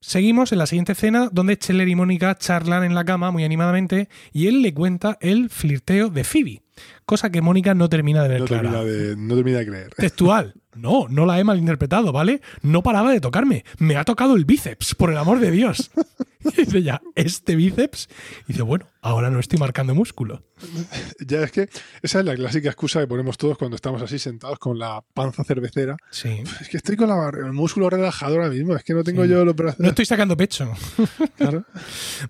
Seguimos 0.00 0.50
en 0.50 0.58
la 0.58 0.66
siguiente 0.66 0.92
escena 0.92 1.28
donde 1.30 1.56
Chandler 1.56 1.88
y 1.88 1.94
Mónica 1.94 2.36
charlan 2.36 2.82
en 2.82 2.96
la 2.96 3.04
cama 3.04 3.30
muy 3.30 3.44
animadamente 3.44 4.08
y 4.32 4.48
él 4.48 4.60
le 4.60 4.74
cuenta 4.74 5.16
el 5.20 5.48
flirteo 5.48 6.08
de 6.08 6.24
Phoebe, 6.24 6.62
cosa 7.04 7.30
que 7.30 7.40
Mónica 7.42 7.74
no 7.74 7.88
termina 7.88 8.22
de 8.22 8.28
ver 8.28 8.40
No 8.40 8.46
clara. 8.46 8.62
termina, 8.70 8.84
de, 8.84 9.16
no 9.16 9.34
termina 9.34 9.58
de 9.58 9.66
creer. 9.66 9.94
Textual. 9.96 10.54
No, 10.74 11.06
no 11.10 11.26
la 11.26 11.38
he 11.38 11.44
malinterpretado, 11.44 12.12
¿vale? 12.12 12.40
No 12.62 12.82
paraba 12.82 13.12
de 13.12 13.20
tocarme. 13.20 13.62
Me 13.78 13.96
ha 13.96 14.04
tocado 14.04 14.36
el 14.36 14.46
bíceps, 14.46 14.94
por 14.94 15.10
el 15.10 15.18
amor 15.18 15.40
de 15.40 15.50
Dios. 15.50 15.90
Y 16.44 16.64
dice 16.64 16.82
ya, 16.82 17.00
¿este 17.14 17.54
bíceps? 17.54 18.08
Y 18.48 18.54
dice, 18.54 18.62
bueno, 18.62 18.86
ahora 19.00 19.30
no 19.30 19.38
estoy 19.38 19.60
marcando 19.60 19.94
músculo. 19.94 20.42
Ya 21.24 21.42
es 21.42 21.52
que 21.52 21.68
esa 22.02 22.18
es 22.18 22.24
la 22.24 22.34
clásica 22.34 22.68
excusa 22.68 22.98
que 23.00 23.06
ponemos 23.06 23.38
todos 23.38 23.56
cuando 23.56 23.76
estamos 23.76 24.02
así 24.02 24.18
sentados 24.18 24.58
con 24.58 24.76
la 24.76 25.04
panza 25.14 25.44
cervecera. 25.44 25.96
Sí. 26.10 26.42
Es 26.60 26.68
que 26.68 26.78
estoy 26.78 26.96
con 26.96 27.08
la 27.10 27.30
el 27.32 27.52
músculo 27.52 27.88
relajado 27.90 28.34
ahora 28.34 28.48
mismo, 28.48 28.74
es 28.74 28.82
que 28.82 28.92
no 28.92 29.04
tengo 29.04 29.22
Sí. 29.22 29.30
yo 29.30 29.44
los 29.44 29.54
brazos. 29.54 29.78
No 29.78 29.90
estoy 29.90 30.04
sacando 30.04 30.36
pecho. 30.36 30.68
Claro. 31.36 31.64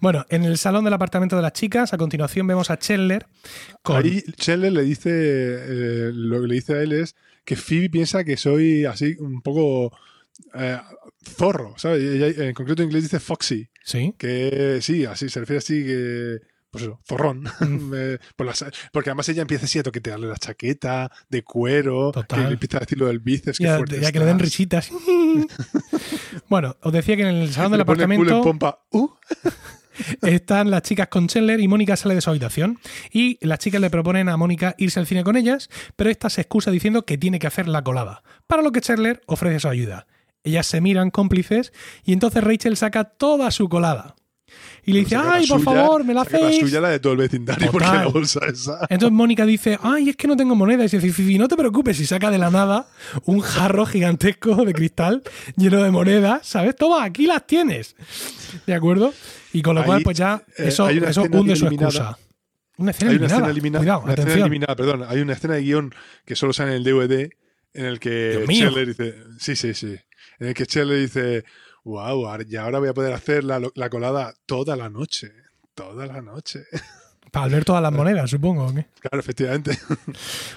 Bueno, 0.01 0.25
en 0.29 0.45
el 0.45 0.57
salón 0.59 0.85
del 0.85 0.93
apartamento 0.95 1.37
de 1.37 1.43
las 1.43 1.53
chicas, 1.55 1.93
a 1.95 1.99
continuación 1.99 2.47
vemos 2.47 2.71
a 2.71 2.79
Chandler 2.79 3.27
con... 3.83 3.97
Ahí 4.05 4.23
Chandler 4.43 4.73
le 4.73 4.83
dice, 4.83 5.11
eh, 5.13 6.11
lo 6.13 6.41
que 6.43 6.49
le 6.49 6.55
dice 6.55 6.75
a 6.75 6.83
él 6.83 6.93
es 6.93 7.15
que 7.45 7.57
Phoebe 7.57 7.89
piensa 7.91 8.25
que 8.25 8.37
soy 8.37 8.85
así 8.85 9.17
un 9.21 9.41
poco 9.41 9.97
eh, 10.55 10.79
zorro, 11.25 11.75
¿sabes? 11.77 12.03
Ella, 12.03 12.45
en 12.49 12.53
concreto 12.55 12.83
en 12.83 12.89
inglés 12.89 13.05
dice 13.05 13.21
foxy, 13.21 13.69
Sí. 13.85 14.15
que 14.19 14.79
sí, 14.83 15.05
así 15.05 15.29
se 15.29 15.41
refiere 15.41 15.59
así 15.59 15.85
que 15.85 16.39
pues 16.71 16.85
eso, 16.85 17.01
zorrón. 17.07 17.45
Mm. 17.61 17.93
Por 18.35 18.47
las- 18.47 18.65
porque 18.93 19.11
además 19.11 19.29
ella 19.29 19.43
empieza 19.43 19.67
así 19.67 19.79
a 19.79 19.83
toquetearle 19.83 20.27
la 20.27 20.37
chaqueta 20.39 21.11
de 21.29 21.43
cuero, 21.45 22.11
Total. 22.13 22.47
que 22.49 22.53
empieza 22.55 22.79
a 22.79 22.81
decir 22.81 22.99
lo 22.99 23.07
del 23.07 23.21
bíceps, 23.21 23.59
que 23.59 23.65
Ya, 23.65 23.77
fuerte 23.77 24.01
ya 24.01 24.11
que 24.11 24.19
le 24.19 24.25
den 24.25 24.39
risitas. 24.39 24.91
bueno, 26.49 26.77
os 26.83 26.93
decía 26.93 27.17
que 27.17 27.23
en 27.23 27.29
el 27.29 27.53
salón 27.53 27.73
del 27.73 27.79
el 27.81 27.83
apartamento... 27.83 28.43
pompa. 28.43 28.83
Uh, 28.91 29.09
están 30.23 30.71
las 30.71 30.83
chicas 30.83 31.09
con 31.09 31.29
Chandler 31.29 31.61
y 31.61 31.69
Mónica 31.69 31.97
sale 31.97 32.15
de 32.15 32.21
su 32.21 32.31
habitación. 32.31 32.79
Y 33.11 33.39
las 33.45 33.59
chicas 33.59 33.81
le 33.81 33.91
proponen 33.91 34.29
a 34.29 34.37
Mónica 34.37 34.75
irse 34.79 35.01
al 35.01 35.07
cine 35.07 35.25
con 35.25 35.37
ellas, 35.37 35.69
pero 35.97 36.11
esta 36.11 36.31
se 36.31 36.43
excusa 36.43 36.71
diciendo 36.71 37.05
que 37.05 37.19
tiene 37.19 37.39
que 37.39 37.47
hacer 37.47 37.69
la 37.69 37.83
colada, 37.83 38.23
para 38.47 38.63
lo 38.63 38.73
que 38.73 38.81
Chandler 38.81 39.23
ofrece 39.27 39.61
su 39.61 39.69
ayuda. 39.69 40.07
Ellas 40.45 40.67
se 40.67 40.81
miran 40.81 41.11
cómplices 41.11 41.73
y 42.05 42.13
entonces 42.13 42.43
Rachel 42.43 42.77
saca 42.77 43.05
toda 43.05 43.51
su 43.51 43.69
colada. 43.69 44.17
Y 44.85 44.93
le 44.93 45.01
dice, 45.01 45.15
ay, 45.15 45.47
por 45.47 45.61
suya, 45.61 45.73
favor, 45.77 46.05
me 46.05 46.13
la 46.13 46.25
saca 46.25 46.39
La 46.41 46.47
hacéis. 46.49 46.61
suya, 46.61 46.81
la 46.81 46.89
de 46.91 46.99
todo 46.99 47.13
el 47.13 47.19
vecindario, 47.21 47.71
porque 47.71 47.87
la 47.87 48.07
bolsa 48.09 48.41
esa. 48.53 48.81
Entonces 48.91 49.13
Mónica 49.13 49.47
dice, 49.47 49.79
ay, 49.81 50.09
es 50.11 50.17
que 50.17 50.27
no 50.27 50.37
tengo 50.37 50.57
moneda. 50.57 50.81
Y 50.83 50.89
dice, 50.89 51.01
Fifi, 51.01 51.39
no 51.39 51.47
te 51.47 51.57
preocupes. 51.57 52.01
Y 52.01 52.07
saca 52.07 52.31
de 52.33 52.39
la 52.39 52.51
nada 52.51 52.89
un 53.25 53.41
jarro 53.41 53.87
gigantesco 53.87 54.65
de 54.65 54.73
cristal 54.73 55.23
lleno 55.57 55.83
de 55.83 55.91
monedas, 55.93 56.47
¿sabes? 56.49 56.75
Toma, 56.75 57.05
aquí 57.05 57.27
las 57.27 57.47
tienes. 57.47 57.95
¿De 58.67 58.75
acuerdo? 58.75 59.15
Y 59.53 59.63
con 59.63 59.75
lo 59.77 59.83
Ahí, 59.83 59.87
cual, 59.87 60.03
pues 60.03 60.17
ya 60.19 60.43
eh, 60.59 60.65
eso, 60.69 60.85
una 60.87 61.11
eso 61.11 61.23
hunde 61.31 61.55
su 61.55 61.67
excusa. 61.67 62.19
Una 62.79 62.91
escena 62.91 63.11
Hay 63.13 63.17
una 63.19 63.27
eliminada. 63.27 63.37
escena 63.37 63.51
eliminada, 63.53 63.83
Cuidado, 63.85 64.01
una 64.03 64.13
escena 64.15 64.35
eliminada, 64.47 64.77
perdón, 64.77 65.05
hay 65.07 65.21
una 65.21 65.33
escena 65.35 65.55
de 65.55 65.63
guion 65.63 65.95
que 66.25 66.35
solo 66.35 66.53
sale 66.53 66.71
en 66.75 66.77
el 66.79 66.85
DVD 66.85 67.31
en 67.75 67.85
el 67.85 68.01
que. 68.01 68.45
Chandler 68.49 68.89
dice, 68.89 69.15
sí, 69.39 69.55
sí, 69.55 69.75
sí, 69.75 69.95
en 70.41 70.49
el 70.49 70.55
que 70.55 70.67
Chandler 70.67 70.99
dice, 70.99 71.45
wow, 71.85 72.27
y 72.49 72.57
ahora 72.57 72.79
voy 72.79 72.89
a 72.89 72.95
poder 72.95 73.13
hacer 73.13 73.45
la, 73.45 73.61
la 73.75 73.91
colada 73.91 74.35
toda 74.47 74.77
la 74.77 74.89
noche, 74.91 75.33
toda 75.75 76.07
la 76.07 76.21
noche. 76.23 76.61
Para 77.31 77.49
ver 77.49 77.65
todas 77.65 77.83
las 77.83 77.93
monedas, 77.93 78.29
supongo. 78.29 78.67
¿o 78.67 78.75
qué? 78.75 78.87
Claro, 79.01 79.19
efectivamente. 79.21 79.79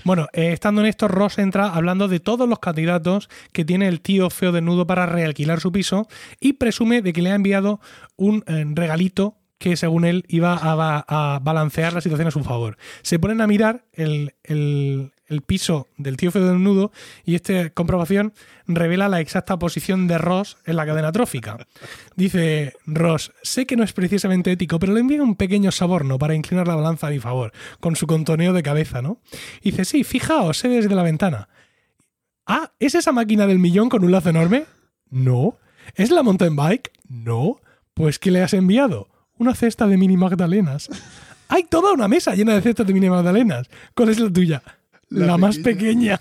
Bueno, 0.04 0.28
eh, 0.34 0.52
estando 0.52 0.82
en 0.82 0.88
esto, 0.88 1.08
Ross 1.08 1.38
entra 1.40 1.70
hablando 1.74 2.10
de 2.10 2.20
todos 2.20 2.50
los 2.50 2.60
candidatos 2.60 3.30
que 3.54 3.64
tiene 3.64 3.88
el 3.88 4.02
tío 4.02 4.30
feo 4.30 4.52
desnudo 4.52 4.86
para 4.86 5.06
realquilar 5.06 5.62
su 5.62 5.72
piso 5.72 6.08
y 6.42 6.54
presume 6.54 7.02
de 7.02 7.14
que 7.14 7.22
le 7.22 7.32
ha 7.32 7.36
enviado 7.36 7.80
un 8.18 8.44
eh, 8.48 8.66
regalito 8.76 9.38
que 9.58 9.78
según 9.78 10.04
él 10.04 10.26
iba 10.28 10.54
a, 10.54 11.06
a 11.08 11.40
balancear 11.40 11.94
la 11.94 12.02
situación 12.02 12.28
a 12.28 12.32
su 12.32 12.44
favor. 12.44 12.78
Se 13.04 13.20
ponen 13.20 13.40
a 13.40 13.48
mirar 13.48 13.86
el, 13.94 14.36
el- 14.44 15.14
el 15.28 15.42
piso 15.42 15.88
del 15.98 16.18
tío 16.18 16.32
feo 16.32 16.46
desnudo 16.46 16.92
y 17.24 17.36
esta 17.36 17.70
comprobación 17.72 18.34
revela 18.68 19.10
la 19.10 19.20
exacta 19.20 19.58
posición 19.58 20.08
de 20.08 20.18
Ross 20.18 20.58
en 20.66 20.76
la 20.76 20.86
cadena 20.86 21.12
trófica. 21.12 21.58
Dice 22.16 22.74
Ross, 22.86 23.32
sé 23.42 23.66
que 23.66 23.76
no 23.76 23.84
es 23.84 23.94
precisamente 23.94 24.52
ético, 24.52 24.80
pero 24.80 24.94
le 24.94 25.00
envío 25.00 25.24
un 25.24 25.36
pequeño 25.36 25.72
soborno 25.72 26.18
para 26.18 26.36
inclinar 26.36 26.68
la 26.68 26.76
balanza 26.76 27.08
a 27.08 27.12
mi 27.12 27.20
favor, 27.20 27.52
con 27.80 27.96
su 27.96 28.08
contoneo 28.08 28.54
de 28.54 28.64
cabeza, 28.64 29.02
¿no? 29.02 29.20
Dice, 29.64 29.86
sí, 29.86 30.04
fijaos, 30.04 30.58
sé 30.58 30.70
desde 30.70 30.96
la 30.96 31.04
ventana. 31.04 31.50
Ah, 32.46 32.74
¿es 32.80 32.96
esa 32.96 33.12
máquina 33.12 33.48
del 33.48 33.60
millón 33.60 33.90
con 33.90 34.04
un 34.04 34.12
lazo 34.12 34.30
enorme? 34.30 34.66
No. 35.10 35.58
¿Es 35.96 36.12
la 36.12 36.24
mountain 36.24 36.56
bike? 36.56 36.92
No. 37.08 37.60
Pues 37.94 38.20
¿qué 38.20 38.30
le 38.30 38.44
has 38.44 38.54
enviado? 38.54 39.08
Una 39.38 39.56
cesta 39.56 39.88
de 39.88 39.98
mini 39.98 40.18
magdalenas. 40.18 40.90
Hay 41.48 41.64
toda 41.64 41.94
una 41.94 42.08
mesa 42.08 42.36
llena 42.36 42.54
de 42.54 42.62
cestas 42.62 42.88
de 42.88 42.94
mini 42.94 43.10
magdalenas. 43.10 43.68
¿Cuál 43.96 44.10
es 44.10 44.20
la 44.20 44.32
tuya? 44.32 44.64
La, 45.10 45.26
La 45.28 45.38
más 45.38 45.58
pequeña. 45.60 46.20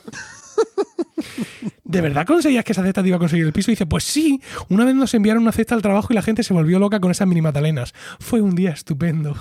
¿De 1.85 2.01
verdad 2.01 2.27
conseguías 2.27 2.65
que 2.65 2.73
esa 2.73 2.83
cesta 2.83 3.03
te 3.03 3.09
iba 3.09 3.17
a 3.17 3.21
conseguir 3.21 3.47
el 3.47 3.53
piso? 3.53 3.71
Y 3.71 3.75
dice, 3.75 3.87
pues 3.87 4.05
sí, 4.05 4.41
una 4.69 4.85
vez 4.85 4.95
nos 4.95 5.15
enviaron 5.15 5.43
una 5.43 5.53
cesta 5.53 5.75
al 5.75 5.83
trabajo 5.83 6.09
y 6.11 6.15
la 6.15 6.23
gente 6.23 6.43
se 6.43 6.55
volvió 6.55 6.79
loca 6.79 7.01
con 7.01 7.11
esas 7.11 7.29
mini 7.29 7.41
magdalenas. 7.43 7.95
Fue 8.21 8.41
un 8.41 8.55
día 8.55 8.71
estupendo. 8.71 9.37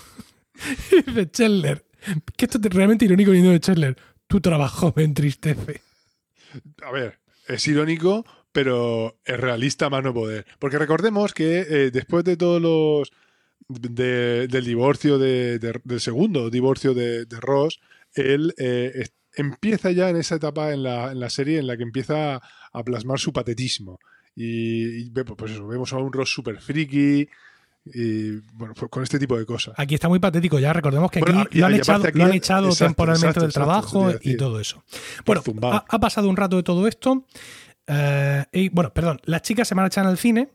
Y 0.92 1.02
dice 1.02 1.32
Chandler, 1.32 1.84
que 2.38 2.46
esto 2.46 2.60
es 2.64 2.74
realmente 2.74 3.06
irónico 3.06 3.32
viniendo 3.32 3.52
de 3.54 3.60
Chandler. 3.60 3.98
Tu 4.28 4.40
trabajo 4.40 4.94
me 4.96 5.04
entristece. 5.04 5.82
A 6.86 6.92
ver, 6.92 7.20
es 7.48 7.68
irónico, 7.68 8.24
pero 8.52 9.18
es 9.26 9.40
realista 9.40 9.90
más 9.90 10.04
no 10.04 10.14
poder. 10.14 10.46
Porque 10.60 10.78
recordemos 10.78 11.34
que 11.34 11.62
eh, 11.68 11.92
después 11.92 12.24
de 12.24 12.38
todos 12.38 12.62
los. 12.62 13.12
de- 13.68 14.48
del 14.48 14.64
divorcio, 14.66 15.18
de- 15.18 15.58
de- 15.58 15.82
del 15.84 16.00
segundo 16.00 16.50
divorcio 16.52 16.94
de, 16.94 17.26
de 17.26 17.40
Ross, 17.40 17.80
él 18.14 18.54
eh, 18.58 18.92
empieza 19.36 19.92
ya 19.92 20.10
en 20.10 20.18
esa 20.18 20.36
etapa 20.36 20.72
en 20.74 20.84
la, 20.84 21.12
en 21.12 21.20
la 21.20 21.30
serie 21.30 21.60
en 21.60 21.68
la 21.68 21.78
que 21.78 21.84
empieza 21.84 22.36
a 22.72 22.84
plasmar 22.84 23.20
su 23.20 23.32
patetismo. 23.34 24.00
Y, 24.36 25.10
pues 25.12 25.52
eso, 25.52 25.68
vemos 25.68 25.94
a 25.94 25.98
un 25.98 26.12
Ross 26.12 26.32
super 26.34 26.60
friki. 26.60 27.28
Y 27.86 28.32
bueno, 28.54 28.74
pues 28.74 28.90
con 28.90 29.04
este 29.04 29.20
tipo 29.20 29.38
de 29.38 29.46
cosas. 29.46 29.74
Aquí 29.78 29.96
está 29.96 30.08
muy 30.08 30.20
patético 30.20 30.58
ya, 30.58 30.72
recordemos 30.72 31.12
que 31.12 31.20
aquí 31.20 31.60
lo 31.60 31.66
han 31.66 31.74
echado, 31.74 31.98
aparte 31.98 32.08
aquí- 32.10 32.18
lo 32.18 32.26
han 32.26 32.34
echado 32.34 32.68
exacto, 32.70 32.86
temporalmente 32.86 33.28
exacto, 33.28 33.40
del 33.42 33.50
exacto, 33.50 33.90
trabajo 34.00 34.20
y 34.22 34.38
todo 34.38 34.60
eso. 34.62 34.84
Bueno, 35.26 35.44
ha 35.90 36.00
pasado 36.00 36.30
un 36.30 36.38
rato 36.38 36.56
de 36.56 36.64
todo 36.64 36.88
esto. 36.88 37.26
eh, 37.88 38.46
y 38.54 38.70
bueno, 38.70 38.94
perdón, 38.94 39.20
las 39.26 39.42
chicas 39.42 39.68
se 39.68 39.76
marchan 39.76 40.08
al 40.08 40.18
cine, 40.18 40.50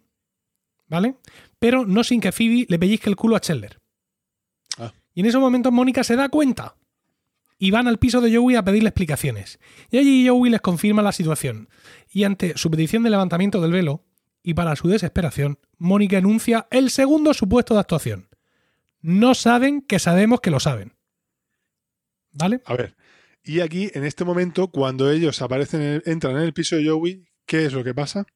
¿vale? 0.86 1.16
Pero 1.58 1.84
no 1.84 2.02
sin 2.02 2.22
que 2.22 2.32
Phoebe 2.32 2.64
le 2.66 2.78
pellizque 2.78 3.10
el 3.10 3.16
culo 3.16 3.36
a 3.36 3.40
Chandler. 3.40 3.78
Ah. 4.78 4.90
Y 5.12 5.20
en 5.20 5.26
esos 5.26 5.40
momentos 5.40 5.70
Mónica 5.70 6.02
se 6.04 6.16
da 6.16 6.30
cuenta 6.30 6.76
y 7.58 7.70
van 7.72 7.88
al 7.88 7.98
piso 7.98 8.20
de 8.20 8.34
Joey 8.36 8.56
a 8.56 8.62
pedirle 8.64 8.88
explicaciones. 8.90 9.58
Y 9.90 9.98
allí 9.98 10.28
Joey 10.28 10.50
les 10.50 10.60
confirma 10.60 11.02
la 11.02 11.12
situación. 11.12 11.68
Y 12.10 12.24
ante 12.24 12.56
su 12.56 12.70
petición 12.70 13.02
de 13.02 13.10
levantamiento 13.10 13.60
del 13.60 13.72
velo, 13.72 14.04
y 14.42 14.54
para 14.54 14.76
su 14.76 14.88
desesperación, 14.88 15.58
Mónica 15.76 16.18
enuncia 16.18 16.68
el 16.70 16.90
segundo 16.90 17.34
supuesto 17.34 17.74
de 17.74 17.80
actuación. 17.80 18.28
No 19.00 19.34
saben 19.34 19.82
que 19.82 19.98
sabemos 19.98 20.40
que 20.40 20.50
lo 20.50 20.60
saben. 20.60 20.94
¿Vale? 22.32 22.62
A 22.64 22.74
ver, 22.74 22.96
y 23.42 23.60
aquí, 23.60 23.90
en 23.94 24.04
este 24.04 24.24
momento, 24.24 24.68
cuando 24.68 25.10
ellos 25.10 25.42
aparecen, 25.42 25.82
en 25.82 25.88
el- 25.94 26.02
entran 26.06 26.36
en 26.36 26.42
el 26.42 26.52
piso 26.52 26.76
de 26.76 26.88
Joey, 26.88 27.26
¿qué 27.46 27.64
es 27.66 27.72
lo 27.72 27.82
que 27.82 27.94
pasa? 27.94 28.26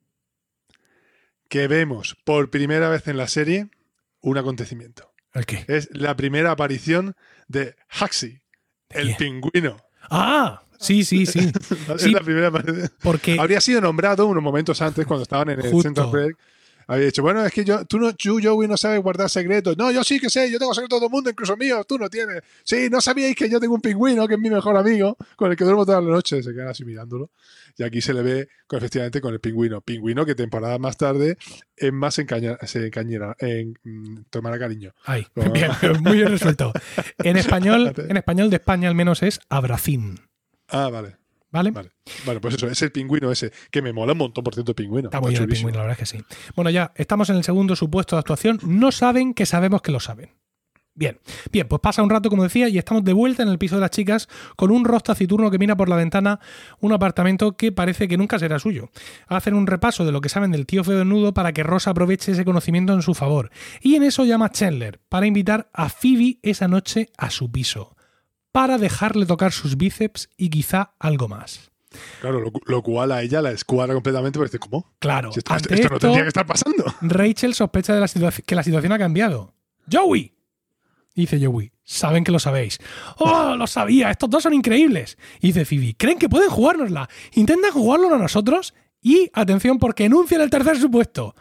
Que 1.48 1.68
vemos 1.68 2.16
por 2.24 2.50
primera 2.50 2.88
vez 2.88 3.06
en 3.08 3.16
la 3.16 3.28
serie 3.28 3.70
un 4.20 4.38
acontecimiento. 4.38 5.12
¿El 5.34 5.46
qué? 5.46 5.64
Es 5.68 5.88
la 5.92 6.16
primera 6.16 6.50
aparición 6.50 7.14
de 7.48 7.74
Haxi, 7.88 8.41
el 8.94 9.16
pingüino. 9.16 9.76
Ah, 10.10 10.62
sí, 10.78 11.04
sí, 11.04 11.26
sí. 11.26 11.50
Es 11.94 12.02
Sí. 12.02 12.10
la 12.10 12.20
primera. 12.20 12.50
Porque 13.02 13.38
Habría 13.38 13.60
sido 13.60 13.80
nombrado 13.80 14.26
unos 14.26 14.42
momentos 14.42 14.80
antes 14.82 15.06
cuando 15.06 15.22
estaban 15.22 15.50
en 15.50 15.60
el 15.60 15.70
Justo. 15.70 15.82
Central. 15.82 16.36
Había 16.92 17.06
dicho, 17.06 17.22
bueno, 17.22 17.44
es 17.46 17.52
que 17.52 17.64
yo, 17.64 17.84
tú, 17.86 17.98
no, 17.98 18.14
tú, 18.14 18.38
Joey, 18.42 18.68
no 18.68 18.76
sabes 18.76 19.00
guardar 19.02 19.30
secretos. 19.30 19.76
No, 19.78 19.90
yo 19.90 20.04
sí 20.04 20.20
que 20.20 20.28
sé, 20.28 20.50
yo 20.50 20.58
tengo 20.58 20.74
secretos 20.74 20.98
de 20.98 21.00
todo 21.00 21.06
el 21.08 21.12
mundo, 21.12 21.30
incluso 21.30 21.56
míos, 21.56 21.86
tú 21.88 21.96
no 21.98 22.10
tienes. 22.10 22.42
Sí, 22.64 22.88
no 22.90 23.00
sabíais 23.00 23.34
que 23.34 23.48
yo 23.48 23.58
tengo 23.58 23.74
un 23.74 23.80
pingüino, 23.80 24.28
que 24.28 24.34
es 24.34 24.40
mi 24.40 24.50
mejor 24.50 24.76
amigo, 24.76 25.16
con 25.36 25.50
el 25.50 25.56
que 25.56 25.64
duermo 25.64 25.86
todas 25.86 26.02
las 26.02 26.10
noches. 26.12 26.44
Se 26.44 26.52
quedan 26.52 26.68
así 26.68 26.84
mirándolo. 26.84 27.30
Y 27.78 27.82
aquí 27.84 28.00
se 28.02 28.12
le 28.12 28.22
ve 28.22 28.48
con- 28.66 28.76
efectivamente 28.78 29.20
con 29.22 29.32
el 29.32 29.40
pingüino. 29.40 29.80
Pingüino 29.80 30.26
que 30.26 30.34
temporada 30.34 30.78
más 30.78 30.96
tarde 30.98 31.38
es 31.76 31.92
más 31.92 32.18
encaña, 32.18 32.58
se 32.66 32.86
encañera, 32.86 33.34
en, 33.38 33.74
mm, 33.82 34.24
tomará 34.28 34.58
cariño. 34.58 34.92
Ay, 35.06 35.26
bien, 35.54 35.70
muy 36.02 36.18
bien 36.18 36.28
resuelto. 36.28 36.72
En 37.18 37.36
español, 37.38 37.92
en 38.08 38.16
español 38.18 38.50
de 38.50 38.56
España 38.56 38.88
al 38.88 38.94
menos 38.94 39.22
es 39.22 39.40
abracín. 39.48 40.20
Ah, 40.68 40.90
vale. 40.90 41.16
¿Vale? 41.52 41.70
Vale. 41.70 41.90
Vale, 42.26 42.40
pues 42.40 42.54
eso, 42.54 42.66
es 42.66 42.80
el 42.82 42.90
pingüino 42.90 43.30
ese, 43.30 43.52
que 43.70 43.82
me 43.82 43.92
mola 43.92 44.12
un 44.12 44.18
montón, 44.18 44.42
por 44.42 44.54
cierto, 44.54 44.72
el 44.72 44.76
pingüino. 44.76 45.08
Está 45.08 45.20
muy 45.20 45.30
bien 45.30 45.42
el 45.42 45.48
pingüino, 45.48 45.78
la 45.78 45.84
verdad 45.84 45.98
es 46.02 46.10
que 46.10 46.18
sí. 46.18 46.24
Bueno, 46.56 46.70
ya 46.70 46.92
estamos 46.96 47.28
en 47.28 47.36
el 47.36 47.44
segundo 47.44 47.76
supuesto 47.76 48.16
de 48.16 48.20
actuación. 48.20 48.58
No 48.64 48.90
saben 48.90 49.34
que 49.34 49.44
sabemos 49.44 49.82
que 49.82 49.92
lo 49.92 50.00
saben. 50.00 50.30
Bien, 50.94 51.20
bien, 51.50 51.68
pues 51.68 51.80
pasa 51.80 52.02
un 52.02 52.10
rato, 52.10 52.28
como 52.28 52.42
decía, 52.42 52.68
y 52.68 52.76
estamos 52.76 53.02
de 53.02 53.14
vuelta 53.14 53.42
en 53.42 53.48
el 53.48 53.58
piso 53.58 53.76
de 53.76 53.80
las 53.80 53.90
chicas 53.90 54.28
con 54.56 54.70
un 54.70 54.84
rostro 54.84 55.14
taciturno 55.14 55.50
que 55.50 55.58
mira 55.58 55.74
por 55.74 55.88
la 55.88 55.96
ventana 55.96 56.38
un 56.80 56.92
apartamento 56.92 57.56
que 57.56 57.72
parece 57.72 58.08
que 58.08 58.18
nunca 58.18 58.38
será 58.38 58.58
suyo. 58.58 58.90
Hacen 59.26 59.54
un 59.54 59.66
repaso 59.66 60.04
de 60.04 60.12
lo 60.12 60.20
que 60.20 60.28
saben 60.28 60.52
del 60.52 60.66
tío 60.66 60.84
feo 60.84 60.98
desnudo 60.98 61.32
para 61.32 61.52
que 61.52 61.62
Rosa 61.62 61.90
aproveche 61.90 62.32
ese 62.32 62.44
conocimiento 62.44 62.92
en 62.92 63.00
su 63.00 63.14
favor. 63.14 63.50
Y 63.80 63.94
en 63.94 64.02
eso 64.02 64.24
llama 64.24 64.46
a 64.46 64.50
Chandler 64.50 65.00
para 65.08 65.26
invitar 65.26 65.70
a 65.72 65.88
Phoebe 65.88 66.38
esa 66.42 66.68
noche 66.68 67.08
a 67.16 67.30
su 67.30 67.50
piso. 67.50 67.96
Para 68.52 68.78
dejarle 68.78 69.26
tocar 69.26 69.52
sus 69.52 69.76
bíceps 69.76 70.28
y 70.36 70.50
quizá 70.50 70.92
algo 70.98 71.28
más. 71.28 71.72
Claro, 72.20 72.40
lo, 72.40 72.52
lo 72.66 72.82
cual 72.82 73.12
a 73.12 73.22
ella 73.22 73.42
la 73.42 73.50
escuadra 73.50 73.94
completamente, 73.94 74.38
porque 74.38 74.50
dice, 74.50 74.58
¿cómo? 74.58 74.92
Claro, 74.98 75.32
Si 75.32 75.40
esto, 75.40 75.88
no 75.90 75.98
tendría 75.98 76.22
que 76.22 76.28
estar 76.28 76.46
pasando. 76.46 76.84
Rachel 77.02 77.54
sospecha 77.54 77.94
de 77.94 78.00
la 78.00 78.32
que 78.46 78.54
la 78.54 78.62
situación 78.62 78.92
ha 78.92 78.98
cambiado. 78.98 79.54
¡Joey! 79.90 80.34
Dice 81.14 81.44
Joey. 81.44 81.72
Saben 81.84 82.24
que 82.24 82.32
lo 82.32 82.38
sabéis. 82.38 82.78
¡Oh, 83.18 83.54
lo 83.56 83.66
sabía! 83.66 84.10
Estos 84.10 84.30
dos 84.30 84.42
son 84.44 84.54
increíbles. 84.54 85.18
Dice 85.40 85.64
Phoebe. 85.64 85.94
¿Creen 85.98 86.18
que 86.18 86.28
pueden 86.28 86.48
jugárnosla? 86.48 87.08
Intentan 87.34 87.72
jugárnosla 87.72 88.16
a 88.16 88.20
nosotros 88.20 88.74
y, 89.02 89.30
atención, 89.34 89.78
porque 89.78 90.04
enuncian 90.04 90.40
el 90.40 90.50
tercer 90.50 90.78
supuesto. 90.78 91.34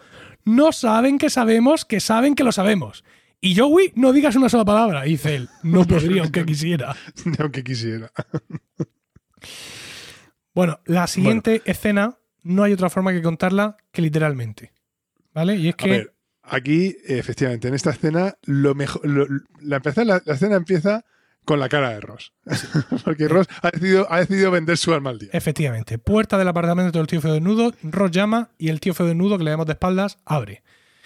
No 0.44 0.72
saben 0.72 1.18
que 1.18 1.30
sabemos 1.30 1.86
que 1.86 2.00
saben 2.00 2.36
que 2.36 2.44
lo 2.44 2.52
sabemos. 2.52 3.04
Y 3.42 3.56
Joey, 3.56 3.92
no 3.96 4.14
digas 4.14 4.36
una 4.36 4.50
sola 4.50 4.64
palabra. 4.66 5.02
Dice 5.04 5.36
él. 5.36 5.50
No 5.64 5.84
podría, 5.88 6.22
aunque 6.22 6.46
quisiera. 6.46 6.96
Aunque 7.40 7.64
quisiera. 7.64 8.12
Bueno, 10.54 10.80
la 10.86 11.08
siguiente 11.08 11.62
escena 11.66 12.18
no 12.44 12.64
hay 12.64 12.74
otra 12.74 12.90
forma 12.90 13.14
que 13.14 13.22
contarla 13.22 13.78
que 13.92 14.02
literalmente. 14.02 14.74
¿Vale? 15.34 15.56
Y 15.56 15.70
es 15.70 15.74
A 15.76 15.78
que. 15.78 15.90
ver, 15.90 16.14
aquí, 16.44 16.96
efectivamente, 17.08 17.68
en 17.70 17.74
esta 17.74 17.92
escena, 17.92 18.36
lo 18.44 18.76
mejor, 18.76 19.06
lo- 19.08 19.28
la, 19.62 19.78
empezar- 19.78 20.06
la, 20.06 20.22
la 20.26 20.34
escena 20.34 20.56
empieza 20.58 21.06
con 21.46 21.60
la 21.60 21.70
cara 21.70 21.90
de 21.92 22.02
Ross. 22.02 22.34
Porque 23.06 23.28
Ross 23.30 23.48
ha 23.62 23.72
decidido, 23.72 24.06
ha 24.12 24.20
decidido 24.20 24.52
vender 24.52 24.78
su 24.78 24.94
alma 24.94 25.10
al 25.12 25.20
día. 25.20 25.30
Efectivamente, 25.32 25.98
puerta 25.98 26.38
del 26.38 26.50
apartamento 26.50 27.00
del 27.00 27.08
tío 27.08 27.22
feo 27.22 27.34
desnudo, 27.34 27.74
Ross 27.82 28.12
llama 28.12 28.52
y 28.58 28.70
el 28.70 28.82
tío 28.82 28.94
feo 28.94 29.08
desnudo, 29.08 29.38
que 29.38 29.46
le 29.46 29.52
vemos 29.52 29.66
de 29.66 29.74
espaldas, 29.74 30.18
abre. 30.26 30.64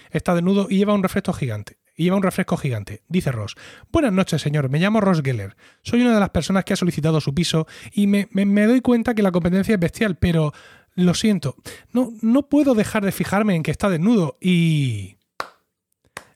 Está 0.10 0.34
desnudo 0.34 0.68
y 0.70 0.78
lleva 0.78 0.94
un 0.94 1.04
reflector 1.04 1.36
gigante. 1.36 1.78
Y 1.96 2.04
lleva 2.04 2.18
un 2.18 2.24
refresco 2.24 2.58
gigante. 2.58 3.02
Dice 3.08 3.32
Ross, 3.32 3.56
Buenas 3.92 4.12
noches, 4.14 4.42
señor, 4.42 4.70
me 4.70 4.80
llamo 4.80 5.02
Ross 5.02 5.22
Geller. 5.24 5.56
Soy 5.82 6.02
una 6.02 6.14
de 6.14 6.20
las 6.20 6.30
personas 6.32 6.66
que 6.66 6.74
ha 6.74 6.78
solicitado 6.78 7.22
su 7.22 7.34
piso 7.34 7.68
y 7.94 8.08
me, 8.08 8.28
me- 8.32 8.46
me 8.46 8.66
doy 8.66 8.82
cuenta 8.82 9.14
que 9.16 9.22
la 9.24 9.32
competencia 9.32 9.74
es 9.76 9.80
bestial, 9.80 10.18
pero 10.18 10.54
lo 10.96 11.14
siento, 11.14 11.56
no, 11.92 12.14
no 12.22 12.48
puedo 12.48 12.74
dejar 12.74 13.04
de 13.04 13.12
fijarme 13.12 13.56
en 13.56 13.64
que 13.64 13.72
está 13.72 13.90
desnudo 13.90 14.38
y... 14.42 15.18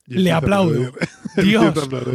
Y 0.08 0.16
Le 0.16 0.32
aplaudo. 0.32 0.92
Dios, 1.38 1.74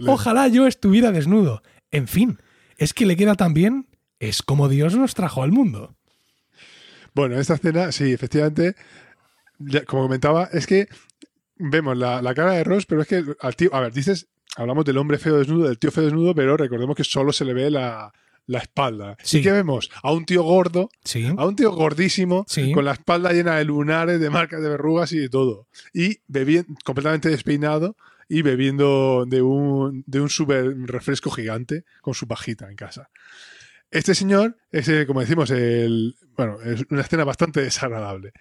ojalá 0.08 0.48
yo 0.48 0.66
estuviera 0.66 1.12
desnudo. 1.12 1.62
En 1.92 2.08
fin, 2.08 2.40
es 2.76 2.92
que 2.92 3.06
le 3.06 3.16
queda 3.16 3.36
tan 3.36 3.54
bien, 3.54 3.86
es 4.18 4.42
como 4.42 4.68
Dios 4.68 4.96
nos 4.96 5.14
trajo 5.14 5.42
al 5.44 5.52
mundo. 5.52 5.94
Bueno, 7.14 7.38
esta 7.38 7.54
escena, 7.54 7.92
sí, 7.92 8.12
efectivamente, 8.12 8.74
como 9.86 10.02
comentaba, 10.02 10.48
es 10.52 10.66
que 10.66 10.88
vemos 11.56 11.96
la, 11.96 12.20
la 12.22 12.34
cara 12.34 12.52
de 12.52 12.64
Ross, 12.64 12.86
pero 12.86 13.02
es 13.02 13.08
que 13.08 13.24
al 13.40 13.56
tío, 13.56 13.74
a 13.74 13.80
ver, 13.80 13.92
dices, 13.92 14.28
hablamos 14.56 14.84
del 14.84 14.98
hombre 14.98 15.18
feo 15.18 15.38
desnudo, 15.38 15.66
del 15.68 15.78
tío 15.78 15.90
feo 15.90 16.04
desnudo, 16.04 16.34
pero 16.34 16.56
recordemos 16.56 16.96
que 16.96 17.04
solo 17.04 17.32
se 17.32 17.44
le 17.44 17.54
ve 17.54 17.70
la, 17.70 18.12
la 18.46 18.58
espalda. 18.58 19.16
Sí. 19.22 19.38
¿Y 19.38 19.42
qué 19.42 19.52
vemos? 19.52 19.90
A 20.02 20.12
un 20.12 20.24
tío 20.26 20.42
gordo, 20.42 20.88
Sí, 21.04 21.26
a 21.36 21.46
un 21.46 21.56
tío 21.56 21.70
gordísimo, 21.72 22.44
Sí. 22.48 22.72
con 22.72 22.84
la 22.84 22.92
espalda 22.92 23.32
llena 23.32 23.56
de 23.56 23.64
lunares, 23.64 24.20
de 24.20 24.30
marcas 24.30 24.62
de 24.62 24.68
verrugas 24.68 25.12
y 25.12 25.18
de 25.18 25.28
todo. 25.28 25.66
Y 25.92 26.18
bebiendo, 26.28 26.72
completamente 26.84 27.28
despeinado 27.30 27.96
y 28.28 28.42
bebiendo 28.42 29.24
de 29.26 29.42
un, 29.42 30.02
de 30.06 30.20
un 30.20 30.30
super 30.30 30.74
refresco 30.86 31.30
gigante 31.30 31.84
con 32.00 32.14
su 32.14 32.26
pajita 32.26 32.68
en 32.70 32.76
casa. 32.76 33.10
Este 33.94 34.16
señor 34.16 34.56
es, 34.72 34.88
eh, 34.88 35.06
como 35.06 35.20
decimos, 35.20 35.52
el, 35.52 36.16
bueno, 36.36 36.60
es 36.62 36.84
una 36.90 37.02
escena 37.02 37.22
bastante 37.22 37.62
desagradable. 37.62 38.32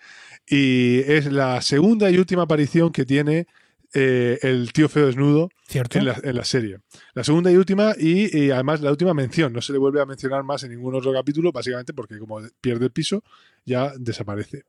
Y 0.48 1.02
es 1.02 1.32
la 1.32 1.62
segunda 1.62 2.10
y 2.10 2.18
última 2.18 2.42
aparición 2.42 2.92
que 2.92 3.06
tiene 3.06 3.46
eh, 3.94 4.40
el 4.42 4.74
tío 4.74 4.90
feo 4.90 5.06
desnudo 5.06 5.50
¿cierto? 5.68 6.00
en 6.00 6.06
la, 6.06 6.20
en 6.24 6.36
la 6.36 6.44
serie. 6.44 6.80
La 7.14 7.24
segunda 7.24 7.52
y 7.52 7.58
última, 7.58 7.94
y, 7.96 8.36
y 8.36 8.50
además 8.50 8.82
la 8.82 8.90
última 8.90 9.14
mención. 9.14 9.54
No 9.54 9.62
se 9.62 9.74
le 9.74 9.78
vuelve 9.78 10.02
a 10.02 10.08
mencionar 10.08 10.44
más 10.44 10.64
en 10.64 10.72
ningún 10.72 10.96
otro 10.96 11.14
capítulo, 11.14 11.52
básicamente 11.52 11.94
porque 11.94 12.18
como 12.18 12.42
pierde 12.60 12.86
el 12.86 12.92
piso, 12.92 13.24
ya 13.64 13.94
desaparece. 13.96 14.64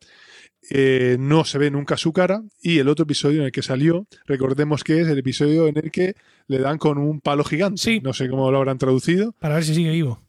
Eh, 0.68 1.16
no 1.18 1.46
se 1.46 1.56
ve 1.56 1.70
nunca 1.70 1.96
su 1.96 2.12
cara. 2.12 2.42
Y 2.60 2.78
el 2.78 2.88
otro 2.88 3.04
episodio 3.04 3.40
en 3.40 3.46
el 3.46 3.52
que 3.52 3.62
salió, 3.62 4.06
recordemos 4.26 4.84
que 4.84 5.00
es 5.00 5.08
el 5.08 5.16
episodio 5.16 5.66
en 5.66 5.78
el 5.78 5.90
que 5.90 6.14
le 6.46 6.58
dan 6.58 6.76
con 6.76 6.98
un 6.98 7.22
palo 7.22 7.42
gigante. 7.42 7.80
Sí. 7.80 8.00
No 8.00 8.12
sé 8.12 8.28
cómo 8.28 8.50
lo 8.50 8.58
habrán 8.58 8.76
traducido. 8.76 9.32
Para 9.38 9.54
ver 9.54 9.64
si 9.64 9.74
sigue 9.74 9.90
vivo. 9.90 10.23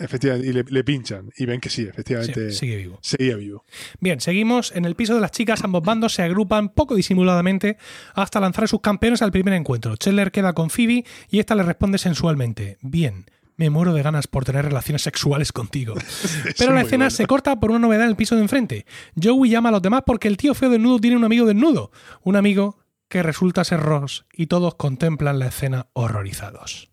Efectivamente, 0.00 0.48
y 0.48 0.52
le, 0.52 0.64
le 0.68 0.82
pinchan. 0.84 1.30
Y 1.36 1.44
ven 1.46 1.60
que 1.60 1.70
sí, 1.70 1.82
Sí, 1.82 1.88
efectivamente 1.88 2.50
sigue 2.52 2.76
vivo. 2.76 2.98
seguía 3.02 3.36
vivo. 3.36 3.64
Bien, 4.00 4.20
seguimos. 4.20 4.72
En 4.74 4.84
el 4.84 4.96
piso 4.96 5.14
de 5.14 5.20
las 5.20 5.30
chicas, 5.30 5.62
ambos 5.62 5.82
bandos 5.82 6.14
se 6.14 6.22
agrupan 6.22 6.70
poco 6.70 6.94
disimuladamente 6.94 7.76
hasta 8.14 8.40
lanzar 8.40 8.64
a 8.64 8.66
sus 8.68 8.80
campeones 8.80 9.22
al 9.22 9.30
primer 9.32 9.54
encuentro. 9.54 9.96
Chandler 9.96 10.32
queda 10.32 10.52
con 10.54 10.70
Phoebe 10.70 11.04
y 11.30 11.38
esta 11.38 11.54
le 11.54 11.62
responde 11.62 11.98
sensualmente: 11.98 12.78
Bien, 12.80 13.26
me 13.56 13.68
muero 13.70 13.92
de 13.92 14.02
ganas 14.02 14.26
por 14.26 14.44
tener 14.44 14.64
relaciones 14.64 15.02
sexuales 15.02 15.52
contigo. 15.52 15.94
Pero 16.58 16.72
la 16.72 16.80
escena 16.80 17.04
bueno. 17.04 17.10
se 17.10 17.26
corta 17.26 17.60
por 17.60 17.70
una 17.70 17.78
novedad 17.78 18.04
en 18.04 18.10
el 18.10 18.16
piso 18.16 18.34
de 18.36 18.42
enfrente. 18.42 18.86
Joey 19.22 19.50
llama 19.50 19.68
a 19.68 19.72
los 19.72 19.82
demás 19.82 20.02
porque 20.06 20.28
el 20.28 20.36
tío 20.38 20.54
feo 20.54 20.70
desnudo 20.70 20.98
tiene 20.98 21.16
un 21.16 21.24
amigo 21.24 21.46
desnudo. 21.46 21.90
Un 22.22 22.36
amigo 22.36 22.78
que 23.08 23.22
resulta 23.22 23.64
ser 23.64 23.80
Ross 23.80 24.24
y 24.32 24.46
todos 24.46 24.76
contemplan 24.76 25.38
la 25.38 25.48
escena 25.48 25.88
horrorizados. 25.92 26.89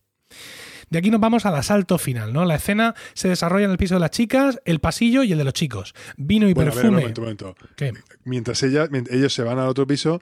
De 0.89 0.99
aquí 0.99 1.09
nos 1.11 1.19
vamos 1.19 1.45
al 1.45 1.55
asalto 1.55 1.97
final, 1.97 2.31
¿no? 2.33 2.45
La 2.45 2.55
escena 2.55 2.95
se 3.13 3.27
desarrolla 3.29 3.65
en 3.65 3.71
el 3.71 3.77
piso 3.77 3.95
de 3.95 3.99
las 3.99 4.11
chicas, 4.11 4.59
el 4.65 4.79
pasillo 4.79 5.23
y 5.23 5.31
el 5.31 5.37
de 5.37 5.43
los 5.43 5.53
chicos. 5.53 5.93
Vino 6.17 6.47
y 6.49 6.53
Bueno, 6.53 6.71
a 6.71 6.75
ver, 6.75 6.85
un 6.85 6.91
perfume. 6.95 7.01
momento, 7.01 7.21
un 7.21 7.25
momento. 7.25 7.55
¿Qué? 7.75 7.93
Mientras 8.23 8.61
ella, 8.63 8.87
ellos 9.09 9.33
se 9.33 9.43
van 9.43 9.59
al 9.59 9.67
otro 9.67 9.85
piso, 9.85 10.21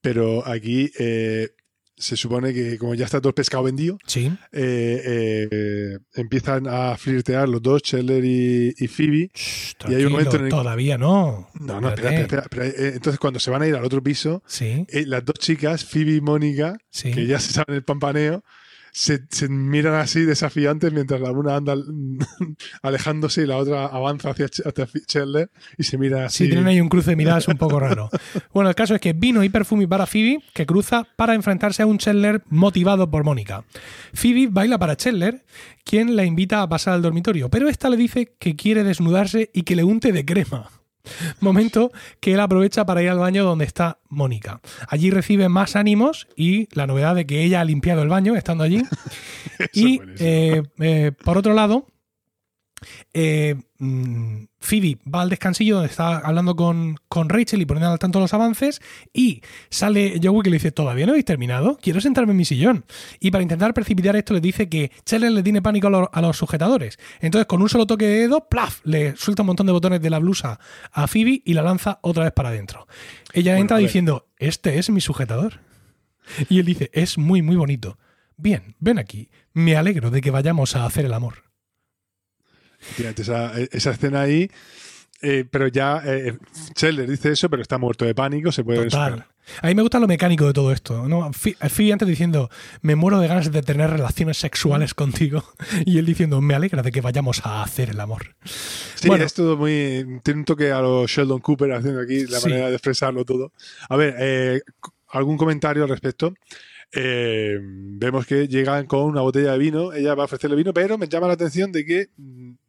pero 0.00 0.46
aquí 0.46 0.90
eh, 0.98 1.50
se 1.96 2.16
supone 2.16 2.52
que 2.52 2.78
como 2.78 2.94
ya 2.94 3.04
está 3.04 3.20
todo 3.20 3.28
el 3.28 3.34
pescado 3.34 3.62
vendido, 3.62 3.96
Sí. 4.06 4.26
eh, 4.50 5.02
eh, 5.06 5.98
empiezan 6.14 6.66
a 6.66 6.96
flirtear 6.96 7.48
los 7.48 7.62
dos, 7.62 7.82
Scheller 7.84 8.24
y, 8.24 8.74
y 8.76 8.88
Phoebe. 8.88 9.30
Shh, 9.34 9.74
Y 9.88 9.94
hay 9.94 10.04
un 10.04 10.12
momento 10.12 10.36
en 10.36 10.44
el- 10.44 10.50
Todavía 10.50 10.98
no. 10.98 11.48
No, 11.60 11.80
no, 11.80 11.88
espera, 11.90 12.20
espera, 12.20 12.42
espera, 12.42 12.66
Entonces, 12.88 13.18
cuando 13.20 13.38
se 13.38 13.50
van 13.50 13.62
a 13.62 13.66
ir 13.68 13.74
al 13.76 13.84
otro 13.84 14.02
piso, 14.02 14.42
Sí, 14.46 14.84
las 15.06 15.24
dos 15.24 15.36
chicas, 15.38 15.84
Phoebe 15.84 16.16
y 16.16 16.20
Mónica, 16.20 16.76
sí. 16.90 17.12
que 17.12 17.26
ya 17.26 17.38
se 17.38 17.52
saben 17.52 17.76
el 17.76 17.84
pampaneo, 17.84 18.42
se, 18.92 19.22
se 19.30 19.48
miran 19.48 19.94
así 19.94 20.20
desafiantes 20.24 20.92
mientras 20.92 21.18
la 21.20 21.30
una 21.30 21.56
anda 21.56 21.74
alejándose 22.82 23.42
y 23.42 23.46
la 23.46 23.56
otra 23.56 23.86
avanza 23.86 24.30
hacia, 24.30 24.46
hacia 24.46 24.86
Chandler 25.06 25.50
y 25.78 25.84
se 25.84 25.96
mira 25.96 26.26
así. 26.26 26.44
Sí, 26.44 26.50
tienen 26.50 26.66
ahí 26.66 26.80
un 26.80 26.90
cruce 26.90 27.10
de 27.10 27.16
miradas 27.16 27.48
un 27.48 27.56
poco 27.56 27.80
raro. 27.80 28.10
Bueno, 28.52 28.68
el 28.68 28.76
caso 28.76 28.94
es 28.94 29.00
que 29.00 29.14
vino 29.14 29.42
y 29.42 29.48
perfume 29.48 29.88
para 29.88 30.06
Phoebe, 30.06 30.40
que 30.52 30.66
cruza 30.66 31.06
para 31.16 31.34
enfrentarse 31.34 31.82
a 31.82 31.86
un 31.86 31.96
Chandler 31.96 32.42
motivado 32.50 33.10
por 33.10 33.24
Mónica. 33.24 33.64
Phoebe 34.12 34.48
baila 34.50 34.78
para 34.78 34.96
Chandler, 34.96 35.42
quien 35.84 36.14
la 36.14 36.24
invita 36.24 36.60
a 36.60 36.68
pasar 36.68 36.92
al 36.94 37.02
dormitorio, 37.02 37.48
pero 37.48 37.68
esta 37.68 37.88
le 37.88 37.96
dice 37.96 38.34
que 38.38 38.56
quiere 38.56 38.84
desnudarse 38.84 39.50
y 39.54 39.62
que 39.62 39.74
le 39.74 39.84
unte 39.84 40.12
de 40.12 40.24
crema. 40.24 40.68
Momento 41.40 41.90
que 42.20 42.34
él 42.34 42.40
aprovecha 42.40 42.86
para 42.86 43.02
ir 43.02 43.08
al 43.08 43.18
baño 43.18 43.44
donde 43.44 43.64
está 43.64 43.98
Mónica. 44.08 44.60
Allí 44.88 45.10
recibe 45.10 45.48
más 45.48 45.76
ánimos 45.76 46.28
y 46.36 46.68
la 46.76 46.86
novedad 46.86 47.14
de 47.14 47.26
que 47.26 47.42
ella 47.42 47.60
ha 47.60 47.64
limpiado 47.64 48.02
el 48.02 48.08
baño 48.08 48.36
estando 48.36 48.64
allí. 48.64 48.82
Y 49.72 50.00
eh, 50.18 50.62
eh, 50.80 51.12
por 51.24 51.38
otro 51.38 51.54
lado, 51.54 51.86
eh, 53.14 53.54
mm, 53.82 54.44
Phoebe 54.60 54.98
va 55.12 55.22
al 55.22 55.28
descansillo 55.28 55.74
donde 55.74 55.90
está 55.90 56.18
hablando 56.18 56.54
con, 56.54 56.96
con 57.08 57.28
Rachel 57.28 57.60
y 57.60 57.66
poniendo 57.66 57.90
al 57.90 57.98
tanto 57.98 58.20
los 58.20 58.32
avances. 58.32 58.80
Y 59.12 59.42
sale 59.70 60.20
Joey 60.22 60.42
que 60.42 60.50
le 60.50 60.56
dice: 60.56 60.72
Todavía 60.72 61.04
no 61.04 61.12
habéis 61.12 61.24
terminado, 61.24 61.78
quiero 61.82 62.00
sentarme 62.00 62.30
en 62.30 62.38
mi 62.38 62.44
sillón. 62.44 62.84
Y 63.20 63.30
para 63.30 63.42
intentar 63.42 63.74
precipitar 63.74 64.16
esto, 64.16 64.34
le 64.34 64.40
dice 64.40 64.68
que 64.68 64.92
Chandler 65.04 65.32
le 65.32 65.42
tiene 65.42 65.60
pánico 65.60 65.88
a 65.88 65.90
los, 65.90 66.08
a 66.12 66.20
los 66.22 66.36
sujetadores. 66.36 66.98
Entonces, 67.20 67.46
con 67.46 67.60
un 67.60 67.68
solo 67.68 67.86
toque 67.86 68.06
de 68.06 68.18
dedo, 68.20 68.48
¡plaf! 68.48 68.80
le 68.84 69.16
suelta 69.16 69.42
un 69.42 69.48
montón 69.48 69.66
de 69.66 69.72
botones 69.72 70.00
de 70.00 70.10
la 70.10 70.20
blusa 70.20 70.60
a 70.92 71.06
Phoebe 71.06 71.42
y 71.44 71.54
la 71.54 71.62
lanza 71.62 71.98
otra 72.02 72.24
vez 72.24 72.32
para 72.32 72.50
adentro. 72.50 72.86
Ella 73.32 73.52
Bueno, 73.52 73.62
entra 73.62 73.76
diciendo: 73.78 74.28
Este 74.38 74.78
es 74.78 74.90
mi 74.90 75.00
sujetador. 75.00 75.60
Y 76.48 76.60
él 76.60 76.66
dice: 76.66 76.90
Es 76.92 77.18
muy, 77.18 77.42
muy 77.42 77.56
bonito. 77.56 77.98
Bien, 78.36 78.76
ven 78.78 78.98
aquí. 78.98 79.28
Me 79.52 79.76
alegro 79.76 80.10
de 80.10 80.20
que 80.20 80.30
vayamos 80.30 80.76
a 80.76 80.86
hacer 80.86 81.04
el 81.04 81.12
amor. 81.12 81.51
Esa, 83.16 83.52
esa 83.70 83.90
escena 83.92 84.22
ahí. 84.22 84.50
eh, 85.22 85.44
pero 85.50 85.68
ya 85.68 86.02
eh, 86.04 86.36
Scheller 86.76 87.08
dice 87.08 87.30
eso, 87.32 87.48
pero 87.48 87.62
está 87.62 87.78
muerto 87.78 88.04
de 88.04 88.14
pánico, 88.14 88.50
se 88.52 88.64
puede 88.64 88.84
Total. 88.84 89.26
A 89.60 89.66
mí 89.66 89.74
me 89.74 89.82
gusta 89.82 89.98
lo 89.98 90.06
mecánico 90.06 90.46
de 90.46 90.52
todo 90.52 90.72
esto. 90.72 91.08
¿no? 91.08 91.32
Phoebe 91.32 91.92
antes 91.92 92.06
diciendo, 92.06 92.48
me 92.80 92.94
muero 92.94 93.18
de 93.18 93.26
ganas 93.26 93.50
de 93.50 93.62
tener 93.62 93.90
relaciones 93.90 94.36
sexuales 94.38 94.94
contigo. 94.94 95.44
Y 95.84 95.98
él 95.98 96.06
diciendo, 96.06 96.40
me 96.40 96.54
alegra 96.54 96.82
de 96.82 96.92
que 96.92 97.00
vayamos 97.00 97.40
a 97.44 97.62
hacer 97.62 97.90
el 97.90 98.00
amor. 98.00 98.36
Sí, 98.44 99.08
Bueno. 99.08 99.24
es 99.24 99.34
todo 99.34 99.56
muy. 99.56 100.20
Tiene 100.22 100.40
un 100.40 100.44
toque 100.44 100.70
a 100.70 100.80
los 100.80 101.10
Sheldon 101.10 101.40
Cooper 101.40 101.72
haciendo 101.72 102.00
aquí 102.00 102.24
la 102.26 102.38
Sí. 102.38 102.48
manera 102.48 102.68
de 102.68 102.74
expresarlo 102.74 103.24
todo. 103.24 103.52
A 103.88 103.96
ver, 103.96 104.14
eh, 104.18 104.60
algún 105.08 105.36
comentario 105.36 105.82
al 105.82 105.88
respecto. 105.88 106.34
Eh, 106.94 107.58
vemos 107.60 108.26
que 108.26 108.46
llegan 108.48 108.86
con 108.86 109.04
una 109.04 109.22
botella 109.22 109.52
de 109.52 109.58
vino, 109.58 109.92
ella 109.92 110.14
va 110.14 110.22
a 110.22 110.26
ofrecerle 110.26 110.56
vino, 110.56 110.72
pero 110.74 110.98
me 110.98 111.08
llama 111.08 111.26
la 111.26 111.32
atención 111.32 111.72
de 111.72 111.84
que, 111.86 112.08
mm, 112.16 112.52
que 112.52 112.61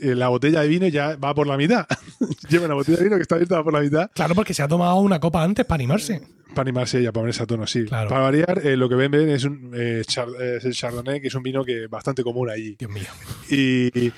la 0.00 0.28
botella 0.28 0.60
de 0.62 0.68
vino 0.68 0.88
ya 0.88 1.16
va 1.16 1.34
por 1.34 1.46
la 1.46 1.56
mitad. 1.56 1.86
Lleva 2.48 2.66
una 2.66 2.74
botella 2.74 2.98
de 2.98 3.04
vino 3.04 3.16
que 3.16 3.22
está 3.22 3.36
abierta 3.36 3.62
por 3.62 3.72
la 3.72 3.80
mitad 3.80 4.10
Claro, 4.14 4.34
porque 4.34 4.54
se 4.54 4.62
ha 4.62 4.68
tomado 4.68 4.96
una 4.96 5.20
copa 5.20 5.42
antes 5.42 5.64
para 5.64 5.76
animarse. 5.76 6.22
Para 6.54 6.62
animarse 6.68 6.98
ella, 7.00 7.12
para 7.12 7.22
ponerse 7.22 7.42
a 7.42 7.46
tono, 7.46 7.66
sí. 7.66 7.84
Claro. 7.84 8.08
Para 8.08 8.22
variar, 8.22 8.60
eh, 8.64 8.76
lo 8.76 8.88
que 8.88 8.94
ven, 8.94 9.14
es, 9.14 9.44
un, 9.44 9.72
eh, 9.74 10.02
char- 10.06 10.28
eh, 10.40 10.56
es 10.58 10.64
el 10.64 10.72
Chardonnay, 10.74 11.20
que 11.20 11.28
es 11.28 11.34
un 11.34 11.42
vino 11.42 11.64
que 11.64 11.86
bastante 11.88 12.22
común 12.22 12.48
allí. 12.50 12.76
Dios 12.78 12.90
mío. 12.90 13.04
Y, 13.50 14.12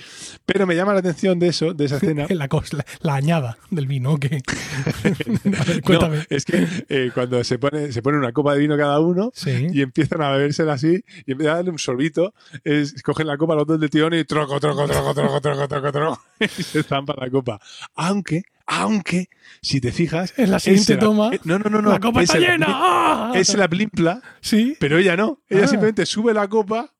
pero 0.44 0.66
me 0.66 0.74
llama 0.76 0.92
la 0.92 1.00
atención 1.00 1.38
de 1.38 1.48
eso, 1.48 1.74
de 1.74 1.84
esa 1.86 1.96
escena. 1.96 2.26
La, 2.30 2.48
cosa- 2.48 2.76
la, 2.76 2.84
la 3.00 3.14
añada 3.16 3.58
del 3.70 3.86
vino. 3.86 4.18
que 4.18 4.40
A 5.60 5.64
ver, 5.64 5.82
cuéntame. 5.82 6.16
No, 6.18 6.22
es 6.28 6.44
que 6.44 6.66
eh, 6.88 7.10
cuando 7.14 7.42
se 7.44 7.58
pone, 7.58 7.92
se 7.92 8.02
pone 8.02 8.18
una 8.18 8.32
copa 8.32 8.54
de 8.54 8.60
vino 8.60 8.76
cada 8.76 9.00
uno 9.00 9.30
Sí. 9.34 9.68
y 9.72 9.82
empiezan 9.82 10.22
a 10.22 10.30
bebérsela 10.30 10.74
así 10.74 11.02
y 11.26 11.34
vez 11.34 11.38
de 11.38 11.52
darle 11.52 11.70
un 11.70 11.78
sorbito, 11.78 12.34
es, 12.64 13.02
cogen 13.02 13.26
la 13.26 13.36
copa 13.36 13.54
los 13.54 13.66
dos 13.66 13.80
del 13.80 13.90
tirón 13.90 14.14
y 14.14 14.24
troco, 14.24 14.58
troco, 14.60 14.86
troco, 14.86 15.14
troco, 15.14 15.40
troco, 15.40 15.68
troco, 15.68 15.92
troco, 15.92 16.22
y 16.40 16.62
se 16.62 16.82
zampa 16.82 17.14
la 17.18 17.30
copa. 17.30 17.60
Aunque, 17.94 18.42
aunque, 18.66 19.28
si 19.62 19.80
te 19.80 19.92
fijas... 19.92 20.34
En 20.38 20.50
la 20.50 20.58
siguiente 20.58 20.94
la- 20.94 21.00
toma, 21.00 21.30
eh, 21.34 21.40
no, 21.44 21.58
no, 21.58 21.70
no, 21.70 21.80
no. 21.82 21.90
¡La 21.90 22.00
copa 22.00 22.22
está 22.22 22.38
la 22.38 22.48
llena! 22.52 22.66
¡Ah! 22.68 23.32
Él 23.34 23.44
se 23.44 23.56
la 23.56 23.68
plimpla, 23.68 24.20
Sí. 24.40 24.76
pero 24.80 24.98
ella 24.98 25.16
no. 25.16 25.40
Ella 25.48 25.64
Ah. 25.64 25.68
simplemente 25.68 26.04
sube 26.06 26.34
la 26.34 26.48
copa 26.48 26.92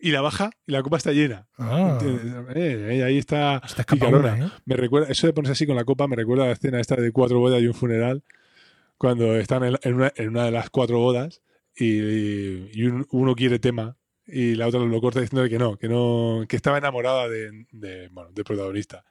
y 0.00 0.10
la 0.10 0.20
baja 0.20 0.50
y 0.66 0.72
la 0.72 0.82
copa 0.82 0.96
está 0.96 1.12
llena. 1.12 1.46
Ah. 1.58 1.98
Eh, 2.54 3.02
ahí 3.04 3.18
está, 3.18 3.60
está 3.64 3.84
picarona. 3.84 4.46
¿eh? 4.46 4.50
Me 4.64 4.76
recuerda, 4.76 5.08
eso 5.08 5.26
de 5.26 5.32
ponerse 5.32 5.52
así 5.52 5.66
con 5.66 5.76
la 5.76 5.84
copa 5.84 6.08
me 6.08 6.16
recuerda 6.16 6.44
a 6.44 6.46
la 6.48 6.52
escena 6.54 6.80
esta 6.80 6.96
de 6.96 7.12
cuatro 7.12 7.38
bodas 7.40 7.62
y 7.62 7.66
un 7.66 7.74
funeral, 7.74 8.24
cuando 8.98 9.36
están 9.36 9.64
en, 9.64 9.78
en 9.82 9.94
una, 9.94 10.12
en 10.16 10.28
una 10.30 10.44
de 10.46 10.50
las 10.50 10.70
cuatro 10.70 10.98
bodas 10.98 11.42
y, 11.76 11.98
y 12.78 12.84
un- 12.86 13.06
uno 13.10 13.34
quiere 13.34 13.58
tema 13.58 13.96
y 14.26 14.54
la 14.54 14.66
otra 14.68 14.80
lo 14.80 15.00
corta 15.00 15.20
diciendo 15.20 15.48
que 15.48 15.58
no, 15.58 15.76
que 15.76 15.88
no, 15.88 16.44
que 16.48 16.56
estaba 16.56 16.78
enamorada 16.78 17.28
de, 17.28 17.66
de, 17.70 18.08
bueno, 18.08 18.30
del 18.32 18.44
protagonista. 18.44 19.04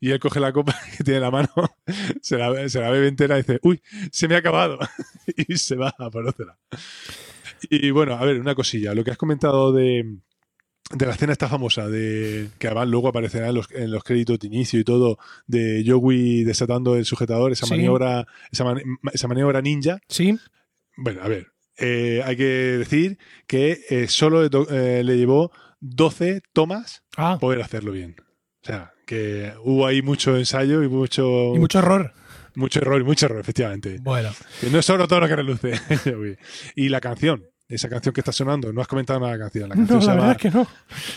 Y 0.00 0.10
él 0.10 0.18
coge 0.20 0.40
la 0.40 0.52
copa 0.52 0.74
que 0.96 1.04
tiene 1.04 1.16
en 1.18 1.22
la 1.22 1.30
mano, 1.30 1.48
se 2.20 2.36
la, 2.38 2.68
se 2.68 2.80
la 2.80 2.90
bebe 2.90 3.08
entera 3.08 3.36
y 3.38 3.42
dice, 3.42 3.58
uy, 3.62 3.80
se 4.10 4.28
me 4.28 4.34
ha 4.34 4.38
acabado. 4.38 4.78
y 5.48 5.56
se 5.56 5.76
va 5.76 5.94
a 5.98 6.10
por 6.10 6.26
otra. 6.26 6.58
Y 7.70 7.90
bueno, 7.90 8.14
a 8.14 8.24
ver, 8.24 8.40
una 8.40 8.54
cosilla. 8.54 8.94
Lo 8.94 9.02
que 9.04 9.10
has 9.10 9.16
comentado 9.16 9.72
de, 9.72 10.18
de 10.94 11.06
la 11.06 11.12
escena 11.12 11.32
esta 11.32 11.48
famosa, 11.48 11.88
de 11.88 12.48
que 12.58 12.66
además 12.68 12.88
luego 12.88 13.08
aparecerá 13.08 13.48
en 13.48 13.54
los, 13.56 13.70
en 13.72 13.90
los 13.90 14.04
créditos 14.04 14.38
de 14.38 14.46
inicio 14.46 14.78
y 14.80 14.84
todo, 14.84 15.18
de 15.46 15.82
Yowie 15.84 16.44
desatando 16.44 16.94
el 16.96 17.04
sujetador, 17.04 17.52
esa 17.52 17.66
Sí. 17.66 17.72
maniobra, 17.72 18.26
esa, 18.52 18.64
mani- 18.64 18.82
esa 19.12 19.28
maniobra 19.28 19.60
ninja. 19.60 19.98
Sí, 20.08 20.38
Bueno, 20.96 21.22
a 21.22 21.28
ver, 21.28 21.48
eh, 21.78 22.22
hay 22.24 22.36
que 22.36 22.44
decir 22.44 23.18
que 23.46 23.80
eh, 23.90 24.08
solo 24.08 24.42
le, 24.42 24.50
eh, 24.98 25.02
le 25.04 25.16
llevó 25.16 25.50
12 25.80 26.42
tomas 26.52 27.04
ah, 27.16 27.38
poder 27.40 27.60
hacerlo 27.62 27.92
bien. 27.92 28.16
O 28.62 28.66
sea, 28.66 28.92
que 29.08 29.54
hubo 29.64 29.86
ahí 29.86 30.02
mucho 30.02 30.36
ensayo 30.36 30.82
y 30.82 30.88
mucho, 30.88 31.54
y 31.54 31.58
mucho 31.58 31.78
error. 31.78 32.12
mucho 32.54 32.78
error, 32.80 33.02
mucho 33.04 33.24
error, 33.24 33.40
efectivamente. 33.40 33.96
Bueno, 34.02 34.28
Que 34.60 34.68
no 34.68 34.78
es 34.80 34.84
solo 34.84 35.08
todo 35.08 35.20
lo 35.20 35.28
que 35.28 35.36
reluce. 35.36 35.72
y 36.76 36.90
la 36.90 37.00
canción, 37.00 37.42
esa 37.70 37.88
canción 37.88 38.12
que 38.12 38.20
está 38.20 38.32
sonando, 38.32 38.70
no 38.70 38.82
has 38.82 38.86
comentado 38.86 39.18
nada 39.18 39.32
de 39.32 39.38
la 39.38 39.44
canción. 39.44 39.68
La 39.70 39.76
canción, 39.76 40.02
se, 40.02 40.08
verdad 40.08 40.20
llama, 40.20 40.32
es 40.32 40.38
que 40.38 40.50
no. 40.50 40.66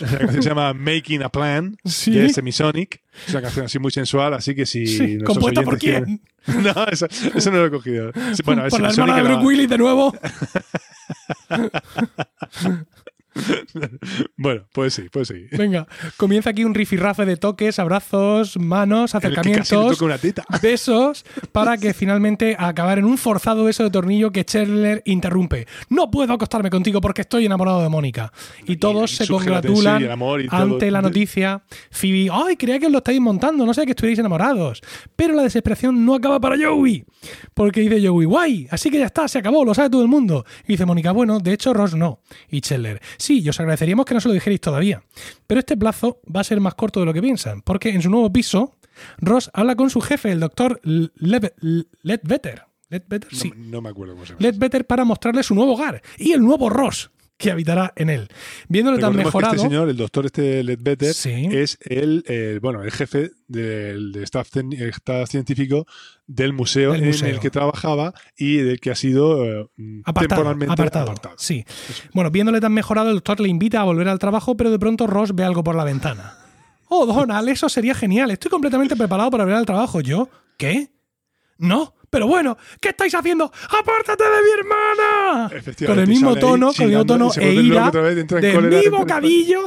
la 0.00 0.18
canción 0.18 0.42
se 0.42 0.48
llama 0.48 0.72
Making 0.72 1.22
a 1.22 1.28
Plan 1.28 1.76
Sí. 1.84 2.12
de 2.12 2.30
Semisonic. 2.30 3.02
Es 3.26 3.34
una 3.34 3.42
canción 3.42 3.66
así 3.66 3.78
muy 3.78 3.90
sensual, 3.90 4.32
así 4.32 4.54
que 4.54 4.64
si. 4.64 4.86
Sí, 4.86 5.18
¿compuesta 5.18 5.60
por 5.60 5.78
quién? 5.78 6.22
No, 6.44 6.86
eso, 6.90 7.06
eso 7.36 7.50
no 7.52 7.58
lo 7.58 7.66
he 7.66 7.70
cogido. 7.70 8.10
Bueno, 8.44 8.62
a 8.62 8.64
ver, 8.64 8.70
por 8.70 8.80
la 8.80 8.90
hermana 8.90 9.16
de 9.16 9.22
Bruce 9.22 9.44
Willis 9.46 9.68
de 9.68 9.78
nuevo. 9.78 10.12
Bueno, 14.36 14.66
pues 14.72 14.94
sí, 14.94 15.04
pues 15.10 15.28
sí. 15.28 15.46
Venga, 15.52 15.86
comienza 16.16 16.50
aquí 16.50 16.64
un 16.64 16.74
rifirrafe 16.74 17.24
de 17.24 17.36
toques, 17.36 17.78
abrazos, 17.78 18.58
manos, 18.58 19.14
acercamientos, 19.14 19.98
besos, 20.62 21.24
para 21.52 21.76
que 21.76 21.94
finalmente 21.94 22.56
acabar 22.58 22.98
en 22.98 23.04
un 23.04 23.18
forzado 23.18 23.64
beso 23.64 23.84
de 23.84 23.90
tornillo 23.90 24.32
que 24.32 24.44
Chandler 24.44 25.02
interrumpe. 25.04 25.66
No 25.88 26.10
puedo 26.10 26.32
acostarme 26.32 26.70
contigo 26.70 27.00
porque 27.00 27.22
estoy 27.22 27.46
enamorado 27.46 27.82
de 27.82 27.88
Mónica. 27.88 28.32
Y 28.66 28.76
todos 28.76 29.12
se 29.12 29.24
la 29.24 29.30
congratulan 29.30 30.02
y 30.02 30.46
ante 30.50 30.90
la 30.90 31.02
noticia. 31.02 31.62
Phoebe, 31.90 32.28
ay, 32.32 32.56
creía 32.56 32.78
que 32.78 32.86
os 32.86 32.92
lo 32.92 32.98
estáis 32.98 33.20
montando, 33.20 33.64
no 33.64 33.74
sé 33.74 33.84
que 33.84 33.92
estuvierais 33.92 34.18
enamorados. 34.18 34.82
Pero 35.16 35.34
la 35.34 35.42
desesperación 35.42 36.04
no 36.04 36.14
acaba 36.14 36.40
para 36.40 36.56
Joey. 36.56 37.04
Porque 37.54 37.80
dice 37.80 38.06
Joey, 38.06 38.26
guay, 38.26 38.68
así 38.70 38.90
que 38.90 38.98
ya 38.98 39.06
está, 39.06 39.28
se 39.28 39.38
acabó, 39.38 39.64
lo 39.64 39.74
sabe 39.74 39.90
todo 39.90 40.02
el 40.02 40.08
mundo. 40.08 40.44
Y 40.64 40.72
dice 40.72 40.84
Mónica, 40.84 41.12
bueno, 41.12 41.38
de 41.38 41.52
hecho 41.52 41.72
Ross 41.72 41.94
no. 41.94 42.20
Y 42.50 42.60
Chandler, 42.60 43.00
sí, 43.22 43.40
y 43.40 43.48
os 43.48 43.58
agradeceríamos 43.60 44.04
que 44.06 44.14
no 44.14 44.20
se 44.20 44.28
lo 44.28 44.34
dijerais 44.34 44.60
todavía. 44.60 45.02
Pero 45.46 45.60
este 45.60 45.76
plazo 45.76 46.20
va 46.34 46.40
a 46.40 46.44
ser 46.44 46.60
más 46.60 46.74
corto 46.74 47.00
de 47.00 47.06
lo 47.06 47.14
que 47.14 47.22
piensan, 47.22 47.62
porque 47.62 47.90
en 47.90 48.02
su 48.02 48.10
nuevo 48.10 48.32
piso, 48.32 48.76
Ross 49.18 49.50
habla 49.54 49.76
con 49.76 49.88
su 49.90 50.00
jefe, 50.00 50.32
el 50.32 50.40
doctor 50.40 50.80
Ledbetter. 50.84 52.64
Ledbetter, 52.90 53.32
No, 53.32 53.38
sí. 53.38 53.52
no 53.56 53.80
me 53.80 53.88
acuerdo 53.88 54.12
cómo 54.14 54.26
se 54.26 54.32
llama. 54.34 54.42
Ledbetter 54.42 54.86
para 54.86 55.04
mostrarle 55.04 55.42
su 55.42 55.54
nuevo 55.54 55.72
hogar 55.72 56.02
y 56.18 56.32
el 56.32 56.42
nuevo 56.42 56.68
Ross 56.68 57.10
que 57.42 57.50
habitará 57.50 57.92
en 57.96 58.08
él. 58.10 58.28
Viéndole 58.68 58.98
tan 58.98 59.12
que 59.12 59.18
mejorado. 59.18 59.54
este 59.54 59.66
señor, 59.68 59.88
el 59.88 59.96
doctor 59.96 60.26
este 60.26 60.62
Ledbetter, 60.62 61.12
Sí. 61.12 61.48
es 61.50 61.78
el, 61.82 62.24
eh, 62.28 62.58
bueno, 62.62 62.82
el 62.82 62.90
jefe 62.92 63.32
del 63.48 64.14
staff, 64.22 64.48
eh, 64.56 64.88
staff 64.94 65.28
científico 65.28 65.86
del 66.26 66.52
museo 66.52 66.92
Del 66.92 67.02
en 67.04 67.26
el 67.26 67.40
que 67.40 67.50
trabajaba 67.50 68.14
y 68.36 68.56
del 68.58 68.80
que 68.80 68.90
ha 68.90 68.94
sido 68.94 69.44
eh, 69.44 69.68
Apartado, 70.04 70.28
temporalmente 70.42 70.72
apartado. 70.72 71.04
apartado. 71.10 71.34
Sí. 71.38 71.64
Bueno, 72.14 72.30
viéndole 72.30 72.60
tan 72.60 72.72
mejorado, 72.72 73.08
el 73.08 73.16
doctor 73.16 73.40
le 73.40 73.48
invita 73.48 73.80
a 73.80 73.84
volver 73.84 74.08
al 74.08 74.18
trabajo, 74.18 74.56
pero 74.56 74.70
de 74.70 74.78
pronto 74.78 75.06
Ross 75.06 75.34
ve 75.34 75.44
algo 75.44 75.64
por 75.64 75.74
la 75.74 75.84
ventana. 75.84 76.38
Oh, 76.88 77.06
Donald, 77.06 77.48
eso 77.48 77.68
sería 77.68 77.94
genial. 77.94 78.30
Estoy 78.30 78.50
completamente 78.50 78.94
preparado 78.96 79.30
para 79.30 79.44
volver 79.44 79.58
al 79.58 79.66
trabajo. 79.66 80.00
¿Yo? 80.00 80.28
¿Qué? 80.58 80.90
No. 81.58 81.94
Pero 82.12 82.26
bueno, 82.26 82.58
¿qué 82.78 82.90
estáis 82.90 83.14
haciendo? 83.14 83.50
¡Apártate 83.70 84.22
de 84.22 84.42
mi 84.42 84.50
hermana! 84.60 85.46
Efectivamente, 85.46 85.86
Con 85.86 85.98
el 85.98 86.06
mismo 86.06 86.34
ahí 86.34 86.40
tono, 86.40 86.72
con 86.74 86.82
el 86.82 86.88
mismo 86.90 87.06
tono 87.06 87.30
e 87.38 87.54
ira 87.54 87.90
vez, 87.90 88.28
de 88.28 88.52
cólera, 88.52 88.80
mi 88.82 88.88
bocadillo, 88.88 89.60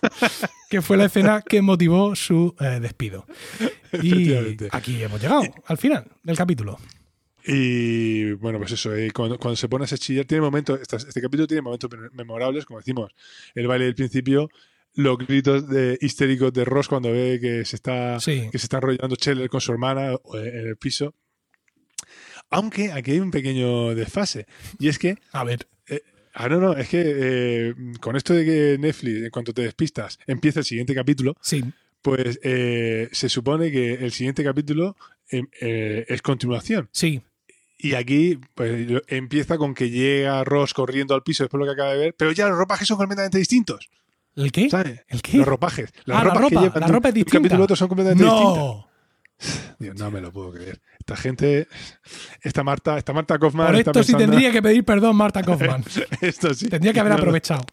que 0.70 0.80
fue 0.80 0.96
la 0.96 1.04
escena 1.04 1.42
que 1.42 1.60
motivó 1.60 2.16
su 2.16 2.56
eh, 2.58 2.80
despido. 2.80 3.26
Y 4.02 4.32
aquí 4.70 5.02
hemos 5.02 5.20
llegado, 5.20 5.42
al 5.66 5.76
final 5.76 6.06
del 6.22 6.38
capítulo. 6.38 6.78
Y 7.44 8.32
bueno, 8.32 8.56
pues 8.56 8.72
eso, 8.72 8.94
eh, 8.94 9.10
cuando, 9.10 9.38
cuando 9.38 9.56
se 9.56 9.68
pone 9.68 9.84
a 9.84 9.88
chillar, 9.88 10.24
tiene 10.24 10.40
momentos, 10.40 10.80
este, 10.80 10.96
este 10.96 11.20
capítulo 11.20 11.46
tiene 11.46 11.60
momentos 11.60 11.90
memorables, 12.12 12.64
como 12.64 12.78
decimos, 12.78 13.12
el 13.54 13.66
baile 13.66 13.84
del 13.84 13.94
principio, 13.94 14.48
los 14.94 15.18
gritos 15.18 15.68
de, 15.68 15.98
histéricos 16.00 16.50
de 16.50 16.64
Ross 16.64 16.88
cuando 16.88 17.12
ve 17.12 17.38
que 17.42 17.66
se 17.66 17.76
está, 17.76 18.18
Sí. 18.20 18.48
que 18.50 18.58
se 18.58 18.64
está 18.64 18.78
enrollando 18.78 19.16
Scheller 19.16 19.50
con 19.50 19.60
su 19.60 19.70
hermana 19.70 20.12
eh, 20.12 20.18
en 20.34 20.66
el 20.66 20.78
piso. 20.78 21.14
Aunque 22.50 22.92
aquí 22.92 23.12
hay 23.12 23.20
un 23.20 23.30
pequeño 23.30 23.94
desfase, 23.94 24.46
y 24.78 24.88
es 24.88 24.98
que 24.98 25.16
A 25.32 25.44
ver, 25.44 25.66
Ah, 26.32 26.48
no, 26.48 26.60
no, 26.60 26.76
es 26.76 26.88
que 26.88 27.02
eh, 27.04 27.74
con 28.00 28.14
esto 28.14 28.32
de 28.34 28.44
que 28.44 28.76
Netflix, 28.78 29.24
en 29.24 29.30
cuanto 29.30 29.52
te 29.52 29.62
despistas, 29.62 30.16
empieza 30.28 30.60
el 30.60 30.64
siguiente 30.64 30.94
capítulo, 30.94 31.36
sí, 31.40 31.64
pues 32.02 32.38
eh, 32.44 33.08
se 33.10 33.28
supone 33.28 33.72
que 33.72 33.94
el 33.94 34.12
siguiente 34.12 34.44
capítulo 34.44 34.96
em, 35.28 35.48
eh, 35.60 36.04
es 36.08 36.22
continuación. 36.22 36.88
sí. 36.92 37.20
Y 37.82 37.94
aquí 37.94 38.38
pues, 38.54 39.02
empieza 39.08 39.56
con 39.56 39.72
que 39.74 39.88
llega 39.88 40.44
Ross 40.44 40.74
corriendo 40.74 41.14
al 41.14 41.22
piso 41.22 41.44
después 41.44 41.58
de 41.60 41.64
lo 41.66 41.72
que 41.72 41.80
acaba 41.80 41.94
de 41.94 41.98
ver, 41.98 42.14
pero 42.14 42.30
ya 42.30 42.46
los 42.46 42.58
ropajes 42.58 42.86
son 42.86 42.98
completamente 42.98 43.38
distintos. 43.38 43.88
¿El 44.36 44.52
qué? 44.52 44.68
¿Sabes? 44.68 45.00
¿El 45.08 45.22
qué? 45.22 45.38
Los 45.38 45.46
ropajes. 45.48 45.90
Las 46.04 46.18
Ah, 46.18 46.24
la 46.24 46.30
ropas 46.34 46.48
que 46.50 46.54
ropa, 46.56 46.62
llevan 46.66 46.80
la 46.82 46.86
ropa 46.88 47.08
es 47.08 47.14
distinta. 47.14 47.38
capítulo 47.38 47.62
a 47.62 47.64
otro 47.64 47.76
son 47.76 47.88
completamente 47.88 48.22
distintas. 48.22 48.54
No. 48.58 48.88
Dios, 49.78 49.96
no 49.96 50.10
me 50.10 50.20
lo 50.20 50.30
puedo 50.30 50.52
creer. 50.52 50.78
Esta 51.00 51.16
gente, 51.16 51.66
esta 52.42 52.62
Marta, 52.62 52.96
esta 52.98 53.12
Marta 53.12 53.38
Kaufman 53.38 53.66
Por 53.66 53.76
esto 53.76 54.02
sí 54.04 54.14
tendría 54.14 54.52
que 54.52 54.62
pedir 54.62 54.84
perdón 54.84 55.16
Marta 55.16 55.42
Kaufman. 55.42 55.82
esto 56.20 56.54
sí. 56.54 56.68
Tendría 56.68 56.92
que 56.92 57.00
haber 57.00 57.12
aprovechado. 57.14 57.64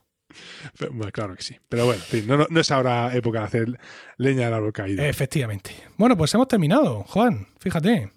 Pero, 0.77 0.91
Bueno, 0.93 1.11
claro 1.11 1.35
que 1.35 1.43
sí. 1.43 1.57
Pero 1.69 1.85
bueno, 1.85 2.01
en 2.01 2.07
fin, 2.07 2.27
no, 2.27 2.37
no- 2.37 2.47
no 2.49 2.59
es 2.59 2.71
ahora 2.71 3.15
época 3.15 3.39
de 3.39 3.45
hacer 3.45 3.79
leña 4.17 4.45
del 4.45 4.53
árbol 4.55 4.73
caído. 4.73 5.03
Efectivamente. 5.03 5.71
Bueno, 5.97 6.17
pues 6.17 6.33
hemos 6.33 6.47
terminado, 6.47 7.03
Juan. 7.03 7.47
Fíjate. 7.59 8.11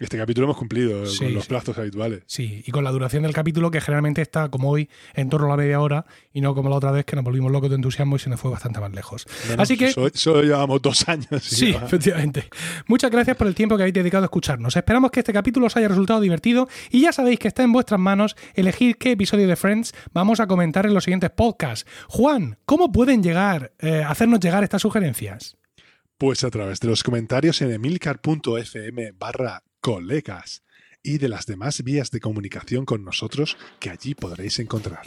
Este 0.00 0.16
capítulo 0.16 0.44
hemos 0.44 0.56
cumplido 0.56 1.06
Sí, 1.06 1.24
con 1.24 1.34
los 1.34 1.42
sí. 1.44 1.48
plazos 1.48 1.76
habituales. 1.76 2.22
Sí, 2.26 2.62
y 2.64 2.70
con 2.70 2.84
la 2.84 2.90
duración 2.92 3.24
del 3.24 3.32
capítulo 3.32 3.70
que 3.72 3.80
generalmente 3.80 4.22
está 4.22 4.48
como 4.48 4.70
hoy 4.70 4.88
en 5.14 5.28
torno 5.28 5.46
a 5.46 5.50
la 5.50 5.56
media 5.56 5.80
hora 5.80 6.06
y 6.32 6.40
no 6.40 6.54
como 6.54 6.70
la 6.70 6.76
otra 6.76 6.92
vez 6.92 7.04
que 7.04 7.16
nos 7.16 7.24
volvimos 7.24 7.50
locos 7.50 7.68
de 7.70 7.76
entusiasmo 7.76 8.14
y 8.14 8.20
se 8.20 8.30
nos 8.30 8.40
fue 8.40 8.50
bastante 8.50 8.78
más 8.78 8.92
lejos. 8.92 9.26
Así 9.58 9.76
que 9.76 9.90
Solo, 9.90 10.10
solo 10.14 10.42
llevamos 10.42 10.80
dos 10.82 11.08
años. 11.08 11.42
Sí, 11.42 11.72
va. 11.72 11.84
efectivamente. 11.84 12.48
Muchas 12.86 13.10
gracias 13.10 13.36
por 13.36 13.48
el 13.48 13.54
tiempo 13.56 13.76
que 13.76 13.82
habéis 13.82 13.94
dedicado 13.94 14.22
a 14.22 14.26
escucharnos. 14.26 14.76
Esperamos 14.76 15.10
que 15.10 15.20
este 15.20 15.32
capítulo 15.32 15.66
os 15.66 15.76
haya 15.76 15.88
resultado 15.88 16.20
divertido 16.20 16.68
y 16.90 17.00
ya 17.00 17.12
sabéis 17.12 17.40
que 17.40 17.48
está 17.48 17.64
en 17.64 17.72
vuestras 17.72 17.98
manos 17.98 18.36
elegir 18.54 18.98
qué 18.98 19.10
episodio 19.12 19.48
de 19.48 19.56
Friends 19.56 19.94
vamos 20.12 20.38
a 20.38 20.46
comentar 20.46 20.86
en 20.86 20.94
los 20.94 21.04
siguientes 21.04 21.30
podcasts. 21.30 21.90
Juan, 22.08 22.56
¿cómo 22.66 22.92
pueden 22.92 23.20
llegar, 23.22 23.72
eh, 23.80 24.04
hacernos 24.06 24.38
llegar 24.38 24.62
estas 24.62 24.82
sugerencias? 24.82 25.56
Pues 26.18 26.44
a 26.44 26.50
través 26.50 26.78
de 26.80 26.88
los 26.88 27.02
comentarios 27.02 27.60
en 27.62 27.70
emilcar.fm 27.72 29.12
barra 29.18 29.62
colegas 29.80 30.62
y 31.00 31.18
de 31.18 31.28
las 31.28 31.46
demás 31.46 31.82
vías 31.84 32.10
de 32.10 32.20
comunicación 32.20 32.84
con 32.84 33.04
nosotros 33.04 33.56
que 33.78 33.88
allí 33.88 34.14
podréis 34.14 34.58
encontrar. 34.58 35.00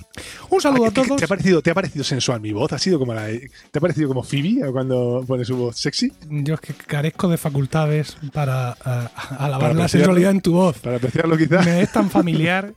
Un 0.49 0.61
saludo 0.61 0.85
a 0.85 0.89
¿qué- 0.89 1.01
qué- 1.01 1.07
todos. 1.07 1.19
¿Te 1.19 1.25
ha, 1.25 1.27
parecido, 1.27 1.61
¿Te 1.61 1.69
ha 1.71 1.73
parecido 1.75 2.03
sensual 2.03 2.39
mi 2.41 2.53
voz? 2.53 2.71
¿Ha 2.73 2.79
sido 2.79 2.97
como 2.97 3.13
la, 3.13 3.27
¿Te 3.27 3.77
ha 3.77 3.81
parecido 3.81 4.07
como 4.07 4.23
Phoebe 4.23 4.71
cuando 4.71 5.23
pone 5.27 5.43
su 5.45 5.57
voz 5.57 5.77
sexy? 5.77 6.11
Yo 6.29 6.55
es 6.55 6.61
que 6.61 6.73
carezco 6.73 7.27
de 7.27 7.37
facultades 7.37 8.17
para 8.33 8.71
eh, 8.85 9.07
alabar 9.37 9.71
Para 9.71 9.73
la 9.73 9.87
sensualidad 9.89 10.31
en 10.31 10.41
tu 10.41 10.53
voz. 10.53 10.79
Para 10.79 10.95
apreciarlo 10.95 11.37
quizás. 11.37 11.65
Me 11.65 11.81
es 11.81 11.91
tan 11.91 12.09
familiar 12.09 12.73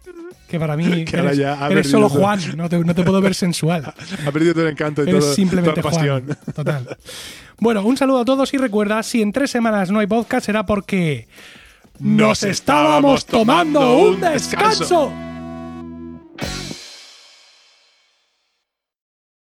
que 0.48 0.58
para 0.58 0.76
mí 0.76 1.04
Que 1.06 1.16
eres, 1.16 1.38
ya 1.38 1.56
solo 1.84 2.08
todo. 2.08 2.18
Juan, 2.20 2.40
no 2.56 2.68
te, 2.68 2.78
no 2.78 2.94
te 2.94 3.04
puedo 3.04 3.20
ver 3.22 3.34
sensual. 3.36 3.94
Ha 4.26 4.32
perdido 4.32 4.54
todo 4.54 4.64
el 4.66 4.72
encanto 4.72 5.04
y 5.04 5.08
Eres 5.08 5.24
todo, 5.24 5.34
simplemente 5.34 5.80
toda 5.80 5.92
Juan. 5.92 6.26
pasión. 6.26 6.38
Total. 6.54 6.96
Bueno, 7.58 7.84
un 7.86 7.96
saludo 7.96 8.18
a 8.18 8.24
todos 8.24 8.52
y 8.52 8.58
recuerda, 8.58 9.02
si 9.04 9.22
en 9.22 9.30
tres 9.32 9.50
semanas 9.52 9.90
no 9.92 10.00
hay 10.00 10.08
podcast 10.08 10.44
será 10.46 10.66
porque 10.66 11.28
nos 12.00 12.42
estábamos 12.42 13.24
tomando 13.24 13.96
un 13.96 14.20
descanso. 14.20 15.12